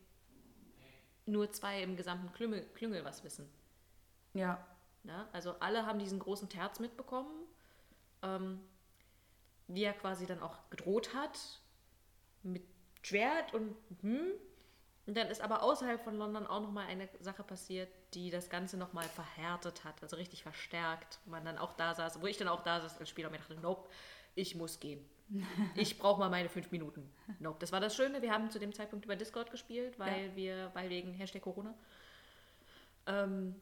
nur 1.26 1.52
zwei 1.52 1.82
im 1.82 1.96
gesamten 1.96 2.32
Klüngel, 2.32 2.66
Klüngel 2.74 3.04
was 3.04 3.22
wissen. 3.22 3.48
Ja, 4.34 4.64
Ne? 5.04 5.26
Also 5.32 5.54
alle 5.60 5.86
haben 5.86 5.98
diesen 5.98 6.18
großen 6.18 6.48
Terz 6.48 6.78
mitbekommen, 6.78 7.46
ähm, 8.22 8.60
wie 9.66 9.84
er 9.84 9.94
quasi 9.94 10.26
dann 10.26 10.40
auch 10.40 10.58
gedroht 10.70 11.14
hat 11.14 11.38
mit 12.42 12.62
Schwert 13.02 13.52
und 13.54 13.76
hm. 14.00 14.32
Und 15.04 15.16
dann 15.16 15.26
ist 15.26 15.40
aber 15.40 15.64
außerhalb 15.64 16.00
von 16.04 16.16
London 16.16 16.46
auch 16.46 16.60
nochmal 16.60 16.86
eine 16.86 17.08
Sache 17.18 17.42
passiert, 17.42 17.88
die 18.14 18.30
das 18.30 18.50
Ganze 18.50 18.76
nochmal 18.76 19.08
verhärtet 19.08 19.82
hat, 19.82 20.00
also 20.00 20.14
richtig 20.14 20.44
verstärkt. 20.44 21.18
Man 21.26 21.44
dann 21.44 21.58
auch 21.58 21.72
da 21.72 21.92
saß, 21.92 22.22
wo 22.22 22.28
ich 22.28 22.36
dann 22.36 22.46
auch 22.46 22.62
da 22.62 22.80
saß 22.80 23.00
als 23.00 23.08
Spieler 23.08 23.26
und 23.26 23.32
mir 23.32 23.38
dachte, 23.38 23.56
nope, 23.56 23.90
ich 24.36 24.54
muss 24.54 24.78
gehen. 24.78 25.04
Ich 25.74 25.98
brauche 25.98 26.20
mal 26.20 26.28
meine 26.28 26.48
fünf 26.48 26.70
Minuten. 26.70 27.10
Nope. 27.38 27.56
Das 27.60 27.72
war 27.72 27.80
das 27.80 27.96
Schöne, 27.96 28.22
wir 28.22 28.32
haben 28.32 28.50
zu 28.50 28.58
dem 28.58 28.72
Zeitpunkt 28.72 29.04
über 29.04 29.16
Discord 29.16 29.50
gespielt, 29.50 29.98
weil 29.98 30.34
wir, 30.36 30.70
weil 30.74 30.90
wegen 30.90 31.12
Hashtag 31.14 31.42
Corona. 31.42 31.74
Ähm, 33.06 33.54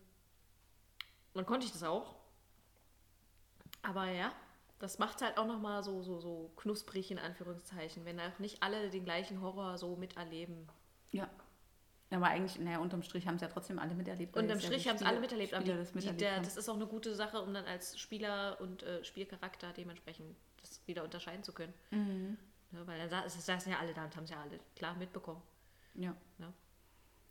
dann 1.35 1.46
konnte 1.46 1.66
ich 1.66 1.72
das 1.72 1.83
auch. 1.83 2.16
Aber 3.83 4.06
ja, 4.11 4.33
das 4.78 4.98
macht 4.98 5.22
halt 5.22 5.38
auch 5.38 5.46
nochmal 5.46 5.83
so, 5.83 6.02
so, 6.02 6.20
so 6.20 6.50
knusprig 6.56 7.11
in 7.11 7.18
Anführungszeichen, 7.18 8.04
wenn 8.04 8.20
auch 8.20 8.38
nicht 8.38 8.62
alle 8.62 8.90
den 8.90 9.04
gleichen 9.04 9.40
Horror 9.40 9.78
so 9.78 9.96
miterleben. 9.96 10.68
ja. 11.12 11.28
Aber 12.12 12.27
eigentlich, 12.27 12.59
naja, 12.59 12.79
unterm 12.79 13.03
Strich 13.03 13.27
haben 13.27 13.38
sie 13.38 13.44
ja 13.44 13.51
trotzdem 13.51 13.79
alle 13.79 13.94
miterlebt. 13.94 14.37
es 14.37 14.61
ja 14.61 14.61
Strich 14.61 14.83
die 14.83 14.88
haben 14.88 14.96
es 14.96 15.03
alle 15.03 15.20
miterlebt, 15.20 15.55
aber 15.55 15.62
Spieler 15.62 15.77
die, 15.77 15.83
das 15.83 15.92
die, 15.92 15.96
miterlebt 15.96 16.20
der, 16.20 16.37
haben. 16.37 16.44
das 16.44 16.57
ist 16.57 16.68
auch 16.68 16.75
eine 16.75 16.87
gute 16.87 17.14
Sache, 17.14 17.40
um 17.40 17.55
dann 17.55 17.64
als 17.66 17.99
Spieler 17.99 18.61
und 18.61 18.83
äh, 18.83 19.05
Spielcharakter 19.05 19.73
dementsprechend 19.73 20.37
das 20.61 20.81
wieder 20.87 21.05
unterscheiden 21.05 21.44
zu 21.44 21.53
können. 21.53 21.73
Mhm. 21.90 22.37
Ne, 22.73 22.87
weil 22.87 23.01
es 23.01 23.46
saßen 23.46 23.70
ja 23.70 23.79
alle 23.79 23.94
da 23.94 24.05
und 24.05 24.16
haben 24.16 24.25
es 24.25 24.31
ja 24.31 24.40
alle 24.40 24.59
klar 24.77 24.94
mitbekommen. 24.96 25.42
Ja. 25.94 26.14
Ne? 26.38 26.53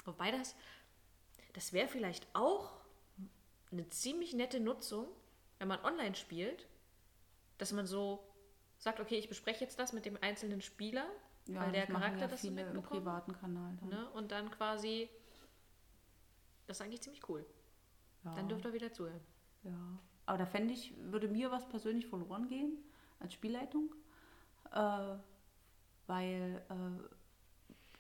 Wobei 0.06 0.32
das, 0.32 0.56
das 1.54 1.74
wäre 1.74 1.88
vielleicht 1.88 2.28
auch 2.34 2.72
eine 3.72 3.88
ziemlich 3.90 4.34
nette 4.34 4.60
Nutzung, 4.60 5.08
wenn 5.60 5.68
man 5.68 5.84
online 5.84 6.16
spielt, 6.16 6.68
dass 7.58 7.72
man 7.72 7.86
so 7.86 8.24
sagt, 8.80 9.00
okay, 9.00 9.18
ich 9.18 9.30
bespreche 9.30 9.64
jetzt 9.64 9.78
das 9.78 9.94
mit 9.94 10.06
dem 10.06 10.18
einzelnen 10.22 10.62
Spieler, 10.62 11.06
ja 11.48 11.62
weil 11.62 11.72
der 11.72 11.86
Charakter 11.86 12.22
ja 12.22 12.28
das 12.28 12.42
so 12.42 12.48
viele 12.48 12.62
im 12.62 12.68
mitbekommt. 12.74 12.90
privaten 12.90 13.34
Kanal. 13.34 13.78
Dann. 13.82 13.90
Ne? 13.90 14.10
Und 14.12 14.32
dann 14.32 14.50
quasi, 14.50 15.10
das 16.66 16.78
ist 16.78 16.82
eigentlich 16.82 17.02
ziemlich 17.02 17.28
cool. 17.30 17.46
Ja. 18.24 18.34
Dann 18.36 18.50
dürft 18.50 18.66
ihr 18.66 18.74
wieder 18.74 18.92
zuhören. 18.92 19.22
Ja, 19.64 20.00
aber 20.26 20.38
da 20.38 20.46
fände 20.46 20.74
ich, 20.74 20.94
würde 20.98 21.28
mir 21.28 21.52
was 21.52 21.68
persönlich 21.68 22.08
verloren 22.08 22.48
gehen 22.48 22.78
als 23.20 23.34
Spielleitung, 23.34 23.94
äh, 24.72 25.16
weil, 26.08 26.64
äh, 26.70 27.08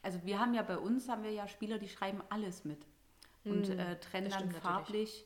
also 0.02 0.24
wir 0.24 0.39
haben 0.39 0.54
ja 0.54 0.62
bei 0.63 0.78
uns, 0.78 1.10
haben 1.10 1.24
wir 1.24 1.32
ja 1.32 1.48
Spieler, 1.48 1.78
die 1.78 1.89
schreiben 1.89 2.22
alles 2.30 2.63
mit 2.63 2.86
und 3.44 3.68
Hm, 3.68 3.80
äh, 3.80 4.00
trennen 4.00 4.30
dann 4.30 4.52
farblich 4.52 5.26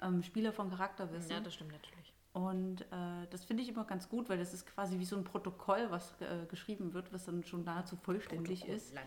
ähm, 0.00 0.22
Spieler 0.22 0.52
von 0.52 0.70
Charakterwissen. 0.70 1.30
Ja, 1.30 1.40
das 1.40 1.54
stimmt 1.54 1.72
natürlich. 1.72 2.01
Und 2.32 2.80
äh, 2.82 3.26
das 3.30 3.44
finde 3.44 3.62
ich 3.62 3.68
immer 3.68 3.84
ganz 3.84 4.08
gut, 4.08 4.28
weil 4.30 4.38
das 4.38 4.54
ist 4.54 4.66
quasi 4.66 4.98
wie 4.98 5.04
so 5.04 5.16
ein 5.16 5.24
Protokoll, 5.24 5.86
was 5.90 6.14
äh, 6.20 6.46
geschrieben 6.48 6.94
wird, 6.94 7.12
was 7.12 7.26
dann 7.26 7.44
schon 7.44 7.64
nahezu 7.64 7.96
vollständig 7.96 8.66
ist. 8.66 8.94
Land. 8.94 9.06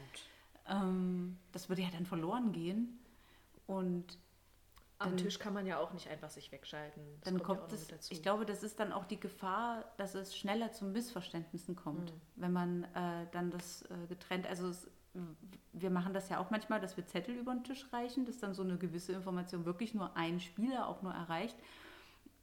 Ähm, 0.67 1.37
das 1.51 1.67
würde 1.69 1.81
ja 1.81 1.89
dann 1.91 2.05
verloren 2.05 2.51
gehen. 2.51 2.99
Und 3.67 4.19
Am 4.97 5.09
Dann- 5.09 5.17
Tisch 5.17 5.39
kann 5.39 5.53
man 5.53 5.65
ja 5.67 5.77
auch 5.79 5.91
nicht 5.91 6.07
einfach 6.07 6.29
sich 6.29 6.53
wegschalten. 6.53 7.03
Das 7.19 7.25
dann 7.25 7.37
ja 7.39 7.43
kommt 7.43 7.73
es, 7.73 7.81
mit 7.81 7.91
dazu. 7.91 8.13
ich 8.13 8.21
glaube, 8.23 8.45
das 8.45 8.63
ist 8.63 8.79
dann 8.79 8.93
auch 8.93 9.03
die 9.05 9.19
Gefahr, 9.19 9.83
dass 9.97 10.15
es 10.15 10.37
schneller 10.37 10.71
zu 10.71 10.85
Missverständnissen 10.85 11.75
kommt, 11.75 12.13
Mhm. 12.13 12.21
wenn 12.37 12.53
man 12.53 12.83
äh, 12.95 13.27
dann 13.33 13.51
das 13.51 13.81
äh, 13.83 14.07
getrennt, 14.07 14.47
also 14.47 14.69
es, 14.69 14.87
wir 15.73 15.89
machen 15.89 16.13
das 16.13 16.29
ja 16.29 16.39
auch 16.39 16.49
manchmal, 16.49 16.79
dass 16.79 16.95
wir 16.95 17.05
Zettel 17.07 17.35
über 17.35 17.53
den 17.53 17.65
Tisch 17.65 17.85
reichen, 17.91 18.25
dass 18.25 18.37
dann 18.39 18.53
so 18.53 18.63
eine 18.63 18.77
gewisse 18.77 19.11
Information 19.11 19.65
wirklich 19.65 19.93
nur 19.95 20.15
ein 20.15 20.39
Spieler 20.39 20.87
auch 20.87 21.01
nur 21.01 21.11
erreicht, 21.13 21.57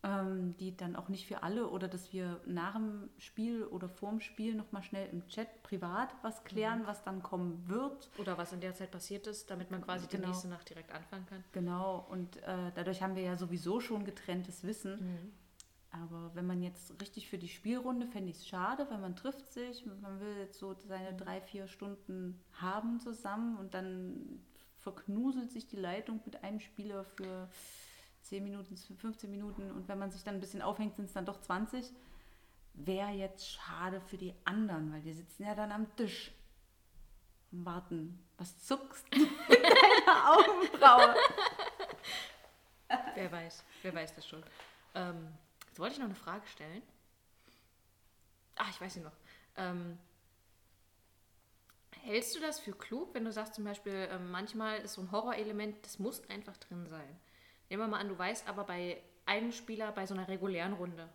ähm, 0.05 0.57
die 0.57 0.77
dann 0.77 0.97
auch 0.97 1.09
nicht 1.09 1.27
für 1.27 1.43
alle 1.45 1.69
oder 1.69 1.87
dass 1.87 2.13
wir 2.13 2.41
nach 2.45 2.75
dem 2.75 3.09
Spiel 3.19 3.65
oder 3.65 3.89
vorm 3.89 4.21
Spiel 4.21 4.55
nochmal 4.55 4.83
schnell 4.83 5.09
im 5.13 5.27
Chat 5.29 5.63
privat 5.63 6.13
was 6.23 6.43
klären, 6.45 6.81
Mhm. 6.83 6.87
was 6.87 7.05
dann 7.05 7.23
kommen 7.23 7.69
wird. 7.69 8.11
Oder 8.19 8.37
was 8.37 8.53
in 8.53 8.61
der 8.61 8.75
Zeit 8.75 8.91
passiert 8.91 9.27
ist, 9.29 9.51
damit 9.51 9.71
man 9.71 9.81
quasi 9.83 10.07
die 10.09 10.17
Genau. 10.17 10.29
nächste 10.29 10.49
Nacht 10.49 10.69
direkt 10.69 10.93
anfangen 10.93 11.27
kann. 11.27 11.45
Genau, 11.53 12.05
und 12.11 12.37
äh, 12.43 12.73
dadurch 12.75 13.01
haben 13.03 13.15
wir 13.15 13.23
ja 13.23 13.37
sowieso 13.37 13.79
schon 13.81 14.05
getrenntes 14.05 14.65
Wissen. 14.65 14.93
Mhm. 15.01 15.33
Aber 15.95 16.31
wenn 16.35 16.47
man 16.47 16.63
jetzt 16.63 16.99
richtig 17.03 17.29
für 17.29 17.37
die 17.39 17.49
Spielrunde, 17.49 18.07
fände 18.07 18.31
ich 18.31 18.39
es 18.39 18.49
schade, 18.49 18.87
weil 18.91 18.99
man 18.99 19.15
trifft 19.15 19.53
sich, 19.53 19.85
man 20.01 20.19
will 20.21 20.37
jetzt 20.39 20.59
so 20.59 20.75
seine 20.89 21.15
drei, 21.15 21.41
vier 21.43 21.69
Stunden 21.69 22.41
haben 22.55 22.99
zusammen 22.99 23.57
und 23.59 23.75
dann 23.75 24.41
verknuselt 24.79 25.53
sich 25.53 25.67
die 25.69 25.77
Leitung 25.77 26.21
mit 26.25 26.43
einem 26.43 26.61
Spieler 26.61 27.05
für 27.05 27.49
10 28.23 28.43
Minuten, 28.45 28.77
15 28.77 29.31
Minuten 29.31 29.71
und 29.71 29.89
wenn 29.89 29.99
man 29.99 30.11
sich 30.11 30.23
dann 30.23 30.35
ein 30.35 30.41
bisschen 30.41 30.63
aufhängt, 30.63 30.97
sind 30.97 31.07
es 31.07 31.13
dann 31.13 31.27
doch 31.27 31.41
20. 31.41 31.93
Wäre 32.75 33.11
jetzt 33.11 33.51
schade 33.51 34.01
für 34.01 34.17
die 34.17 34.35
anderen, 34.45 34.93
weil 34.93 35.03
die 35.03 35.13
sitzen 35.13 35.45
ja 35.45 35.55
dann 35.55 35.73
am 35.73 35.95
Tisch 35.97 36.33
und 37.51 37.65
warten. 37.65 38.19
Was 38.39 38.65
zuckst 38.65 39.05
du 39.11 39.21
mit 39.21 39.31
deiner 39.51 40.33
Augenbraue? 40.33 41.15
Wer 43.15 43.33
weiß, 43.33 43.65
wer 43.83 43.95
weiß 43.95 44.15
das 44.15 44.27
schon. 44.27 44.43
Ähm, 44.95 45.29
jetzt 45.69 45.79
wollte 45.79 45.95
ich 45.95 45.99
noch 45.99 46.07
eine 46.07 46.15
Frage 46.15 46.47
stellen. 46.47 46.83
Ach, 48.57 48.69
ich 48.71 48.81
weiß 48.81 48.95
sie 48.95 49.01
noch. 49.01 49.13
Ähm, 49.57 49.99
hältst 52.03 52.35
du 52.35 52.41
das 52.41 52.59
für 52.59 52.73
klug, 52.73 53.15
wenn 53.15 53.25
du 53.25 53.33
sagst 53.33 53.55
zum 53.55 53.65
Beispiel, 53.65 54.09
ähm, 54.11 54.31
manchmal 54.31 54.79
ist 54.79 54.95
so 54.95 55.03
ein 55.03 55.13
Horrorelement, 55.13 55.85
das 55.85 55.99
muss 55.99 56.29
einfach 56.29 56.57
drin 56.57 56.87
sein. 56.87 57.19
Nehmen 57.73 57.85
wir 57.85 57.89
mal 57.89 58.01
an, 58.01 58.09
du 58.11 58.19
weißt 58.19 58.47
aber 58.51 58.65
bei 58.65 59.03
einem 59.25 59.51
Spieler 59.51 59.93
bei 59.93 60.07
so 60.07 60.13
einer 60.13 60.29
regulären 60.29 60.75
Runde, 60.75 61.09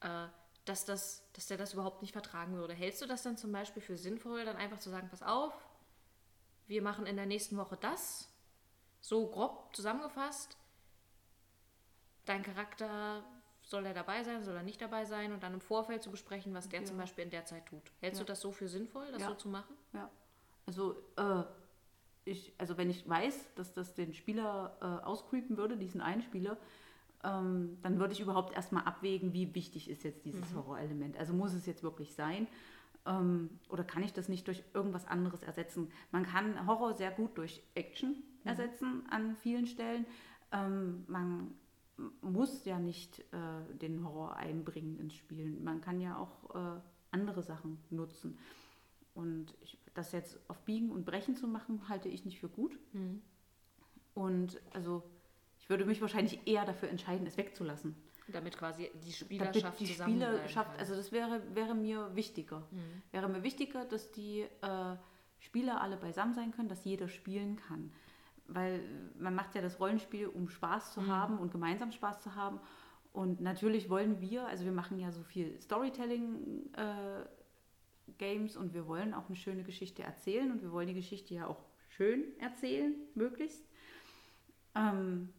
äh, 0.00 0.26
dass, 0.64 0.84
das, 0.84 1.22
dass 1.34 1.46
der 1.46 1.56
das 1.56 1.72
überhaupt 1.74 2.02
nicht 2.02 2.10
vertragen 2.10 2.56
würde. 2.56 2.74
Hältst 2.74 3.00
du 3.00 3.06
das 3.06 3.22
dann 3.22 3.36
zum 3.36 3.52
Beispiel 3.52 3.80
für 3.80 3.96
sinnvoll, 3.96 4.44
dann 4.44 4.56
einfach 4.56 4.80
zu 4.80 4.90
sagen, 4.90 5.08
pass 5.08 5.22
auf, 5.22 5.54
wir 6.66 6.82
machen 6.82 7.06
in 7.06 7.14
der 7.14 7.26
nächsten 7.26 7.56
Woche 7.56 7.76
das, 7.76 8.28
so 9.00 9.28
grob 9.28 9.76
zusammengefasst, 9.76 10.56
dein 12.24 12.42
Charakter, 12.42 13.22
soll 13.62 13.86
er 13.86 13.94
dabei 13.94 14.24
sein, 14.24 14.42
soll 14.42 14.56
er 14.56 14.64
nicht 14.64 14.80
dabei 14.80 15.04
sein 15.04 15.32
und 15.32 15.44
dann 15.44 15.54
im 15.54 15.60
Vorfeld 15.60 16.02
zu 16.02 16.10
besprechen, 16.10 16.52
was 16.54 16.68
der 16.70 16.80
Ja. 16.80 16.86
zum 16.86 16.96
Beispiel 16.96 17.22
in 17.22 17.30
der 17.30 17.44
Zeit 17.44 17.66
tut. 17.66 17.92
Hältst 18.00 18.18
Ja. 18.18 18.24
du 18.24 18.32
das 18.32 18.40
so 18.40 18.50
für 18.50 18.66
sinnvoll, 18.66 19.12
das 19.12 19.22
Ja. 19.22 19.28
so 19.28 19.34
zu 19.36 19.48
machen? 19.48 19.76
Ja, 19.92 20.10
also, 20.66 20.96
äh, 21.16 21.44
ich, 22.24 22.52
also 22.58 22.76
wenn 22.76 22.90
ich 22.90 23.08
weiß, 23.08 23.54
dass 23.54 23.72
das 23.72 23.94
den 23.94 24.14
Spieler 24.14 24.76
äh, 24.80 25.04
auscreepen 25.04 25.56
würde, 25.56 25.76
diesen 25.76 26.00
einen 26.00 26.22
Spieler, 26.22 26.56
ähm, 27.24 27.78
dann 27.82 27.98
würde 27.98 28.12
ich 28.12 28.20
überhaupt 28.20 28.54
erstmal 28.54 28.84
abwägen, 28.84 29.32
wie 29.32 29.54
wichtig 29.54 29.88
ist 29.88 30.04
jetzt 30.04 30.24
dieses 30.24 30.54
Horrorelement. 30.54 31.16
Also 31.16 31.32
muss 31.32 31.54
es 31.54 31.66
jetzt 31.66 31.82
wirklich 31.82 32.14
sein? 32.14 32.46
Ähm, 33.06 33.50
oder 33.68 33.84
kann 33.84 34.02
ich 34.02 34.12
das 34.12 34.28
nicht 34.28 34.46
durch 34.46 34.62
irgendwas 34.74 35.06
anderes 35.06 35.42
ersetzen? 35.42 35.90
Man 36.10 36.24
kann 36.24 36.66
Horror 36.66 36.94
sehr 36.94 37.10
gut 37.10 37.36
durch 37.38 37.62
Action 37.74 38.22
ersetzen 38.44 39.04
an 39.10 39.36
vielen 39.36 39.66
Stellen. 39.66 40.06
Ähm, 40.52 41.04
man 41.06 41.54
muss 42.20 42.64
ja 42.64 42.78
nicht 42.78 43.20
äh, 43.32 43.74
den 43.74 44.04
Horror 44.04 44.36
einbringen 44.36 44.98
ins 44.98 45.14
Spiel. 45.14 45.58
Man 45.60 45.80
kann 45.80 46.00
ja 46.00 46.16
auch 46.16 46.54
äh, 46.54 46.80
andere 47.10 47.42
Sachen 47.42 47.78
nutzen. 47.90 48.38
Und 49.14 49.54
ich, 49.60 49.78
das 49.94 50.12
jetzt 50.12 50.38
auf 50.48 50.60
Biegen 50.62 50.90
und 50.90 51.04
Brechen 51.04 51.36
zu 51.36 51.46
machen, 51.46 51.88
halte 51.88 52.08
ich 52.08 52.24
nicht 52.24 52.40
für 52.40 52.48
gut. 52.48 52.78
Mhm. 52.92 53.22
Und 54.14 54.60
also 54.72 55.02
ich 55.58 55.68
würde 55.70 55.84
mich 55.84 56.00
wahrscheinlich 56.00 56.46
eher 56.46 56.64
dafür 56.64 56.88
entscheiden, 56.88 57.26
es 57.26 57.36
wegzulassen. 57.36 57.94
Damit 58.28 58.56
quasi 58.56 58.84
die 58.94 58.98
Damit 58.98 59.14
Spielerschaft 59.14 59.80
die 59.80 59.86
zusammenbleiben 59.86 60.34
Spielerschaft, 60.36 60.78
also 60.78 60.94
das 60.94 61.12
wäre, 61.12 61.42
wäre 61.54 61.74
mir 61.74 62.14
wichtiger. 62.14 62.60
Mhm. 62.70 63.02
Wäre 63.10 63.28
mir 63.28 63.42
wichtiger, 63.42 63.84
dass 63.84 64.12
die 64.12 64.40
äh, 64.40 64.96
Spieler 65.38 65.80
alle 65.80 65.96
beisammen 65.96 66.34
sein 66.34 66.52
können, 66.52 66.68
dass 66.68 66.84
jeder 66.84 67.08
spielen 67.08 67.56
kann. 67.56 67.92
Weil 68.46 68.82
man 69.18 69.34
macht 69.34 69.54
ja 69.54 69.62
das 69.62 69.80
Rollenspiel, 69.80 70.26
um 70.26 70.48
Spaß 70.48 70.94
zu 70.94 71.00
Mhm. 71.02 71.08
haben 71.08 71.38
und 71.38 71.52
gemeinsam 71.52 71.90
Spaß 71.92 72.22
zu 72.22 72.34
haben. 72.34 72.60
Und 73.12 73.40
natürlich 73.40 73.90
wollen 73.90 74.20
wir, 74.20 74.46
also 74.46 74.64
wir 74.64 74.72
machen 74.72 74.98
ja 74.98 75.10
so 75.12 75.22
viel 75.22 75.58
Storytelling-Games 78.02 78.56
und 78.56 78.74
wir 78.74 78.86
wollen 78.86 79.14
auch 79.14 79.26
eine 79.26 79.36
schöne 79.36 79.62
Geschichte 79.62 80.02
erzählen 80.02 80.50
und 80.50 80.62
wir 80.62 80.72
wollen 80.72 80.88
die 80.88 80.94
Geschichte 80.94 81.34
ja 81.34 81.46
auch 81.46 81.62
schön 81.88 82.24
erzählen, 82.40 82.94
möglichst. 83.14 83.64
Ähm, 84.74 85.32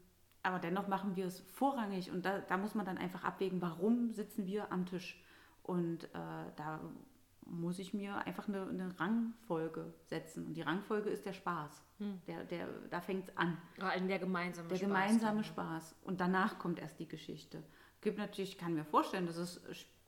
aber 0.44 0.60
dennoch 0.60 0.88
machen 0.88 1.16
wir 1.16 1.26
es 1.26 1.40
vorrangig 1.40 2.12
und 2.12 2.26
da, 2.26 2.40
da 2.40 2.58
muss 2.58 2.76
man 2.76 2.86
dann 2.86 2.98
einfach 2.98 3.24
abwägen, 3.24 3.62
warum 3.62 4.12
sitzen 4.12 4.46
wir 4.46 4.72
am 4.72 4.86
Tisch. 4.86 5.22
Und 5.64 6.04
äh, 6.04 6.52
da 6.58 6.82
muss 7.46 7.80
ich 7.80 7.94
mir 7.94 8.18
einfach 8.26 8.48
eine, 8.50 8.68
eine 8.68 9.00
Rangfolge 9.00 9.94
setzen. 10.06 10.46
Und 10.46 10.54
die 10.56 10.62
Rangfolge 10.62 11.10
ist 11.10 11.26
der 11.26 11.34
Spaß. 11.34 11.82
Hm. 12.00 12.22
Der, 12.28 12.44
der, 12.44 12.68
da 12.90 13.00
fängt 13.00 13.30
es 13.30 13.38
an. 13.38 13.58
Allem 13.80 14.08
der 14.10 14.20
gemeinsame 14.20 14.68
Der 14.68 14.76
Spaß 14.76 14.88
gemeinsame 14.88 15.36
dann, 15.36 15.44
Spaß. 15.46 15.96
Und 16.04 16.20
danach 16.20 16.60
kommt 16.60 16.80
erst 16.80 17.00
die 17.00 17.08
Geschichte. 17.08 17.64
Gibt 18.02 18.18
natürlich, 18.18 18.52
ich 18.52 18.58
kann 18.58 18.74
mir 18.74 18.84
vorstellen, 18.84 19.26
dass 19.26 19.38
es 19.38 19.62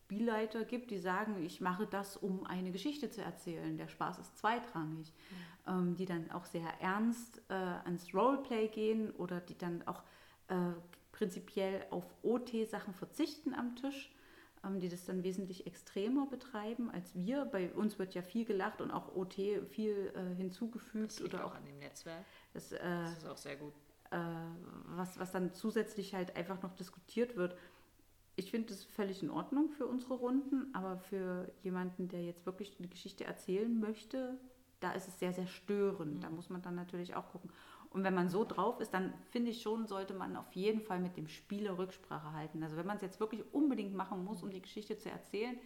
Spielleiter 0.06 0.66
gibt, 0.66 0.91
die 0.91 0.99
sagen, 0.99 1.43
ich 1.43 1.62
mache 1.62 1.88
das, 1.88 2.16
um 2.16 2.45
eine 2.45 2.72
Geschichte 2.72 3.10
zu 3.10 3.22
erzählen. 3.24 3.76
Der 3.78 3.88
Spaß 3.88 4.20
ist 4.20 4.38
zweitrangig. 4.38 5.12
Ähm, 5.68 5.95
die 5.95 6.06
dann 6.06 6.30
auch 6.30 6.45
sehr 6.45 6.68
ernst 6.80 7.41
äh, 7.49 7.53
ans 7.56 8.14
Roleplay 8.14 8.68
gehen 8.68 9.10
oder 9.16 9.39
die 9.41 9.58
dann 9.58 9.82
auch 9.88 10.03
äh, 10.47 10.56
prinzipiell 11.12 11.88
auf 11.89 12.06
OT-Sachen 12.22 12.93
verzichten 12.93 13.56
am 13.56 13.76
Tisch, 13.76 14.14
ähm, 14.64 14.80
die 14.80 14.89
das 14.89 15.06
dann 15.06 15.24
wesentlich 15.24 15.66
extremer 15.66 16.28
betreiben 16.28 16.91
als 16.91 17.16
wir. 17.16 17.45
Bei 17.45 17.72
uns 17.74 17.97
wird 17.97 18.14
ja 18.14 18.22
viel 18.22 18.45
gelacht 18.45 18.80
und 18.80 18.91
auch 18.91 19.16
OT 19.16 19.34
viel 19.72 20.14
äh, 20.16 20.36
hinzugefügt 20.36 21.14
Das 21.14 21.20
liegt 21.20 21.34
oder 21.34 21.45
auch 21.45 21.51
auch 21.53 21.56
an 21.56 21.66
dem 21.66 21.80
Netzwerk. 21.80 22.24
das, 22.53 22.72
äh, 22.72 22.78
Das 22.84 23.18
ist 23.18 23.28
auch 23.28 23.38
sehr 23.38 23.56
gut. 23.56 23.74
äh, 24.12 24.18
was, 24.95 25.18
was 25.18 25.32
dann 25.32 25.51
zusätzlich 25.51 26.14
halt 26.14 26.36
einfach 26.36 26.62
noch 26.62 26.76
diskutiert 26.76 27.36
wird. 27.38 27.56
Ich 28.36 28.52
finde 28.52 28.70
das 28.70 28.84
völlig 28.84 29.24
in 29.24 29.30
Ordnung 29.30 29.70
für 29.70 29.86
unsere 29.86 30.16
Runden, 30.16 30.74
aber 30.74 30.98
für 30.98 31.52
jemanden, 31.64 32.10
der 32.10 32.24
jetzt 32.24 32.46
wirklich 32.46 32.76
eine 32.80 32.90
Geschichte 32.90 33.24
erzählen 33.24 33.80
möchte, 33.80 34.38
da 34.82 34.92
ist 34.92 35.08
es 35.08 35.20
sehr, 35.20 35.32
sehr 35.32 35.48
störend. 35.48 36.24
Da 36.24 36.30
muss 36.30 36.50
man 36.50 36.62
dann 36.62 36.76
natürlich 36.76 37.16
auch 37.16 37.32
gucken. 37.32 37.50
Und 37.90 38.04
wenn 38.04 38.14
man 38.14 38.28
so 38.28 38.44
drauf 38.44 38.82
ist, 38.82 38.94
dann 38.94 39.14
finde 39.32 39.52
ich 39.52 39.62
schon, 39.62 39.88
sollte 39.88 40.14
man 40.14 40.36
auf 40.36 40.52
jeden 40.52 40.82
Fall 40.82 41.00
mit 41.00 41.16
dem 41.16 41.30
Spieler 41.30 41.78
Rücksprache 41.78 42.34
halten. 42.34 42.62
Also 42.62 42.76
wenn 42.76 42.86
man 42.86 42.98
es 42.98 43.02
jetzt 43.02 43.22
wirklich 43.22 43.42
unbedingt 43.54 43.96
machen 43.96 44.26
muss, 44.26 44.44
um 44.44 44.50
die 44.50 44.62
Geschichte 44.62 44.98
zu 44.98 45.10
erzählen, 45.10 45.58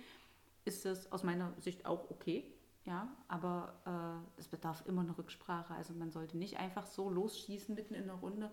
ist 0.64 0.86
das 0.86 1.12
aus 1.12 1.24
meiner 1.24 1.54
Sicht 1.60 1.88
auch 1.88 2.12
okay. 2.12 2.54
Ja, 2.86 3.08
aber 3.28 4.24
äh, 4.38 4.40
es 4.40 4.48
bedarf 4.48 4.84
immer 4.86 5.02
eine 5.02 5.18
Rücksprache. 5.18 5.74
Also 5.74 5.94
man 5.96 6.12
sollte 6.12 6.38
nicht 6.38 6.58
einfach 6.60 6.86
so 6.86 7.10
losschießen 7.10 7.74
mitten 7.74 7.96
in 7.96 8.06
der 8.06 8.16
Runde 8.16 8.52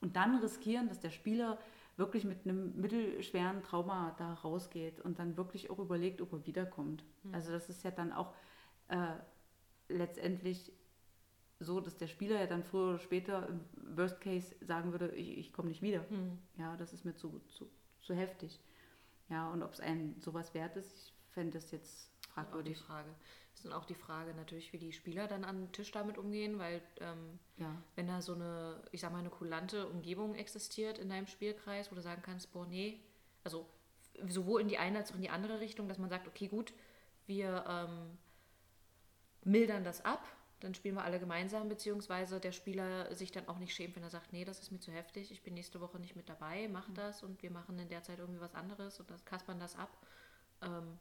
und 0.00 0.16
dann 0.16 0.36
riskieren, 0.36 0.88
dass 0.88 1.00
der 1.00 1.10
Spieler 1.10 1.58
wirklich 1.96 2.24
mit 2.24 2.44
einem 2.44 2.80
mittelschweren 2.80 3.62
Trauma 3.62 4.14
da 4.18 4.34
rausgeht 4.34 5.00
und 5.00 5.18
dann 5.18 5.36
wirklich 5.36 5.70
auch 5.70 5.78
überlegt, 5.78 6.20
ob 6.20 6.32
er 6.32 6.46
wiederkommt. 6.46 7.04
Also 7.32 7.52
das 7.52 7.68
ist 7.68 7.84
ja 7.84 7.90
dann 7.90 8.12
auch 8.12 8.32
äh, 8.88 9.14
letztendlich 9.88 10.72
so, 11.60 11.80
dass 11.80 11.96
der 11.96 12.08
Spieler 12.08 12.40
ja 12.40 12.46
dann 12.46 12.64
früher 12.64 12.90
oder 12.90 12.98
später 12.98 13.48
im 13.48 13.60
Worst 13.96 14.20
Case 14.20 14.54
sagen 14.60 14.92
würde, 14.92 15.14
ich, 15.14 15.38
ich 15.38 15.52
komme 15.52 15.68
nicht 15.68 15.82
wieder. 15.82 16.08
Hm. 16.08 16.38
Ja, 16.58 16.76
das 16.76 16.92
ist 16.92 17.04
mir 17.04 17.14
zu, 17.14 17.40
zu, 17.48 17.70
zu 18.00 18.14
heftig. 18.14 18.60
Ja, 19.28 19.50
und 19.50 19.62
ob 19.62 19.72
es 19.72 19.80
einem 19.80 20.20
sowas 20.20 20.54
wert 20.54 20.76
ist, 20.76 20.92
ich 21.08 21.14
fände 21.32 21.52
das 21.52 21.70
jetzt 21.70 22.11
Auch 22.34 22.44
die 22.62 22.74
fragwürdig. 22.74 22.78
Frage. 22.78 23.14
Ist 23.54 23.72
auch 23.72 23.84
die 23.84 23.94
Frage 23.94 24.34
natürlich, 24.34 24.72
wie 24.72 24.78
die 24.78 24.92
Spieler 24.92 25.28
dann 25.28 25.44
an 25.44 25.60
den 25.66 25.72
Tisch 25.72 25.92
damit 25.92 26.18
umgehen, 26.18 26.58
weil 26.58 26.82
ähm, 27.00 27.38
Ja, 27.58 27.76
wenn 27.94 28.06
da 28.06 28.22
so 28.22 28.34
eine, 28.34 28.82
ich 28.90 29.00
sag 29.00 29.12
mal, 29.12 29.18
eine 29.18 29.30
kulante 29.30 29.86
Umgebung 29.88 30.34
existiert 30.34 30.98
in 30.98 31.08
deinem 31.08 31.26
Spielkreis, 31.26 31.90
wo 31.90 31.94
du 31.94 32.00
sagen 32.00 32.22
kannst, 32.22 32.52
boah, 32.52 32.66
nee, 32.66 33.00
also 33.44 33.68
sowohl 34.26 34.60
in 34.62 34.68
die 34.68 34.78
eine 34.78 34.98
als 34.98 35.10
auch 35.10 35.16
in 35.16 35.22
die 35.22 35.30
andere 35.30 35.60
Richtung, 35.60 35.88
dass 35.88 35.98
man 35.98 36.10
sagt, 36.10 36.26
okay, 36.26 36.48
gut, 36.48 36.72
wir 37.26 37.64
ähm, 37.68 38.18
mildern 39.44 39.84
das 39.84 40.04
ab, 40.04 40.26
dann 40.60 40.74
spielen 40.74 40.94
wir 40.94 41.04
alle 41.04 41.18
gemeinsam, 41.18 41.68
beziehungsweise 41.68 42.40
der 42.40 42.52
Spieler 42.52 43.14
sich 43.14 43.32
dann 43.32 43.48
auch 43.48 43.58
nicht 43.58 43.74
schämt, 43.74 43.96
wenn 43.96 44.02
er 44.02 44.10
sagt, 44.10 44.32
nee, 44.32 44.44
das 44.44 44.60
ist 44.60 44.70
mir 44.70 44.80
zu 44.80 44.92
heftig, 44.92 45.30
ich 45.32 45.42
bin 45.42 45.54
nächste 45.54 45.80
Woche 45.80 45.98
nicht 45.98 46.16
mit 46.16 46.28
dabei, 46.28 46.68
mach 46.68 46.88
das 46.94 47.22
und 47.22 47.42
wir 47.42 47.50
machen 47.50 47.78
in 47.78 47.88
der 47.88 48.02
Zeit 48.02 48.18
irgendwie 48.18 48.40
was 48.40 48.54
anderes 48.54 49.00
und 49.00 49.10
das 49.10 49.24
kaspern 49.24 49.58
das 49.58 49.76
ab, 49.76 49.96
ähm, 50.62 50.98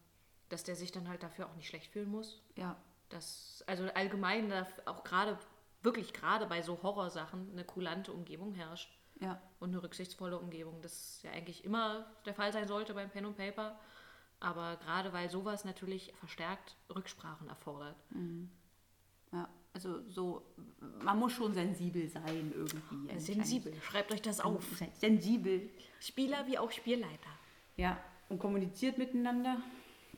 dass 0.52 0.64
der 0.64 0.76
sich 0.76 0.91
dann 0.91 1.08
halt 1.08 1.24
dafür 1.24 1.47
auch 1.47 1.56
nicht 1.56 1.68
schlecht 1.68 1.91
fühlen 1.91 2.10
muss. 2.10 2.41
ja, 2.56 2.76
dass 3.10 3.64
also 3.68 3.84
allgemein 3.93 4.52
auch 4.86 5.04
gerade 5.04 5.38
wirklich 5.82 6.14
gerade 6.14 6.45
bei 6.45 6.62
so 6.62 6.82
Horrorsachen 6.82 7.52
eine 7.52 7.64
kulante 7.64 8.14
Umgebung 8.14 8.54
herrscht 8.54 8.89
ja, 9.20 9.41
und 9.60 9.70
eine 9.70 9.84
rücksichtsvolle 9.84 10.39
Umgebung. 10.39 10.82
Das 10.82 11.22
ja 11.24 11.32
eigentlich 11.32 11.66
immer 11.66 12.06
der 12.26 12.34
Fall 12.34 12.54
sein 12.54 12.68
sollte 12.68 12.93
beim 12.93 13.10
Pen 13.10 13.26
und 13.26 13.36
Paper, 13.38 13.78
aber 14.39 14.78
gerade 14.78 15.14
weil 15.14 15.30
sowas 15.30 15.66
natürlich 15.66 16.14
verstärkt 16.20 16.76
Rücksprachen 16.93 17.47
erfordert. 17.47 17.97
ja. 19.32 19.49
Also 19.74 20.06
so, 20.10 20.43
man 21.02 21.18
muss 21.18 21.32
schon 21.32 21.54
sensibel 21.54 22.06
sein 22.10 22.52
irgendwie. 22.54 23.20
Sensibel, 23.20 23.74
schreibt 23.82 24.12
euch 24.12 24.22
das 24.22 24.41
auf. 24.41 24.66
Sensibel. 24.95 25.70
Spieler 26.02 26.45
wie 26.45 26.58
auch 26.58 26.72
Spielleiter. 26.72 27.30
Ja, 27.78 27.97
und 28.28 28.38
kommuniziert 28.38 28.97
miteinander. 28.97 29.62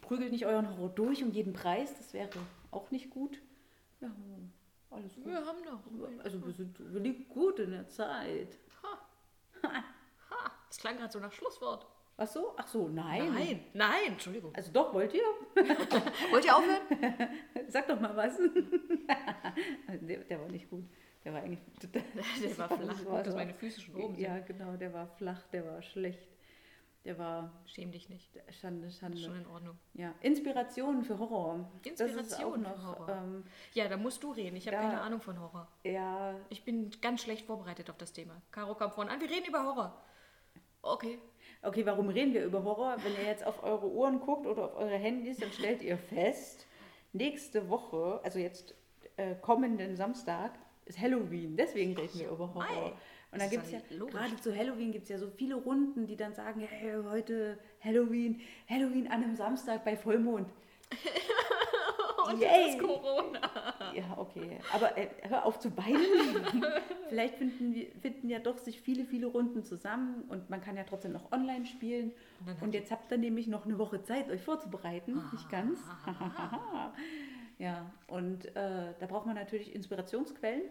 Prügelt 0.03 0.31
nicht 0.31 0.45
euren 0.45 0.69
Horror 0.69 0.89
durch 0.89 1.23
um 1.23 1.31
jeden 1.31 1.53
Preis, 1.53 1.95
das 1.97 2.13
wäre 2.13 2.29
auch 2.71 2.91
nicht 2.91 3.09
gut. 3.09 3.41
Ja, 4.01 4.11
alles 4.91 5.15
gut. 5.15 5.25
Wir 5.25 5.45
haben 5.45 5.59
noch. 5.63 5.81
Also 6.23 6.45
wir, 6.45 6.53
sind, 6.53 6.77
wir 6.93 6.99
liegen 6.99 7.27
gut 7.29 7.59
in 7.59 7.71
der 7.71 7.87
Zeit. 7.87 8.59
Ha, 8.83 10.51
das 10.67 10.77
klang 10.77 10.97
gerade 10.97 11.11
so 11.11 11.19
nach 11.19 11.31
Schlusswort. 11.31 11.85
Ach 12.17 12.27
so? 12.27 12.53
Ach 12.57 12.67
so, 12.67 12.89
nein. 12.89 13.33
Nein, 13.33 13.59
nein, 13.73 14.03
Entschuldigung. 14.09 14.53
Also 14.55 14.71
doch, 14.71 14.93
wollt 14.93 15.13
ihr? 15.13 15.23
Wollt 16.31 16.45
ihr 16.45 16.55
aufhören? 16.55 16.81
Sag 17.69 17.87
doch 17.87 17.99
mal 17.99 18.15
was. 18.15 18.37
der, 20.01 20.17
der 20.19 20.39
war 20.39 20.47
nicht 20.49 20.69
gut. 20.69 20.83
Der 21.25 21.33
war 21.33 21.41
eigentlich... 21.41 21.59
Der 21.93 22.57
war 22.57 22.67
flach, 22.67 22.79
Das 22.87 23.05
war 23.05 23.17
gut, 23.17 23.25
dass 23.25 23.33
so- 23.33 23.37
meine 23.37 23.53
Füße 23.53 23.81
schon 23.81 23.95
oben 23.95 24.15
sind. 24.15 24.23
Ja, 24.23 24.39
genau, 24.39 24.75
der 24.75 24.93
war 24.93 25.07
flach, 25.07 25.41
der 25.47 25.65
war 25.65 25.81
schlecht. 25.81 26.27
Der 27.05 27.17
war 27.17 27.51
Schäm 27.65 27.91
dich 27.91 28.07
nicht. 28.09 28.29
Schande, 28.61 28.89
Schande. 28.89 29.17
Schon 29.17 29.35
in 29.35 29.45
Ordnung. 29.47 29.77
Ja, 29.93 30.13
Inspiration 30.21 31.03
für 31.03 31.19
Horror. 31.19 31.69
das 31.83 31.93
ist 31.93 32.01
auch 32.01 32.05
Inspiration 32.07 32.61
noch, 32.61 32.75
für 32.75 32.83
Horror. 32.87 33.09
Ähm, 33.09 33.43
Ja, 33.73 33.89
da 33.89 33.97
musst 33.97 34.23
du 34.23 34.31
reden. 34.31 34.55
Ich 34.55 34.67
habe 34.67 34.77
keine 34.77 35.01
Ahnung 35.01 35.19
von 35.19 35.37
Horror. 35.39 35.67
ja, 35.83 36.35
Ich 36.49 36.63
bin 36.63 36.91
ganz 37.01 37.21
schlecht 37.21 37.45
vorbereitet 37.45 37.89
auf 37.89 37.97
das 37.97 38.13
Thema. 38.13 38.41
Caro 38.51 38.75
kam 38.75 38.91
vorhin 38.91 39.11
an, 39.13 39.19
wir 39.19 39.29
reden 39.29 39.45
über 39.47 39.63
Horror. 39.65 40.01
Okay. 40.81 41.19
Okay, 41.61 41.85
warum 41.85 42.09
reden 42.09 42.33
wir 42.33 42.45
über 42.45 42.63
Horror? 42.63 42.97
Wenn 43.03 43.13
ihr 43.13 43.25
jetzt 43.25 43.45
auf 43.45 43.63
eure 43.63 43.89
Uhren 43.89 44.19
guckt 44.19 44.45
oder 44.47 44.65
auf 44.65 44.75
eure 44.75 44.95
Handys, 44.97 45.37
dann 45.37 45.51
stellt 45.51 45.81
ihr 45.81 45.97
fest, 45.97 46.67
nächste 47.13 47.69
Woche, 47.69 48.19
also 48.23 48.39
jetzt 48.39 48.75
äh, 49.17 49.35
kommenden 49.35 49.95
Samstag, 49.95 50.57
ist 50.85 50.99
Halloween. 50.99 51.55
Deswegen 51.55 51.95
reden 51.97 52.19
wir 52.19 52.29
über 52.29 52.53
Horror. 52.53 52.63
Mai. 52.63 52.93
Und 53.33 53.41
ist 53.41 53.49
gibt 53.51 53.65
es 53.65 53.71
ja, 53.71 53.79
logisch. 53.97 54.13
gerade 54.15 54.35
zu 54.37 54.55
Halloween 54.55 54.91
gibt 54.91 55.03
es 55.03 55.09
ja 55.09 55.17
so 55.17 55.27
viele 55.29 55.55
Runden, 55.55 56.05
die 56.07 56.15
dann 56.15 56.33
sagen, 56.33 56.61
hey, 56.61 56.93
heute 57.03 57.57
Halloween, 57.83 58.41
Halloween 58.69 59.07
an 59.07 59.23
einem 59.23 59.35
Samstag 59.35 59.83
bei 59.83 59.95
Vollmond. 59.97 60.47
Und 62.29 62.39
Yay. 62.39 62.67
jetzt 62.67 62.75
ist 62.75 62.79
Corona. 62.81 63.39
Ja, 63.93 64.17
okay. 64.17 64.57
Aber 64.73 64.97
äh, 64.97 65.09
hör 65.23 65.45
auf 65.45 65.59
zu 65.59 65.75
weinen. 65.75 65.99
Vielleicht 67.09 67.35
finden, 67.35 67.73
wir- 67.75 67.91
finden 68.01 68.29
ja 68.29 68.39
doch 68.39 68.57
sich 68.57 68.79
viele, 68.79 69.03
viele 69.03 69.27
Runden 69.27 69.63
zusammen 69.63 70.23
und 70.29 70.49
man 70.49 70.61
kann 70.61 70.77
ja 70.77 70.83
trotzdem 70.85 71.11
noch 71.11 71.33
online 71.33 71.65
spielen. 71.65 72.13
Und 72.45 72.61
Und 72.61 72.73
jetzt 72.73 72.91
habt 72.91 73.11
ihr 73.11 73.17
nämlich 73.17 73.47
noch 73.47 73.65
eine 73.65 73.77
Woche 73.77 74.01
Zeit, 74.03 74.29
euch 74.29 74.41
vorzubereiten. 74.41 75.21
Nicht 75.33 75.49
ganz. 75.49 75.79
ja, 77.59 77.91
und 78.07 78.45
äh, 78.55 78.93
da 78.99 79.05
braucht 79.05 79.25
man 79.25 79.35
natürlich 79.35 79.75
Inspirationsquellen. 79.75 80.63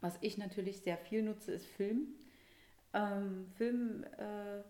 Was 0.00 0.16
ich 0.20 0.38
natürlich 0.38 0.80
sehr 0.80 0.96
viel 0.96 1.22
nutze, 1.22 1.52
ist 1.52 1.66
Film. 1.66 2.14
Ähm, 2.94 3.46
Film 3.56 4.04
äh, 4.16 4.62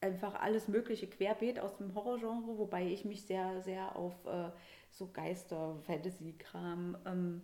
einfach 0.00 0.34
alles 0.36 0.68
mögliche 0.68 1.08
querbeet 1.08 1.58
aus 1.58 1.76
dem 1.76 1.94
Horrorgenre, 1.94 2.58
wobei 2.58 2.86
ich 2.86 3.04
mich 3.04 3.22
sehr, 3.22 3.60
sehr 3.62 3.96
auf 3.96 4.14
äh, 4.26 4.50
so 4.90 5.10
Geister, 5.10 5.76
Fantasy-Kram, 5.82 6.96
ähm, 7.04 7.42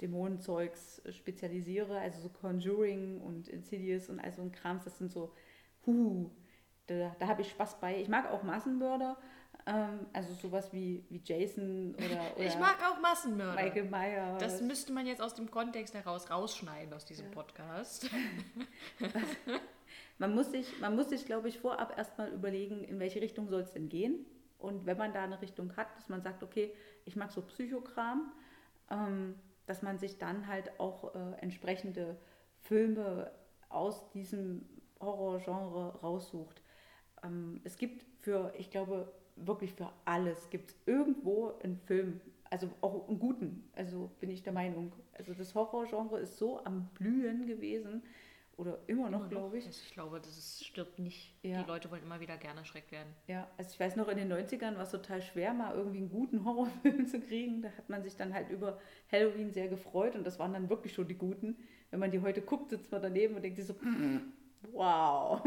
Dämonenzeugs 0.00 1.02
spezialisiere, 1.10 1.98
also 1.98 2.20
so 2.20 2.28
Conjuring 2.28 3.20
und 3.20 3.48
Insidious 3.48 4.08
und 4.08 4.18
all 4.18 4.32
so 4.32 4.42
ein 4.42 4.50
Krams, 4.50 4.84
das 4.84 4.98
sind 4.98 5.12
so, 5.12 5.32
huh, 5.86 6.30
da, 6.86 7.14
da 7.18 7.28
habe 7.28 7.42
ich 7.42 7.50
Spaß 7.50 7.78
bei. 7.78 8.00
Ich 8.00 8.08
mag 8.08 8.30
auch 8.30 8.42
Massenmörder, 8.42 9.16
ähm, 9.66 10.06
also 10.12 10.34
sowas 10.34 10.72
wie, 10.72 11.04
wie 11.08 11.20
Jason 11.24 11.94
oder, 11.94 12.04
oder 12.36 12.46
ich 12.46 12.58
mag 12.58 12.76
auch 12.82 13.00
Massenmörder. 13.00 13.62
Michael 13.62 13.84
Myers. 13.84 14.38
Das 14.40 14.60
müsste 14.60 14.92
man 14.92 15.06
jetzt 15.06 15.22
aus 15.22 15.34
dem 15.34 15.50
Kontext 15.50 15.94
heraus 15.94 16.30
rausschneiden 16.30 16.92
aus 16.92 17.04
diesem 17.04 17.30
Podcast. 17.30 18.10
Man 20.18 20.34
muss 20.34 20.50
sich, 20.50 20.78
man 20.80 20.94
muss 20.94 21.08
sich, 21.08 21.26
glaube 21.26 21.48
ich, 21.48 21.58
vorab 21.58 21.98
erstmal 21.98 22.30
überlegen, 22.30 22.84
in 22.84 23.00
welche 23.00 23.20
Richtung 23.20 23.48
soll 23.48 23.62
es 23.62 23.72
denn 23.72 23.88
gehen. 23.88 24.24
Und 24.58 24.86
wenn 24.86 24.96
man 24.96 25.12
da 25.12 25.24
eine 25.24 25.42
Richtung 25.42 25.76
hat, 25.76 25.88
dass 25.96 26.08
man 26.08 26.22
sagt, 26.22 26.44
okay, 26.44 26.72
ich 27.04 27.16
mag 27.16 27.32
so 27.32 27.42
Psychokram, 27.42 28.32
ähm, 28.90 29.34
dass 29.66 29.82
man 29.82 29.98
sich 29.98 30.18
dann 30.18 30.46
halt 30.46 30.78
auch 30.78 31.14
äh, 31.14 31.40
entsprechende 31.40 32.16
Filme 32.60 33.32
aus 33.68 34.10
diesem 34.10 34.68
Horrorgenre 35.00 36.00
raussucht. 36.00 36.62
Ähm, 37.24 37.60
es 37.64 37.76
gibt 37.76 38.04
für, 38.20 38.54
ich 38.56 38.70
glaube, 38.70 39.12
wirklich 39.36 39.72
für 39.72 39.90
alles 40.04 40.50
gibt 40.50 40.70
es 40.70 40.76
irgendwo 40.86 41.52
einen 41.62 41.78
Film, 41.78 42.20
also 42.50 42.68
auch 42.80 43.08
einen 43.08 43.18
guten, 43.18 43.68
also 43.74 44.10
bin 44.20 44.30
ich 44.30 44.42
der 44.42 44.52
Meinung. 44.52 44.92
Also 45.12 45.34
das 45.34 45.54
Horrorgenre 45.54 46.20
ist 46.20 46.38
so 46.38 46.64
am 46.64 46.88
Blühen 46.94 47.46
gewesen 47.46 48.02
oder 48.56 48.78
immer 48.86 49.10
noch, 49.10 49.28
glaube 49.28 49.58
ich. 49.58 49.66
Ich 49.66 49.92
glaube, 49.92 50.18
das 50.20 50.36
ist, 50.36 50.64
stirbt 50.64 50.98
nicht. 50.98 51.34
Ja. 51.42 51.62
Die 51.62 51.68
Leute 51.68 51.90
wollen 51.90 52.02
immer 52.02 52.20
wieder 52.20 52.36
gerne 52.36 52.60
erschreckt 52.60 52.92
werden. 52.92 53.08
Ja, 53.26 53.48
also 53.56 53.70
ich 53.72 53.80
weiß 53.80 53.96
noch, 53.96 54.08
in 54.08 54.18
den 54.18 54.32
90ern 54.32 54.76
war 54.76 54.82
es 54.82 54.90
total 54.90 55.22
schwer, 55.22 55.54
mal 55.54 55.74
irgendwie 55.74 55.98
einen 55.98 56.10
guten 56.10 56.44
Horrorfilm 56.44 57.06
zu 57.06 57.20
kriegen. 57.20 57.62
Da 57.62 57.70
hat 57.70 57.88
man 57.88 58.02
sich 58.02 58.16
dann 58.16 58.34
halt 58.34 58.50
über 58.50 58.78
Halloween 59.10 59.50
sehr 59.52 59.68
gefreut 59.68 60.14
und 60.14 60.24
das 60.24 60.38
waren 60.38 60.52
dann 60.52 60.68
wirklich 60.68 60.92
schon 60.92 61.08
die 61.08 61.16
guten. 61.16 61.56
Wenn 61.90 62.00
man 62.00 62.10
die 62.10 62.20
heute 62.20 62.42
guckt, 62.42 62.70
sitzt 62.70 62.92
man 62.92 63.02
daneben 63.02 63.34
und 63.34 63.42
denkt 63.42 63.56
sich 63.56 63.66
so, 63.66 63.74
wow. 64.70 65.42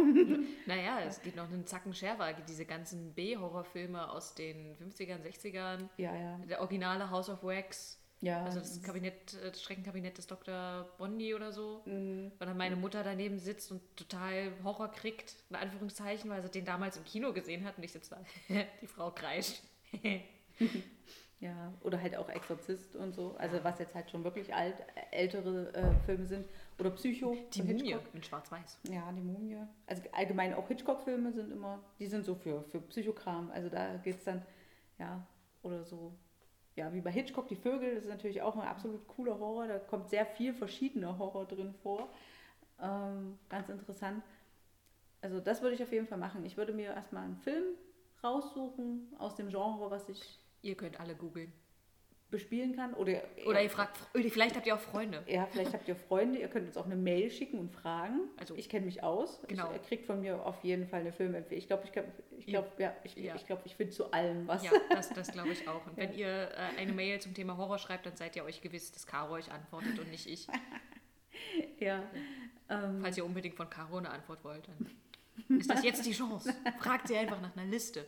Naja, 0.66 1.00
es 1.02 1.22
geht 1.22 1.36
noch 1.36 1.50
einen 1.50 1.66
Zacken 1.66 1.94
schärfer. 1.94 2.34
Diese 2.48 2.66
ganzen 2.66 3.14
B-Horrorfilme 3.14 4.12
aus 4.12 4.36
den 4.36 4.76
50ern, 4.76 5.22
60ern. 5.22 5.90
Ja, 5.98 6.16
ja. 6.16 6.38
Der 6.50 6.60
originale 6.60 7.10
House 7.10 7.30
of 7.30 7.44
Wax. 7.44 8.00
Ja, 8.22 8.44
Also 8.44 8.60
das 8.60 8.82
Kabinett, 8.82 9.34
äh, 9.36 9.52
das 9.52 9.62
Schreckenkabinett 9.62 10.18
des 10.18 10.26
Dr. 10.28 10.88
Bondi 10.98 11.36
oder 11.36 11.52
so. 11.52 11.82
Mhm. 11.86 12.32
Weil 12.38 12.48
dann 12.48 12.58
meine 12.58 12.76
Mutter 12.76 13.04
daneben 13.04 13.38
sitzt 13.40 13.72
und 13.72 13.82
total 13.96 14.52
Horror 14.64 14.92
kriegt, 14.92 15.36
in 15.50 15.56
Anführungszeichen, 15.58 16.30
weil 16.30 16.42
sie 16.42 16.50
den 16.50 16.66
damals 16.66 16.98
im 16.98 17.04
Kino 17.04 17.34
gesehen 17.34 17.66
hat 17.66 17.78
und 17.78 17.84
ich 17.84 17.92
sitze 17.92 18.16
da. 18.16 18.24
Die 18.82 18.88
Frau 18.88 19.12
kreischt. 19.12 19.62
Ja, 21.42 21.74
oder 21.82 22.02
halt 22.02 22.16
auch 22.16 22.30
Exorzist 22.30 22.96
und 22.96 23.14
so. 23.14 23.36
Also 23.38 23.62
was 23.64 23.78
jetzt 23.80 23.94
halt 23.94 24.10
schon 24.10 24.24
wirklich 24.24 24.54
alt, 24.54 24.76
ältere 25.12 25.74
äh, 25.74 25.94
Filme 26.06 26.26
sind. 26.26 26.48
Oder 26.80 26.92
Psycho. 26.92 27.36
Die 27.54 27.62
Mumie 27.62 27.74
Hitchcock. 27.84 28.14
in 28.14 28.24
Schwarz-Weiß. 28.24 28.80
Ja, 28.90 29.12
die 29.12 29.22
Mumie. 29.22 29.58
Also 29.86 30.04
allgemein 30.14 30.54
auch 30.54 30.68
Hitchcock-Filme 30.68 31.34
sind 31.34 31.52
immer, 31.52 31.84
die 32.00 32.08
sind 32.08 32.26
so 32.26 32.36
für, 32.36 32.64
für 32.64 32.80
Psychokram. 32.80 33.52
Also 33.52 33.70
da 33.70 33.98
geht 33.98 34.16
es 34.16 34.24
dann, 34.24 34.44
ja, 34.98 35.26
oder 35.62 35.84
so. 35.84 36.14
Ja, 36.78 36.94
wie 36.94 37.02
bei 37.02 37.12
Hitchcock, 37.12 37.48
die 37.48 37.56
Vögel, 37.56 37.96
das 37.96 38.06
ist 38.06 38.10
natürlich 38.10 38.42
auch 38.42 38.56
ein 38.56 38.68
absolut 38.68 39.08
cooler 39.08 39.38
Horror. 39.38 39.68
Da 39.68 39.80
kommt 39.80 40.10
sehr 40.10 40.26
viel 40.26 40.54
verschiedener 40.54 41.18
Horror 41.18 41.46
drin 41.46 41.74
vor. 41.84 42.10
Ähm, 42.82 43.38
ganz 43.50 43.70
interessant. 43.70 44.24
Also 45.22 45.40
das 45.40 45.62
würde 45.62 45.76
ich 45.76 45.84
auf 45.84 45.92
jeden 45.92 46.08
Fall 46.08 46.18
machen. 46.18 46.46
Ich 46.46 46.56
würde 46.56 46.72
mir 46.74 46.94
erstmal 46.94 47.24
einen 47.24 47.38
Film 47.38 47.64
raussuchen 48.24 49.14
aus 49.18 49.36
dem 49.36 49.50
Genre, 49.50 49.90
was 49.90 50.10
ich 50.10 50.40
Ihr 50.62 50.76
könnt 50.76 51.00
alle 51.00 51.16
googeln. 51.16 51.52
bespielen 52.32 52.76
kann. 52.76 52.94
Oder, 52.96 53.22
Oder 53.46 53.62
ihr 53.62 53.70
fragt, 53.70 53.98
vielleicht 54.14 54.56
habt 54.58 54.66
ihr 54.68 54.76
auch 54.76 54.80
Freunde. 54.80 55.24
Ja, 55.28 55.46
vielleicht 55.46 55.74
habt 55.74 55.88
ihr 55.88 55.96
Freunde, 55.96 56.40
ihr 56.40 56.50
könnt 56.50 56.68
uns 56.68 56.76
auch 56.76 56.86
eine 56.86 56.96
Mail 56.98 57.30
schicken 57.32 57.60
und 57.60 57.72
fragen. 57.72 58.20
Also- 58.38 58.56
ich 58.56 58.68
kenne 58.68 58.86
mich 58.88 59.04
aus. 59.04 59.40
Genau. 59.48 59.68
Ich, 59.70 59.74
ihr 59.78 59.80
kriegt 59.84 60.06
von 60.06 60.20
mir 60.20 60.44
auf 60.46 60.62
jeden 60.64 60.88
Fall 60.88 61.02
eine 61.02 61.14
Filmempfehlung. 61.14 61.60
Ich 61.62 61.68
glaube, 61.68 61.84
ich, 61.86 61.92
glaub, 61.94 62.06
ich, 62.38 62.46
glaub, 62.48 62.80
ja, 62.80 62.94
ich, 63.04 63.16
Ja. 63.16 63.36
ich, 63.36 63.46
glaub, 63.46 63.62
ich 63.66 63.76
finde 63.76 63.94
zu 63.94 64.12
allem 64.12 64.48
was. 64.48 64.64
Ja, 64.66 64.72
das, 64.90 65.10
das 65.14 65.32
glaube 65.32 65.50
ich 65.52 65.66
auch. 65.68 65.86
Und 65.86 65.96
wenn 65.98 66.14
ihr 66.14 66.28
äh, 66.28 66.78
eine 66.80 66.92
Mail 66.92 67.22
zum 67.22 67.34
Thema 67.34 67.56
Horror 67.58 67.78
schreibt, 67.78 68.06
dann 68.06 68.18
seid 68.18 68.36
ihr 68.36 68.44
euch 68.44 68.60
gewiss, 68.60 68.92
dass 68.92 69.06
Caro 69.08 69.36
euch 69.36 69.52
antwortet 69.52 69.98
und 70.00 70.10
nicht 70.12 70.28
ich. 70.28 70.48
ja. 71.80 72.04
Ähm, 72.70 73.00
Falls 73.02 73.16
ihr 73.18 73.24
unbedingt 73.26 73.56
von 73.56 73.70
Caro 73.70 73.98
eine 73.98 74.10
Antwort 74.10 74.44
wollt, 74.44 74.68
dann 74.68 75.58
ist 75.60 75.70
das 75.70 75.84
jetzt 75.84 76.06
die 76.06 76.12
Chance. 76.14 76.54
Fragt 76.80 77.08
sie 77.08 77.16
einfach 77.16 77.40
nach 77.40 77.56
einer 77.56 77.68
Liste. 77.68 78.06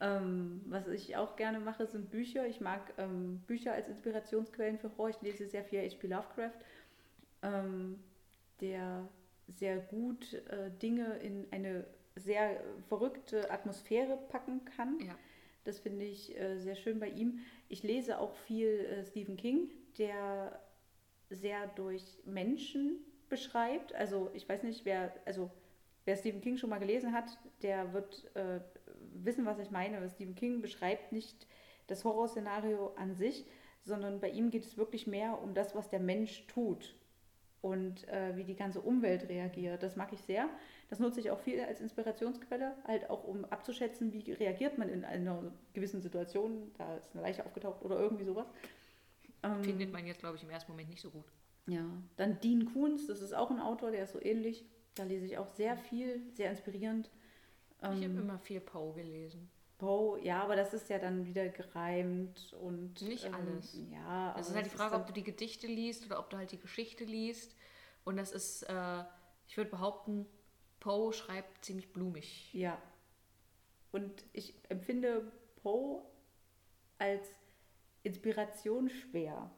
Ähm, 0.00 0.62
was 0.66 0.86
ich 0.88 1.16
auch 1.16 1.36
gerne 1.36 1.58
mache, 1.60 1.86
sind 1.86 2.10
Bücher. 2.10 2.46
Ich 2.46 2.60
mag 2.60 2.92
ähm, 2.98 3.42
Bücher 3.46 3.72
als 3.72 3.88
Inspirationsquellen 3.88 4.78
für 4.78 4.90
Horror. 4.96 5.10
Ich 5.10 5.22
lese 5.22 5.46
sehr 5.46 5.64
viel 5.64 5.80
H.P. 5.80 6.06
Lovecraft, 6.06 6.58
ähm, 7.42 7.98
der 8.60 9.08
sehr 9.48 9.78
gut 9.78 10.34
äh, 10.34 10.70
Dinge 10.82 11.16
in 11.18 11.46
eine 11.50 11.86
sehr 12.16 12.60
verrückte 12.88 13.50
Atmosphäre 13.50 14.18
packen 14.28 14.64
kann. 14.64 14.98
Ja. 15.00 15.14
Das 15.64 15.78
finde 15.78 16.04
ich 16.04 16.38
äh, 16.38 16.58
sehr 16.58 16.76
schön 16.76 17.00
bei 17.00 17.08
ihm. 17.08 17.40
Ich 17.68 17.82
lese 17.82 18.18
auch 18.18 18.34
viel 18.36 18.68
äh, 18.68 19.04
Stephen 19.04 19.36
King, 19.36 19.70
der 19.98 20.60
sehr 21.30 21.66
durch 21.68 22.18
Menschen 22.24 22.98
beschreibt. 23.28 23.94
Also 23.94 24.30
ich 24.34 24.48
weiß 24.48 24.62
nicht, 24.62 24.84
wer, 24.84 25.12
also 25.24 25.50
wer 26.04 26.16
Stephen 26.16 26.40
King 26.40 26.56
schon 26.56 26.70
mal 26.70 26.78
gelesen 26.78 27.12
hat, 27.12 27.36
der 27.62 27.92
wird 27.92 28.30
äh, 28.34 28.60
wissen, 29.26 29.44
was 29.44 29.58
ich 29.58 29.70
meine. 29.70 30.08
Stephen 30.08 30.34
King 30.34 30.62
beschreibt 30.62 31.12
nicht 31.12 31.46
das 31.86 32.04
Horrorszenario 32.04 32.94
an 32.96 33.14
sich, 33.14 33.46
sondern 33.84 34.20
bei 34.20 34.30
ihm 34.30 34.50
geht 34.50 34.64
es 34.64 34.76
wirklich 34.76 35.06
mehr 35.06 35.40
um 35.42 35.54
das, 35.54 35.74
was 35.74 35.90
der 35.90 36.00
Mensch 36.00 36.46
tut 36.46 36.94
und 37.60 38.08
äh, 38.08 38.36
wie 38.36 38.44
die 38.44 38.56
ganze 38.56 38.80
Umwelt 38.80 39.28
reagiert. 39.28 39.82
Das 39.82 39.96
mag 39.96 40.12
ich 40.12 40.20
sehr. 40.22 40.48
Das 40.88 41.00
nutze 41.00 41.20
ich 41.20 41.30
auch 41.30 41.40
viel 41.40 41.60
als 41.60 41.80
Inspirationsquelle, 41.80 42.76
halt 42.86 43.10
auch 43.10 43.24
um 43.24 43.44
abzuschätzen, 43.44 44.12
wie 44.12 44.32
reagiert 44.32 44.78
man 44.78 44.88
in 44.88 45.04
einer 45.04 45.52
gewissen 45.72 46.00
Situation. 46.00 46.70
Da 46.78 46.96
ist 46.96 47.10
eine 47.12 47.22
Leiche 47.22 47.44
aufgetaucht 47.44 47.82
oder 47.82 47.98
irgendwie 47.98 48.24
sowas. 48.24 48.46
Ähm, 49.42 49.64
Findet 49.64 49.92
man 49.92 50.06
jetzt, 50.06 50.20
glaube 50.20 50.36
ich, 50.36 50.42
im 50.42 50.50
ersten 50.50 50.70
Moment 50.70 50.88
nicht 50.90 51.02
so 51.02 51.10
gut. 51.10 51.24
ja, 51.66 51.84
dann 52.16 52.38
Dean 52.40 52.72
Koontz, 52.72 53.06
das 53.06 53.20
ist 53.20 53.34
auch 53.34 53.50
ein 53.50 53.60
Autor, 53.60 53.90
der 53.90 54.04
ist 54.04 54.12
so 54.12 54.22
ähnlich. 54.22 54.64
Da 54.94 55.02
lese 55.02 55.26
ich 55.26 55.36
auch 55.36 55.48
sehr 55.48 55.76
viel, 55.76 56.22
sehr 56.32 56.50
inspirierend. 56.50 57.10
Ich 57.94 58.04
habe 58.04 58.12
Ähm, 58.12 58.18
immer 58.18 58.38
viel 58.38 58.60
Poe 58.60 58.94
gelesen. 58.94 59.50
Poe, 59.78 60.18
ja, 60.22 60.42
aber 60.42 60.56
das 60.56 60.72
ist 60.72 60.88
ja 60.88 60.98
dann 60.98 61.26
wieder 61.26 61.48
gereimt 61.48 62.54
und. 62.60 63.00
Nicht 63.02 63.24
ähm, 63.26 63.34
alles. 63.34 63.78
Ja, 63.90 64.32
Das 64.34 64.46
ist 64.46 64.52
aber 64.52 64.62
halt 64.62 64.72
die 64.72 64.76
Frage, 64.76 64.96
ob 64.96 65.06
du 65.06 65.12
die 65.12 65.22
Gedichte 65.22 65.66
liest 65.66 66.06
oder 66.06 66.18
ob 66.18 66.30
du 66.30 66.36
halt 66.38 66.50
die 66.52 66.58
Geschichte 66.58 67.04
liest. 67.04 67.54
Und 68.04 68.16
das 68.16 68.32
ist, 68.32 68.62
äh, 68.62 69.04
ich 69.48 69.56
würde 69.56 69.70
behaupten, 69.70 70.26
Poe 70.80 71.12
schreibt 71.12 71.64
ziemlich 71.64 71.92
blumig. 71.92 72.52
Ja. 72.54 72.80
Und 73.92 74.24
ich 74.32 74.54
empfinde 74.68 75.30
Poe 75.62 76.02
als 76.98 77.28
Inspiration 78.02 78.88
schwer. 78.88 79.50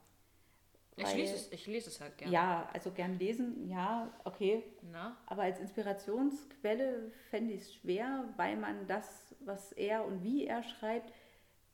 Ich 0.98 1.14
lese, 1.14 1.34
es, 1.34 1.52
ich 1.52 1.66
lese 1.66 1.90
es 1.90 2.00
halt 2.00 2.16
gerne. 2.18 2.32
Ja, 2.32 2.68
also 2.72 2.90
gern 2.90 3.18
lesen, 3.18 3.68
ja, 3.68 4.12
okay. 4.24 4.62
Na? 4.90 5.16
Aber 5.26 5.42
als 5.42 5.58
Inspirationsquelle 5.60 7.10
fände 7.30 7.54
ich 7.54 7.62
es 7.62 7.74
schwer, 7.74 8.24
weil 8.36 8.56
man 8.56 8.86
das, 8.86 9.34
was 9.40 9.72
er 9.72 10.04
und 10.04 10.22
wie 10.22 10.46
er 10.46 10.62
schreibt, 10.62 11.12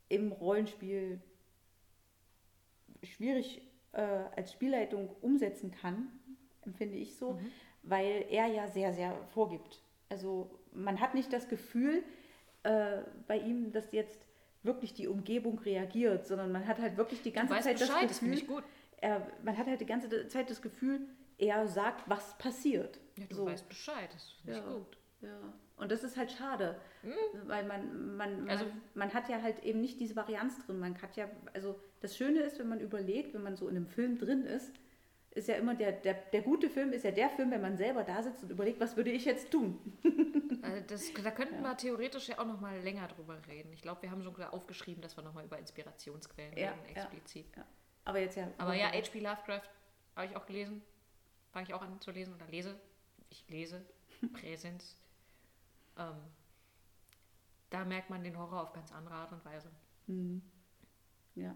im 0.08 0.32
Rollenspiel 0.32 1.20
schwierig 3.02 3.62
äh, 3.92 4.00
als 4.36 4.52
Spielleitung 4.52 5.08
umsetzen 5.20 5.70
kann, 5.70 6.08
empfinde 6.62 6.96
ich 6.96 7.16
so, 7.16 7.32
Mhm. 7.32 7.50
weil 7.82 8.26
er 8.30 8.46
ja 8.46 8.68
sehr, 8.68 8.92
sehr 8.92 9.14
vorgibt. 9.32 9.82
Also 10.08 10.50
man 10.72 11.00
hat 11.00 11.14
nicht 11.14 11.32
das 11.32 11.48
Gefühl 11.48 12.02
äh, 12.62 13.02
bei 13.26 13.38
ihm, 13.38 13.72
dass 13.72 13.92
jetzt 13.92 14.26
wirklich 14.62 14.94
die 14.94 15.08
Umgebung 15.08 15.58
reagiert, 15.58 16.26
sondern 16.26 16.50
man 16.50 16.66
hat 16.66 16.78
halt 16.78 16.96
wirklich 16.96 17.20
die 17.22 17.32
ganze 17.32 17.52
Zeit 17.60 17.78
Bescheid, 17.78 18.04
das 18.04 18.08
das 18.12 18.20
Gefühl, 18.20 18.34
ich 18.38 18.46
gut. 18.46 18.64
Er, 19.04 19.26
man 19.44 19.56
hat 19.56 19.66
halt 19.66 19.80
die 19.80 19.86
ganze 19.86 20.28
Zeit 20.28 20.48
das 20.50 20.60
Gefühl, 20.62 21.00
er 21.38 21.66
sagt, 21.68 22.08
was 22.08 22.36
passiert. 22.38 22.98
Ja, 23.16 23.26
du 23.28 23.34
So. 23.36 23.46
weißt 23.46 23.68
Bescheid, 23.68 24.08
das 24.12 24.30
finde 24.32 24.52
Ja. 24.52 24.58
ich 24.58 24.74
gut. 24.74 24.98
Ja. 25.20 25.38
Und 25.76 25.90
das 25.90 26.04
ist 26.04 26.16
halt 26.16 26.30
schade, 26.30 26.80
weil 27.46 27.64
man, 27.66 28.16
man, 28.16 28.48
Also- 28.48 28.66
man, 28.66 28.80
man 28.94 29.14
hat 29.14 29.28
ja 29.28 29.42
halt 29.42 29.62
eben 29.64 29.80
nicht 29.80 29.98
diese 30.00 30.14
Varianz 30.16 30.64
drin. 30.64 30.78
Man 30.78 31.00
hat 31.02 31.16
ja, 31.16 31.28
also 31.52 31.78
das 32.00 32.16
Schöne 32.16 32.40
ist, 32.40 32.58
wenn 32.58 32.68
man 32.68 32.80
überlegt, 32.80 33.34
wenn 33.34 33.42
man 33.42 33.56
so 33.56 33.66
in 33.68 33.76
einem 33.76 33.86
Film 33.88 34.18
drin 34.18 34.44
ist, 34.44 34.72
ist 35.32 35.48
ja 35.48 35.56
immer 35.56 35.74
der, 35.74 35.90
der, 35.90 36.14
der 36.14 36.42
gute 36.42 36.70
Film 36.70 36.92
ist 36.92 37.04
ja 37.04 37.10
der 37.10 37.28
Film, 37.30 37.50
wenn 37.50 37.60
man 37.60 37.76
selber 37.76 38.04
da 38.04 38.22
sitzt 38.22 38.44
und 38.44 38.50
überlegt, 38.50 38.78
was 38.78 38.96
würde 38.96 39.10
ich 39.10 39.24
jetzt 39.24 39.50
tun? 39.50 39.78
Also 40.64 40.82
das, 40.86 41.12
da 41.22 41.30
könnten 41.30 41.60
wir 41.60 41.76
theoretisch 41.76 42.28
ja 42.28 42.38
auch 42.38 42.46
noch 42.46 42.58
mal 42.58 42.78
länger 42.80 43.06
drüber 43.08 43.36
reden. 43.48 43.70
Ich 43.74 43.82
glaube, 43.82 44.00
wir 44.00 44.10
haben 44.10 44.22
schon 44.22 44.34
aufgeschrieben, 44.44 45.02
dass 45.02 45.14
wir 45.14 45.22
noch 45.22 45.34
mal 45.34 45.44
über 45.44 45.58
Inspirationsquellen 45.58 46.56
Ja, 46.56 46.70
reden, 46.70 46.96
ja. 47.54 47.66
Aber 48.04 48.18
jetzt 48.20 48.36
ja. 48.36 48.48
Aber 48.58 48.74
ja, 48.74 48.88
H.P. 48.88 49.20
Lovecraft 49.20 49.68
habe 50.16 50.26
ich 50.26 50.36
auch 50.36 50.46
gelesen. 50.46 50.82
Fange 51.52 51.66
ich 51.66 51.74
auch 51.74 51.82
an 51.82 52.00
zu 52.00 52.10
lesen 52.10 52.34
oder 52.34 52.46
lese. 52.46 52.78
Ich 53.30 53.48
lese. 53.48 53.84
Präsens. 54.32 54.96
Ähm, 55.98 56.16
da 57.70 57.84
merkt 57.84 58.10
man 58.10 58.22
den 58.22 58.38
Horror 58.38 58.62
auf 58.62 58.72
ganz 58.72 58.92
andere 58.92 59.14
Art 59.14 59.32
und 59.32 59.44
Weise. 59.44 59.70
Mhm. 60.06 60.42
Ja. 61.34 61.54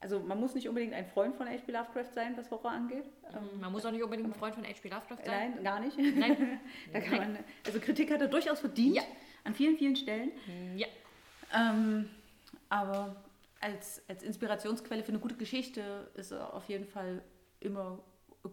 Also 0.00 0.18
man 0.20 0.40
muss 0.40 0.54
nicht 0.54 0.66
unbedingt 0.66 0.94
ein 0.94 1.06
Freund 1.06 1.36
von 1.36 1.46
H.P. 1.46 1.70
Lovecraft 1.70 2.12
sein, 2.14 2.36
was 2.36 2.50
Horror 2.50 2.70
angeht. 2.70 3.04
Ähm, 3.34 3.60
Man 3.60 3.70
muss 3.70 3.84
auch 3.84 3.90
nicht 3.90 4.02
unbedingt 4.02 4.28
ein 4.28 4.34
Freund 4.34 4.54
von 4.54 4.64
H.P. 4.64 4.88
Lovecraft 4.88 5.24
sein. 5.26 5.54
Nein, 5.56 5.64
gar 5.64 5.80
nicht. 5.80 5.98
Nein. 6.16 6.60
da 6.92 7.00
kann 7.00 7.18
man, 7.18 7.38
also 7.66 7.78
Kritik 7.80 8.10
hat 8.10 8.20
er 8.22 8.28
durchaus 8.28 8.60
verdient. 8.60 8.96
Ja. 8.96 9.02
An 9.44 9.54
vielen, 9.54 9.76
vielen 9.76 9.96
Stellen. 9.96 10.32
Ja. 10.74 10.86
Ähm, 11.54 12.08
aber 12.70 13.16
als, 13.60 14.02
als 14.08 14.22
Inspirationsquelle 14.22 15.02
für 15.02 15.10
eine 15.12 15.18
gute 15.18 15.36
Geschichte 15.36 16.10
ist 16.14 16.32
er 16.32 16.54
auf 16.54 16.64
jeden 16.68 16.86
Fall 16.86 17.22
immer 17.60 18.00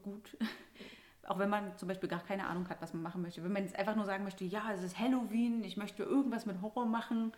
gut. 0.04 0.38
Auch 1.28 1.40
wenn 1.40 1.50
man 1.50 1.78
zum 1.78 1.90
Beispiel 1.90 2.08
gar 2.08 2.24
keine 2.24 2.48
Ahnung 2.48 2.70
hat, 2.70 2.82
was 2.82 2.94
man 2.94 3.04
machen 3.04 3.22
möchte. 3.22 3.44
Wenn 3.44 3.52
man 3.52 3.64
jetzt 3.64 3.78
einfach 3.78 3.96
nur 3.96 4.06
sagen 4.06 4.24
möchte, 4.24 4.46
ja, 4.46 4.72
es 4.74 4.82
ist 4.84 4.98
Halloween, 4.98 5.64
ich 5.64 5.76
möchte 5.76 6.04
irgendwas 6.04 6.46
mit 6.46 6.62
Horror 6.62 6.86
machen, 6.86 7.34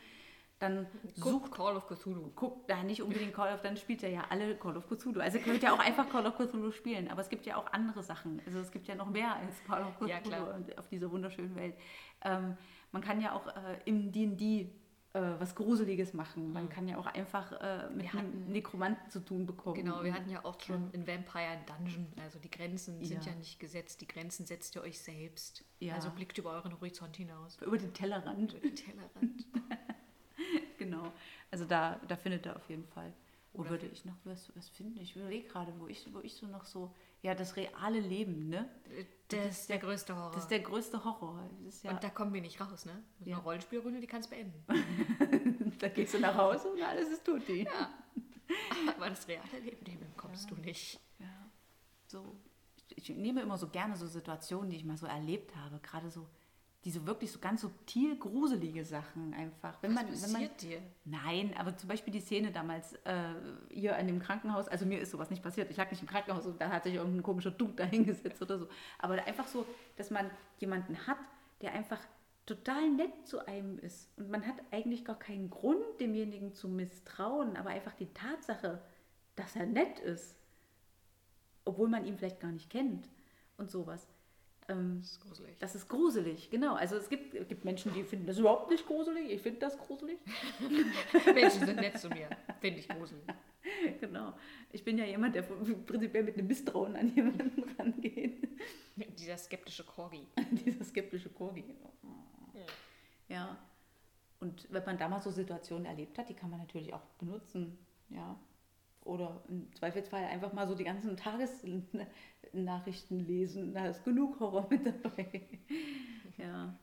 dann 0.59 0.85
sucht, 1.15 1.45
Such 1.47 1.51
Call 1.51 1.77
of 1.77 1.87
Cthulhu. 1.87 2.31
guckt 2.35 2.69
da 2.69 2.83
nicht 2.83 3.01
unbedingt 3.01 3.33
Call 3.33 3.53
of, 3.53 3.61
dann 3.61 3.77
spielt 3.77 4.03
er 4.03 4.09
ja 4.09 4.25
alle 4.29 4.55
Call 4.55 4.77
of 4.77 4.87
Cthulhu. 4.87 5.21
Also 5.21 5.37
ihr 5.37 5.43
könnt 5.43 5.63
ja 5.63 5.73
auch 5.73 5.79
einfach 5.79 6.07
Call 6.09 6.27
of 6.27 6.35
Cthulhu 6.37 6.71
spielen, 6.71 7.09
aber 7.09 7.21
es 7.21 7.29
gibt 7.29 7.45
ja 7.45 7.55
auch 7.55 7.71
andere 7.71 8.03
Sachen. 8.03 8.41
Also 8.45 8.59
es 8.59 8.71
gibt 8.71 8.87
ja 8.87 8.95
noch 8.95 9.09
mehr 9.09 9.35
als 9.35 9.63
Call 9.65 9.83
of 9.83 9.95
Cthulhu 9.95 10.09
Ja, 10.09 10.19
auf 10.77 10.87
dieser 10.89 11.09
wunderschönen 11.11 11.55
Welt. 11.55 11.75
Ähm, 12.23 12.57
man 12.91 13.01
kann 13.01 13.21
ja 13.21 13.33
auch 13.33 13.47
äh, 13.47 13.79
im 13.85 14.11
D&D 14.11 14.69
äh, 15.13 15.21
was 15.39 15.55
Gruseliges 15.55 16.13
machen. 16.13 16.53
Man 16.53 16.69
kann 16.69 16.87
ja 16.87 16.97
auch 16.97 17.07
einfach 17.07 17.51
äh, 17.53 17.89
mit 17.89 18.11
Wir 18.13 18.19
einem 18.19 18.45
Nekromanten 18.51 19.09
zu 19.09 19.19
tun 19.21 19.45
bekommen. 19.45 19.75
Genau, 19.75 20.03
wir 20.03 20.13
hatten 20.13 20.29
ja 20.29 20.45
auch 20.45 20.59
schon 20.61 20.91
in 20.91 21.07
Vampire 21.07 21.57
Dungeon. 21.65 22.07
Also 22.21 22.37
die 22.39 22.49
Grenzen 22.51 23.03
sind 23.03 23.25
Ja. 23.25 23.31
ja 23.31 23.37
nicht 23.37 23.59
gesetzt, 23.59 24.01
die 24.01 24.07
Grenzen 24.07 24.45
setzt 24.45 24.75
ihr 24.75 24.81
euch 24.83 24.99
selbst. 24.99 25.63
Ja. 25.79 25.95
Also 25.95 26.09
blickt 26.11 26.37
über 26.37 26.51
euren 26.51 26.73
Horizont 26.73 27.15
hinaus. 27.17 27.57
Über 27.61 27.77
den 27.77 27.93
Tellerrand. 27.93 28.53
Über 28.53 28.61
den 28.61 28.75
Tellerrand. 28.75 29.45
Genau. 30.77 31.11
Also 31.51 31.65
da, 31.65 31.99
da 32.07 32.15
findet 32.15 32.45
er 32.45 32.55
auf 32.55 32.69
jeden 32.69 32.85
Fall. 32.87 33.11
Wo 33.53 33.61
Oder- 33.61 33.71
würde 33.71 33.87
ich 33.87 34.05
noch 34.05 34.15
was, 34.23 34.49
was 34.55 34.69
finden? 34.69 34.99
Ich 35.01 35.15
überlege 35.15 35.47
gerade, 35.47 35.73
wo 35.79 35.87
ich, 35.87 36.07
wo 36.13 36.19
ich 36.21 36.35
so 36.35 36.47
noch 36.47 36.65
so, 36.65 36.93
ja, 37.21 37.35
das 37.35 37.55
reale 37.55 37.99
Leben, 37.99 38.49
ne? 38.49 38.69
Das 39.27 39.59
ist 39.61 39.69
der 39.69 39.77
größte 39.77 40.15
Horror. 40.15 40.31
Das 40.31 40.43
ist 40.43 40.51
der 40.51 40.61
größte 40.61 41.03
Horror. 41.03 41.47
Das 41.65 41.83
ja, 41.83 41.91
Und 41.91 42.03
da 42.03 42.09
kommen 42.09 42.33
wir 42.33 42.41
nicht 42.41 42.59
raus, 42.59 42.85
ne? 42.85 43.03
Mit 43.19 43.27
Ja. 43.27 43.35
einer 43.35 43.43
Rollenspielrunde, 43.43 43.99
die 43.99 44.07
kannst 44.07 44.29
beenden. 44.29 44.63
da 45.79 45.87
gehst 45.89 46.13
du 46.15 46.19
nach 46.19 46.35
Hause 46.35 46.71
und 46.71 46.81
alles 46.81 47.09
ist 47.09 47.25
tutti. 47.25 47.63
Ja. 47.63 47.93
Aber 48.95 49.09
das 49.09 49.27
reale 49.27 49.59
Leben, 49.63 49.83
dem 49.85 50.01
entkommst 50.01 50.49
du 50.49 50.55
nicht. 50.55 50.99
Ja. 51.19 51.27
So. 52.07 52.35
Ich, 52.95 53.09
ich 53.09 53.15
nehme 53.15 53.41
immer 53.41 53.57
so 53.57 53.67
gerne 53.69 53.95
so 53.95 54.07
Situationen, 54.07 54.71
die 54.71 54.77
ich 54.77 54.85
mal 54.85 54.97
so 54.97 55.05
erlebt 55.05 55.55
habe. 55.55 55.79
Gerade 55.79 56.09
so 56.09 56.27
diese 56.85 57.05
wirklich 57.05 57.31
so 57.31 57.39
ganz 57.39 57.61
subtil 57.61 58.17
gruselige 58.17 58.85
Sachen 58.85 59.33
einfach. 59.33 59.77
Wenn 59.81 59.93
man, 59.93 60.09
Was 60.09 60.23
wenn 60.23 60.31
man, 60.31 60.41
passiert 60.41 60.61
dir? 60.61 60.81
Nein, 61.03 61.53
aber 61.57 61.75
zum 61.75 61.89
Beispiel 61.89 62.13
die 62.13 62.21
Szene 62.21 62.51
damals 62.51 62.93
äh, 63.03 63.33
hier 63.69 63.97
an 63.97 64.07
dem 64.07 64.19
Krankenhaus, 64.19 64.67
also 64.69 64.85
mir 64.85 64.99
ist 64.99 65.11
sowas 65.11 65.29
nicht 65.29 65.43
passiert. 65.43 65.69
Ich 65.69 65.77
lag 65.77 65.91
nicht 65.91 66.01
im 66.01 66.07
Krankenhaus 66.07 66.45
und 66.45 66.59
da 66.61 66.69
hat 66.69 66.83
sich 66.83 66.93
irgendein 66.93 67.23
komischer 67.23 67.51
Dude 67.51 67.73
da 67.73 67.83
hingesetzt 67.83 68.41
oder 68.41 68.59
so. 68.59 68.67
Aber 68.97 69.15
einfach 69.25 69.47
so, 69.47 69.65
dass 69.97 70.09
man 70.09 70.29
jemanden 70.59 71.05
hat, 71.05 71.17
der 71.61 71.73
einfach 71.73 71.99
total 72.45 72.89
nett 72.89 73.27
zu 73.27 73.45
einem 73.45 73.77
ist. 73.79 74.09
Und 74.17 74.31
man 74.31 74.47
hat 74.47 74.55
eigentlich 74.71 75.03
gar 75.03 75.19
keinen 75.19 75.49
Grund, 75.49 75.83
demjenigen 75.99 76.53
zu 76.53 76.69
misstrauen, 76.69 77.57
aber 77.57 77.71
einfach 77.71 77.93
die 77.93 78.11
Tatsache, 78.13 78.81
dass 79.35 79.55
er 79.55 79.65
nett 79.65 79.99
ist, 79.99 80.35
obwohl 81.65 81.89
man 81.89 82.05
ihn 82.05 82.17
vielleicht 82.17 82.39
gar 82.39 82.51
nicht 82.51 82.69
kennt 82.69 83.07
und 83.57 83.69
sowas. 83.69 84.07
Ähm, 84.69 84.99
Das 85.01 85.11
ist 85.11 85.19
gruselig. 85.21 85.55
das 85.59 85.75
ist 85.75 85.87
gruselig, 85.89 86.49
genau. 86.49 86.75
Also 86.75 86.95
es 86.95 87.09
gibt, 87.09 87.33
es 87.33 87.47
gibt 87.47 87.65
Menschen, 87.65 87.93
die 87.93 88.03
finden 88.03 88.27
das 88.27 88.37
überhaupt 88.37 88.69
nicht 88.69 88.85
gruselig. 88.85 89.29
Ich 89.31 89.41
finde 89.41 89.59
das 89.59 89.77
gruselig. 89.77 90.19
Menschen 91.33 91.65
sind 91.65 91.75
nett 91.77 91.97
zu 91.97 92.09
mir. 92.09 92.29
Finde 92.61 92.79
ich 92.79 92.87
gruselig. 92.87 93.23
Genau. 93.99 94.33
Ich 94.71 94.83
bin 94.83 94.97
ja 94.97 95.05
jemand, 95.05 95.35
der 95.35 95.43
prinzipiell 95.43 96.23
mit 96.23 96.37
einem 96.37 96.47
Misstrauen 96.47 96.95
an 96.95 97.13
jemanden 97.13 97.63
rangeht. 97.77 98.47
Dieser 99.19 99.37
skeptische 99.37 99.83
Corgi. 99.83 100.25
Dieser 100.51 100.83
skeptische 100.85 101.29
Korgi. 101.29 101.63
Ja. 103.27 103.57
Und 104.39 104.65
wenn 104.71 104.83
man 104.85 104.97
da 104.97 105.07
mal 105.07 105.19
so 105.19 105.29
Situationen 105.29 105.85
erlebt 105.85 106.17
hat, 106.17 106.29
die 106.29 106.33
kann 106.33 106.49
man 106.49 106.59
natürlich 106.59 106.93
auch 106.93 107.03
benutzen. 107.19 107.77
Ja. 108.09 108.39
Oder 109.03 109.41
im 109.47 109.73
Zweifelsfall 109.73 110.25
einfach 110.25 110.53
mal 110.53 110.67
so 110.67 110.75
die 110.75 110.83
ganzen 110.83 111.17
Tagesnachrichten 111.17 113.19
lesen. 113.19 113.73
Da 113.73 113.87
ist 113.87 114.03
genug 114.03 114.39
Horror 114.39 114.67
mit 114.69 114.85
dabei. 114.85 115.49
Ja. 116.37 116.73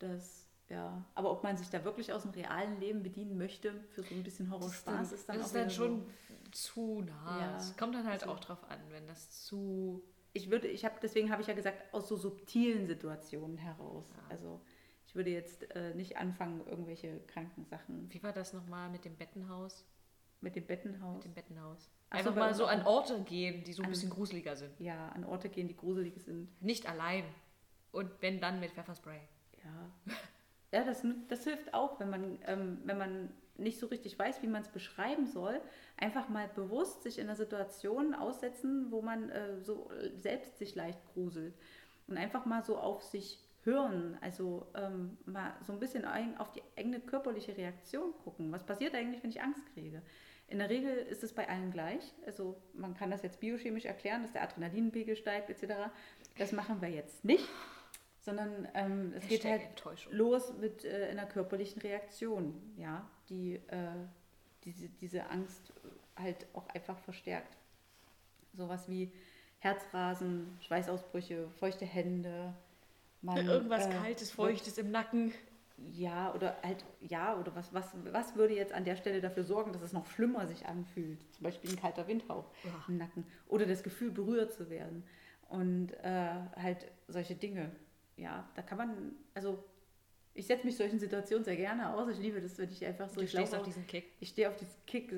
Das, 0.00 0.48
ja. 0.68 1.04
Aber 1.14 1.30
ob 1.30 1.44
man 1.44 1.56
sich 1.56 1.70
da 1.70 1.84
wirklich 1.84 2.12
aus 2.12 2.22
dem 2.22 2.32
realen 2.32 2.80
Leben 2.80 3.04
bedienen 3.04 3.38
möchte, 3.38 3.72
für 3.90 4.02
so 4.02 4.12
ein 4.16 4.24
bisschen 4.24 4.50
Horrorspaß, 4.50 5.12
ist 5.12 5.28
dann 5.28 5.36
das 5.36 5.44
auch 5.44 5.48
ist 5.48 5.54
dann 5.54 5.70
schon 5.70 6.06
So. 6.28 6.34
zu 6.50 7.00
nah. 7.02 7.40
Ja. 7.40 7.56
Es 7.56 7.76
kommt 7.76 7.94
dann 7.94 8.04
halt 8.08 8.22
So. 8.22 8.30
auch 8.30 8.40
drauf 8.40 8.68
an, 8.68 8.80
wenn 8.88 9.06
das 9.06 9.44
zu. 9.44 10.02
ich 10.32 10.50
würde, 10.50 10.66
ich 10.66 10.84
habe, 10.84 10.96
deswegen 11.00 11.30
habe 11.30 11.40
ich 11.42 11.46
ja 11.48 11.54
gesagt, 11.54 11.94
aus 11.94 12.08
so 12.08 12.16
subtilen 12.16 12.88
Situationen 12.88 13.58
heraus. 13.58 14.06
Also 14.28 14.60
ich 15.06 15.14
würde 15.14 15.30
jetzt 15.30 15.70
äh, 15.76 15.94
nicht 15.94 16.16
anfangen, 16.16 16.66
irgendwelche 16.66 17.20
kranken 17.28 17.64
Sachen 17.64 18.12
Wie 18.12 18.22
war 18.24 18.32
das 18.32 18.52
nochmal 18.52 18.90
mit 18.90 19.04
dem 19.04 19.14
Bettenhaus? 19.16 19.84
Mit 20.40 20.56
dem 20.56 20.66
Bettenhaus. 20.66 21.16
Mit 21.16 21.24
dem 21.24 21.34
Bettenhaus. 21.34 21.90
Ach 22.10 22.18
so, 22.18 22.18
Einfach 22.18 22.34
bei 22.34 22.40
mal 22.40 22.54
so 22.54 22.66
an 22.66 22.86
Orte 22.86 23.20
gehen, 23.22 23.64
die 23.64 23.72
so 23.72 23.82
ein 23.82 23.88
bisschen 23.88 24.10
gruseliger 24.10 24.56
sind. 24.56 24.78
Ja, 24.80 25.08
an 25.10 25.24
Orte 25.24 25.48
gehen, 25.48 25.68
die 25.68 25.76
gruselig 25.76 26.22
sind. 26.22 26.48
Nicht 26.62 26.88
allein. 26.88 27.24
Und 27.92 28.10
wenn 28.20 28.40
dann 28.40 28.60
mit 28.60 28.72
Pfefferspray. 28.72 29.20
Ja, 29.64 30.12
ja 30.72 30.84
das, 30.84 31.04
das 31.28 31.44
hilft 31.44 31.74
auch, 31.74 32.00
wenn 32.00 32.10
man, 32.10 32.38
ähm, 32.46 32.78
wenn 32.84 32.98
man 32.98 33.30
nicht 33.56 33.78
so 33.78 33.86
richtig 33.86 34.18
weiß, 34.18 34.42
wie 34.42 34.46
man 34.46 34.62
es 34.62 34.68
beschreiben 34.68 35.26
soll. 35.26 35.60
Einfach 35.96 36.28
mal 36.28 36.48
bewusst 36.48 37.02
sich 37.02 37.18
in 37.18 37.26
einer 37.26 37.36
Situation 37.36 38.14
aussetzen, 38.14 38.90
wo 38.90 39.02
man 39.02 39.28
äh, 39.30 39.60
so 39.60 39.90
selbst 40.18 40.58
sich 40.58 40.74
leicht 40.74 41.00
gruselt. 41.12 41.54
Und 42.06 42.16
einfach 42.16 42.46
mal 42.46 42.64
so 42.64 42.78
auf 42.78 43.02
sich 43.02 43.38
hören, 43.62 44.16
also 44.20 44.66
ähm, 44.74 45.18
mal 45.26 45.54
so 45.66 45.72
ein 45.72 45.80
bisschen 45.80 46.04
auf 46.38 46.50
die 46.52 46.62
eigene 46.76 47.00
körperliche 47.00 47.56
Reaktion 47.56 48.12
gucken. 48.24 48.50
Was 48.52 48.64
passiert 48.64 48.94
eigentlich, 48.94 49.22
wenn 49.22 49.30
ich 49.30 49.42
Angst 49.42 49.64
kriege? 49.74 50.02
In 50.50 50.58
der 50.58 50.68
Regel 50.68 50.94
ist 50.94 51.22
es 51.22 51.32
bei 51.32 51.48
allen 51.48 51.70
gleich. 51.70 52.02
Also 52.26 52.60
man 52.74 52.94
kann 52.94 53.10
das 53.10 53.22
jetzt 53.22 53.40
biochemisch 53.40 53.84
erklären, 53.84 54.22
dass 54.22 54.32
der 54.32 54.42
Adrenalinpegel 54.42 55.16
steigt 55.16 55.48
etc. 55.48 55.90
Das 56.38 56.52
machen 56.52 56.82
wir 56.82 56.88
jetzt 56.88 57.24
nicht, 57.24 57.48
sondern 58.18 58.68
ähm, 58.74 59.12
es 59.16 59.26
geht 59.28 59.44
halt 59.44 59.62
los 60.10 60.52
mit 60.60 60.84
äh, 60.84 61.08
einer 61.10 61.26
körperlichen 61.26 61.80
Reaktion, 61.80 62.60
ja, 62.76 63.08
die 63.28 63.54
äh, 63.68 63.94
diese, 64.64 64.88
diese 64.88 65.30
Angst 65.30 65.72
halt 66.16 66.46
auch 66.52 66.68
einfach 66.68 66.98
verstärkt. 66.98 67.56
Sowas 68.52 68.88
wie 68.88 69.12
Herzrasen, 69.60 70.58
Schweißausbrüche, 70.62 71.48
feuchte 71.58 71.84
Hände. 71.84 72.54
man, 73.22 73.46
Irgendwas 73.46 73.86
äh, 73.86 73.90
Kaltes, 73.90 74.32
Feuchtes 74.32 74.78
im 74.78 74.90
Nacken. 74.90 75.32
Ja, 75.92 76.34
oder 76.34 76.56
halt, 76.62 76.84
ja, 77.00 77.38
oder 77.38 77.54
was, 77.54 77.72
was, 77.72 77.86
was 78.12 78.36
würde 78.36 78.54
jetzt 78.54 78.72
an 78.72 78.84
der 78.84 78.96
Stelle 78.96 79.20
dafür 79.20 79.44
sorgen, 79.44 79.72
dass 79.72 79.82
es 79.82 79.92
noch 79.92 80.06
schlimmer 80.06 80.46
sich 80.46 80.66
anfühlt? 80.66 81.20
Zum 81.32 81.42
Beispiel 81.44 81.70
ein 81.70 81.76
kalter 81.80 82.06
Windhauch 82.06 82.50
Ja. 82.64 82.84
im 82.88 82.98
Nacken. 82.98 83.24
Oder 83.48 83.66
das 83.66 83.82
Gefühl, 83.82 84.10
berührt 84.10 84.52
zu 84.52 84.68
werden. 84.70 85.04
Und 85.48 85.92
äh, 86.04 86.30
halt 86.56 86.86
solche 87.08 87.34
Dinge. 87.34 87.70
Ja, 88.16 88.48
da 88.54 88.62
kann 88.62 88.78
man, 88.78 89.12
also 89.34 89.64
ich 90.34 90.46
setze 90.46 90.64
mich 90.66 90.76
solchen 90.76 90.98
Situationen 90.98 91.44
sehr 91.44 91.56
gerne 91.56 91.92
aus. 91.94 92.08
Ich 92.10 92.18
liebe 92.18 92.40
das, 92.40 92.56
wenn 92.58 92.70
ich 92.70 92.84
einfach 92.84 93.08
so, 93.08 93.16
Du 93.16 93.22
ich 93.22 93.30
stehst 93.30 93.54
auf 93.54 93.62
diesen 93.64 93.86
Kick. 93.86 94.12
ich 94.20 94.28
stehe 94.28 94.48
auf 94.48 94.56
diesen 94.56 94.76
Kick. 94.86 95.12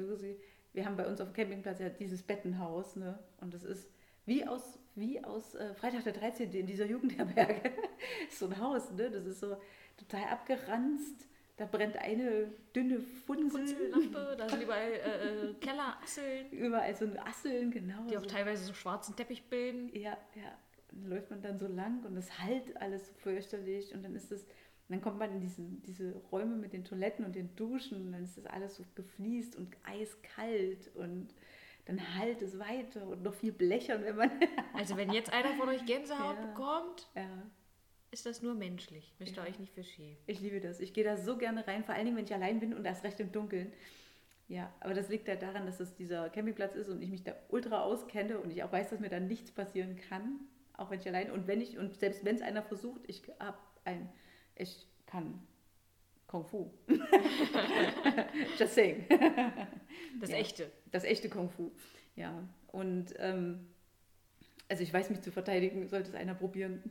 Wir 0.73 0.87
haben 0.87 0.97
bei 0.97 1.07
uns 1.07 1.21
auf 1.21 1.29
dem 1.29 1.35
Campingplatz 1.35 1.81
ja 1.81 1.89
dieses 1.91 2.23
Bettenhaus, 2.23 2.97
ne? 2.97 3.19
Und 3.41 3.53
das 3.53 3.65
ist 3.65 3.91
wie 4.25 4.47
aus, 4.47 4.79
wie 4.95 5.23
aus 5.23 5.55
äh, 5.55 5.75
Freitag 5.75 6.05
der 6.05 6.13
13. 6.15 6.51
in 6.53 6.67
dieser 6.67 6.87
Jugendherberge. 6.87 7.73
so 8.31 8.47
ein 8.47 8.59
Haus, 8.59 8.91
ne? 8.93 9.11
Das 9.11 9.27
ist 9.27 9.41
so 9.41 9.57
total 9.97 10.24
abgeranzt. 10.24 11.28
Da 11.59 11.66
brennt 11.66 11.97
eine 11.97 12.51
dünne 12.74 12.99
Funsel. 13.01 13.90
Lampe, 13.90 14.34
da 14.38 14.49
sind 14.49 14.62
überall 14.62 14.90
äh, 14.90 15.51
äh, 15.51 15.55
Kellerasseln, 15.61 16.51
Überall 16.51 16.95
so 16.95 17.07
Asseln, 17.24 17.70
genau. 17.70 18.07
die 18.09 18.16
auch 18.16 18.22
so. 18.22 18.28
teilweise 18.28 18.64
so 18.64 18.74
schwarzen 18.74 19.14
Teppich 19.14 19.45
bilden. 19.49 19.90
Ja, 19.95 20.16
ja. 20.34 20.59
Dann 20.90 21.07
läuft 21.09 21.30
man 21.30 21.43
dann 21.43 21.59
so 21.59 21.66
lang 21.66 22.05
und 22.05 22.16
es 22.16 22.38
halt 22.38 22.76
alles 22.80 23.07
so 23.09 23.12
fürchterlich 23.14 23.95
und 23.95 24.03
dann 24.03 24.14
ist 24.14 24.32
es, 24.32 24.47
dann 24.88 25.01
kommt 25.01 25.18
man 25.18 25.30
in 25.32 25.40
diesen, 25.40 25.82
diese 25.82 26.12
Räume 26.32 26.57
mit 26.57 26.72
den 26.72 26.84
Toiletten 26.84 27.24
und 27.24 27.34
den 27.36 27.55
Duschen 27.55 28.01
und 28.01 28.12
dann 28.12 28.24
ist 28.24 28.36
das 28.38 28.47
alles 28.47 28.76
so 28.76 28.84
gefliest 28.95 29.55
und 29.57 29.74
eiskalt 29.84 30.90
und 30.97 31.28
dann 31.84 32.16
halt 32.18 32.43
es 32.43 32.59
weiter 32.59 33.07
und 33.07 33.22
noch 33.22 33.34
viel 33.34 33.53
blechern, 33.53 34.05
wenn 34.05 34.16
man. 34.16 34.30
Also 34.74 34.97
wenn 34.97 35.12
jetzt 35.12 35.32
einer 35.32 35.55
von 35.55 35.68
euch 35.68 35.84
Gänsehaut 35.84 36.36
Ja. 36.38 36.47
bekommt, 36.47 37.09
ja, 37.14 37.28
ist 38.13 38.27
das 38.27 38.43
nur 38.43 38.55
menschlich. 38.55 39.13
Müsst 39.19 39.37
ihr 39.37 39.43
Ja. 39.43 39.49
euch 39.49 39.59
nicht 39.59 39.73
für 39.75 39.83
schämen. 39.83 40.17
ich 40.27 40.41
liebe 40.41 40.61
das. 40.61 40.79
Ich 40.81 40.93
gehe 40.93 41.03
da 41.05 41.17
so 41.17 41.37
gerne 41.37 41.67
rein, 41.67 41.83
vor 41.85 41.95
allen 41.95 42.05
Dingen, 42.05 42.17
wenn 42.17 42.25
ich 42.25 42.35
allein 42.35 42.61
bin 42.61 42.75
und 42.75 42.85
erst 42.85 43.03
recht 43.05 43.19
im 43.21 43.33
Dunkeln. 43.33 43.73
Ja, 44.49 44.73
aber 44.81 44.93
das 44.95 45.09
liegt 45.09 45.29
ja 45.29 45.37
daran, 45.37 45.65
dass 45.67 45.81
es 45.81 45.95
dieser 45.95 46.29
Campingplatz 46.29 46.75
ist 46.75 46.89
und 46.89 47.01
ich 47.01 47.09
mich 47.11 47.23
da 47.25 47.35
ultra 47.49 47.83
auskenne 47.83 48.39
und 48.39 48.51
ich 48.51 48.63
auch 48.63 48.71
weiß, 48.73 48.91
dass 48.91 49.01
mir 49.01 49.09
da 49.09 49.19
nichts 49.19 49.51
passieren 49.51 49.97
kann, 50.09 50.41
auch 50.77 50.91
wenn 50.91 51.01
ich 51.01 51.09
allein 51.09 51.31
und 51.31 51.47
wenn 51.47 51.61
ich 51.63 51.79
und 51.79 51.99
selbst 51.99 52.25
wenn 52.25 52.37
es 52.37 52.43
einer 52.43 52.63
versucht, 52.63 53.01
ich 53.07 53.23
habe 53.41 53.57
ein 53.85 54.09
Ich 54.57 54.87
kann 55.07 55.41
Kung 56.27 56.45
Fu. 56.45 56.71
Just 58.59 58.75
saying. 58.75 59.05
Das 60.21 60.31
Ja. 60.31 60.37
echte. 60.37 60.71
Das 60.91 61.05
echte 61.05 61.29
Kung 61.29 61.49
Fu. 61.51 61.71
Ja. 62.17 62.47
Und 62.69 63.15
ähm, 63.19 63.67
also 64.69 64.83
ich 64.83 64.93
weiß 64.93 65.11
mich 65.11 65.21
zu 65.23 65.31
verteidigen, 65.33 65.89
sollte 65.89 66.11
es 66.11 66.15
einer 66.15 66.35
probieren. 66.35 66.83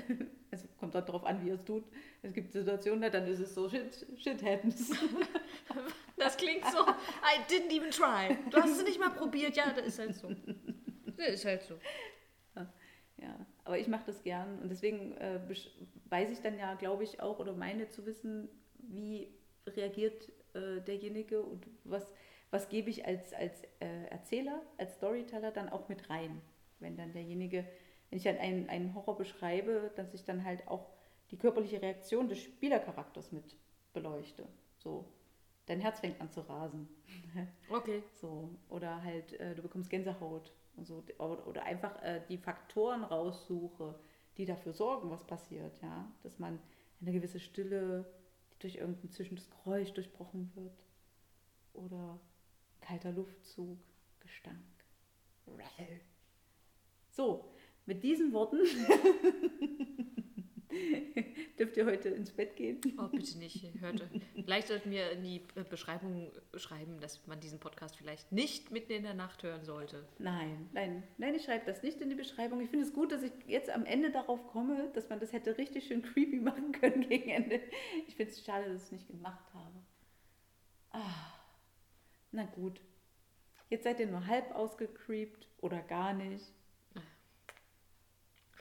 Also 0.52 0.68
kommt 0.78 0.94
dort 0.94 1.08
drauf 1.08 1.24
an, 1.24 1.44
wie 1.44 1.50
er 1.50 1.56
es 1.56 1.64
tut. 1.64 1.84
Es 2.22 2.32
gibt 2.32 2.52
Situationen, 2.52 3.00
na, 3.00 3.10
dann 3.10 3.26
ist 3.26 3.40
es 3.40 3.54
so, 3.54 3.68
shit, 3.68 4.06
shit 4.16 4.42
happens. 4.42 4.90
Das 6.16 6.36
klingt 6.38 6.64
so. 6.64 6.78
I 6.78 7.42
didn't 7.46 7.70
even 7.70 7.90
try. 7.90 8.38
Du 8.50 8.56
hast 8.56 8.70
es 8.70 8.82
nicht 8.82 8.98
mal 8.98 9.10
probiert. 9.10 9.54
Ja, 9.54 9.70
das 9.76 9.86
ist 9.86 9.98
halt 9.98 10.14
so. 10.14 10.30
Das 11.18 11.28
ist 11.28 11.44
halt 11.44 11.62
so. 11.62 11.74
Ja, 13.18 13.46
aber 13.64 13.78
ich 13.78 13.88
mache 13.88 14.04
das 14.06 14.22
gern 14.22 14.58
und 14.58 14.68
deswegen 14.68 15.16
äh, 15.16 15.40
weiß 16.10 16.30
ich 16.30 16.40
dann 16.40 16.58
ja, 16.58 16.74
glaube 16.74 17.04
ich, 17.04 17.20
auch 17.20 17.38
oder 17.38 17.52
meine 17.54 17.88
zu 17.88 18.04
wissen, 18.04 18.48
wie 18.78 19.28
reagiert 19.66 20.30
äh, 20.54 20.80
derjenige 20.82 21.42
und 21.42 21.66
was, 21.84 22.12
was 22.50 22.68
gebe 22.68 22.90
ich 22.90 23.06
als, 23.06 23.32
als 23.32 23.62
äh, 23.80 24.04
Erzähler, 24.10 24.60
als 24.76 24.94
Storyteller 24.96 25.50
dann 25.50 25.70
auch 25.70 25.88
mit 25.88 26.10
rein. 26.10 26.42
Wenn 26.78 26.96
dann 26.96 27.12
derjenige, 27.12 27.66
wenn 28.10 28.18
ich 28.18 28.24
dann 28.24 28.38
einen, 28.38 28.68
einen 28.68 28.94
Horror 28.94 29.16
beschreibe, 29.16 29.92
dass 29.96 30.14
ich 30.14 30.24
dann 30.24 30.44
halt 30.44 30.66
auch 30.68 30.90
die 31.30 31.36
körperliche 31.36 31.82
Reaktion 31.82 32.28
des 32.28 32.38
Spielercharakters 32.38 33.32
mit 33.32 33.56
beleuchte. 33.92 34.46
So, 34.78 35.12
dein 35.66 35.80
Herz 35.80 36.00
fängt 36.00 36.20
an 36.20 36.30
zu 36.30 36.40
rasen. 36.42 36.88
Okay. 37.68 38.02
So, 38.14 38.50
oder 38.68 39.02
halt, 39.02 39.32
äh, 39.40 39.54
du 39.54 39.62
bekommst 39.62 39.90
Gänsehaut 39.90 40.52
und 40.76 40.86
so. 40.86 41.02
Oder, 41.18 41.46
oder 41.46 41.64
einfach 41.64 42.00
äh, 42.02 42.20
die 42.28 42.38
Faktoren 42.38 43.02
raussuche, 43.02 43.98
die 44.36 44.44
dafür 44.44 44.72
sorgen, 44.72 45.10
was 45.10 45.24
passiert, 45.24 45.80
ja. 45.82 46.10
Dass 46.22 46.38
man 46.38 46.60
eine 47.00 47.12
gewisse 47.12 47.40
Stille, 47.40 48.06
die 48.52 48.58
durch 48.60 48.76
irgendein 48.76 49.10
zwischendes 49.10 49.50
Geräusch 49.50 49.92
durchbrochen 49.92 50.52
wird. 50.54 50.84
Oder 51.74 52.18
kalter 52.80 53.12
Luftzug, 53.12 53.78
Gestank. 54.20 54.62
Rattle. 55.46 56.00
So, 57.10 57.52
mit 57.86 58.02
diesen 58.02 58.32
Worten 58.32 58.58
dürft 61.58 61.76
ihr 61.76 61.86
heute 61.86 62.08
ins 62.10 62.30
Bett 62.30 62.56
gehen. 62.56 62.80
Oh, 62.98 63.08
bitte 63.08 63.38
nicht. 63.38 63.64
Hörte. 63.80 64.08
Vielleicht 64.34 64.68
sollten 64.68 64.90
wir 64.90 65.10
in 65.12 65.22
die 65.22 65.40
Beschreibung 65.70 66.30
schreiben, 66.56 67.00
dass 67.00 67.26
man 67.26 67.40
diesen 67.40 67.58
Podcast 67.60 67.96
vielleicht 67.96 68.30
nicht 68.32 68.70
mitten 68.70 68.92
in 68.92 69.04
der 69.04 69.14
Nacht 69.14 69.42
hören 69.42 69.64
sollte. 69.64 70.06
Nein, 70.18 70.68
nein, 70.72 71.02
nein, 71.18 71.34
ich 71.34 71.44
schreibe 71.44 71.64
das 71.66 71.82
nicht 71.82 72.00
in 72.00 72.10
die 72.10 72.14
Beschreibung. 72.14 72.60
Ich 72.60 72.70
finde 72.70 72.84
es 72.84 72.92
gut, 72.92 73.12
dass 73.12 73.22
ich 73.22 73.32
jetzt 73.46 73.70
am 73.70 73.84
Ende 73.86 74.10
darauf 74.10 74.46
komme, 74.48 74.90
dass 74.94 75.08
man 75.08 75.20
das 75.20 75.32
hätte 75.32 75.56
richtig 75.58 75.86
schön 75.86 76.02
creepy 76.02 76.40
machen 76.40 76.72
können 76.72 77.08
gegen 77.08 77.30
Ende. 77.30 77.60
Ich 78.06 78.16
finde 78.16 78.32
es 78.32 78.44
schade, 78.44 78.68
dass 78.68 78.82
ich 78.82 78.86
es 78.86 78.92
nicht 78.92 79.08
gemacht 79.08 79.46
habe. 79.54 79.76
Ah, 80.90 81.32
na 82.32 82.44
gut. 82.44 82.80
Jetzt 83.68 83.84
seid 83.84 83.98
ihr 83.98 84.06
nur 84.06 84.26
halb 84.26 84.54
ausgecreept 84.54 85.48
oder 85.60 85.82
gar 85.82 86.12
nicht 86.12 86.55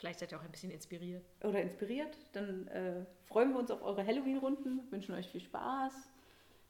Vielleicht 0.05 0.19
seid 0.19 0.31
ihr 0.33 0.37
auch 0.39 0.43
ein 0.43 0.51
bisschen 0.51 0.69
inspiriert. 0.69 1.25
oder 1.43 1.59
inspiriert. 1.63 2.15
Dann 2.33 2.67
äh, 2.67 3.05
freuen 3.23 3.53
wir 3.53 3.57
uns 3.57 3.71
auf 3.71 3.81
eure 3.81 4.05
Halloween-Runden, 4.05 4.81
wünschen 4.91 5.15
euch 5.15 5.27
viel 5.27 5.41
Spaß 5.41 6.11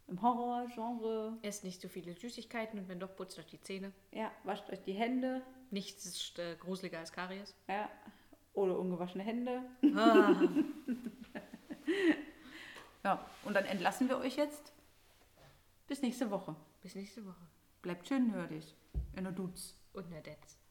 im 0.08 0.22
Horror-Genre. 0.22 1.38
Esst 1.42 1.66
nicht 1.66 1.82
zu 1.82 1.90
viele 1.90 2.14
Süßigkeiten 2.14 2.80
und 2.80 2.88
wenn 2.88 3.02
doch, 3.02 3.14
putzt 3.14 3.38
euch 3.38 3.48
die 3.48 3.60
Zähne. 3.60 3.92
Ja, 4.14 4.32
wascht 4.46 4.70
euch 4.70 4.82
die 4.84 4.94
Hände. 4.94 5.42
Nichts 5.70 6.06
ist 6.06 6.40
äh, 6.40 6.56
gruseliger 6.56 7.00
als 7.00 7.12
Karies. 7.12 7.54
Ja, 7.68 7.90
oder 8.54 8.80
ungewaschene 8.80 9.26
Hände. 9.26 9.64
Ah. 9.98 10.34
Ja, 13.04 13.24
und 13.44 13.54
dann 13.54 13.66
entlassen 13.66 14.10
wir 14.10 14.18
euch 14.18 14.36
jetzt. 14.38 14.74
Bis 15.86 16.02
nächste 16.02 16.32
Woche. 16.32 16.56
Bis 16.82 16.96
nächste 16.96 17.24
Woche. 17.24 17.48
Bleibt 17.84 18.08
schön 18.08 18.32
nerdig. 18.32 18.74
In 19.16 19.26
der 19.26 19.34
Dudes. 19.34 19.78
Und 19.94 20.10
Nadetz. 20.10 20.58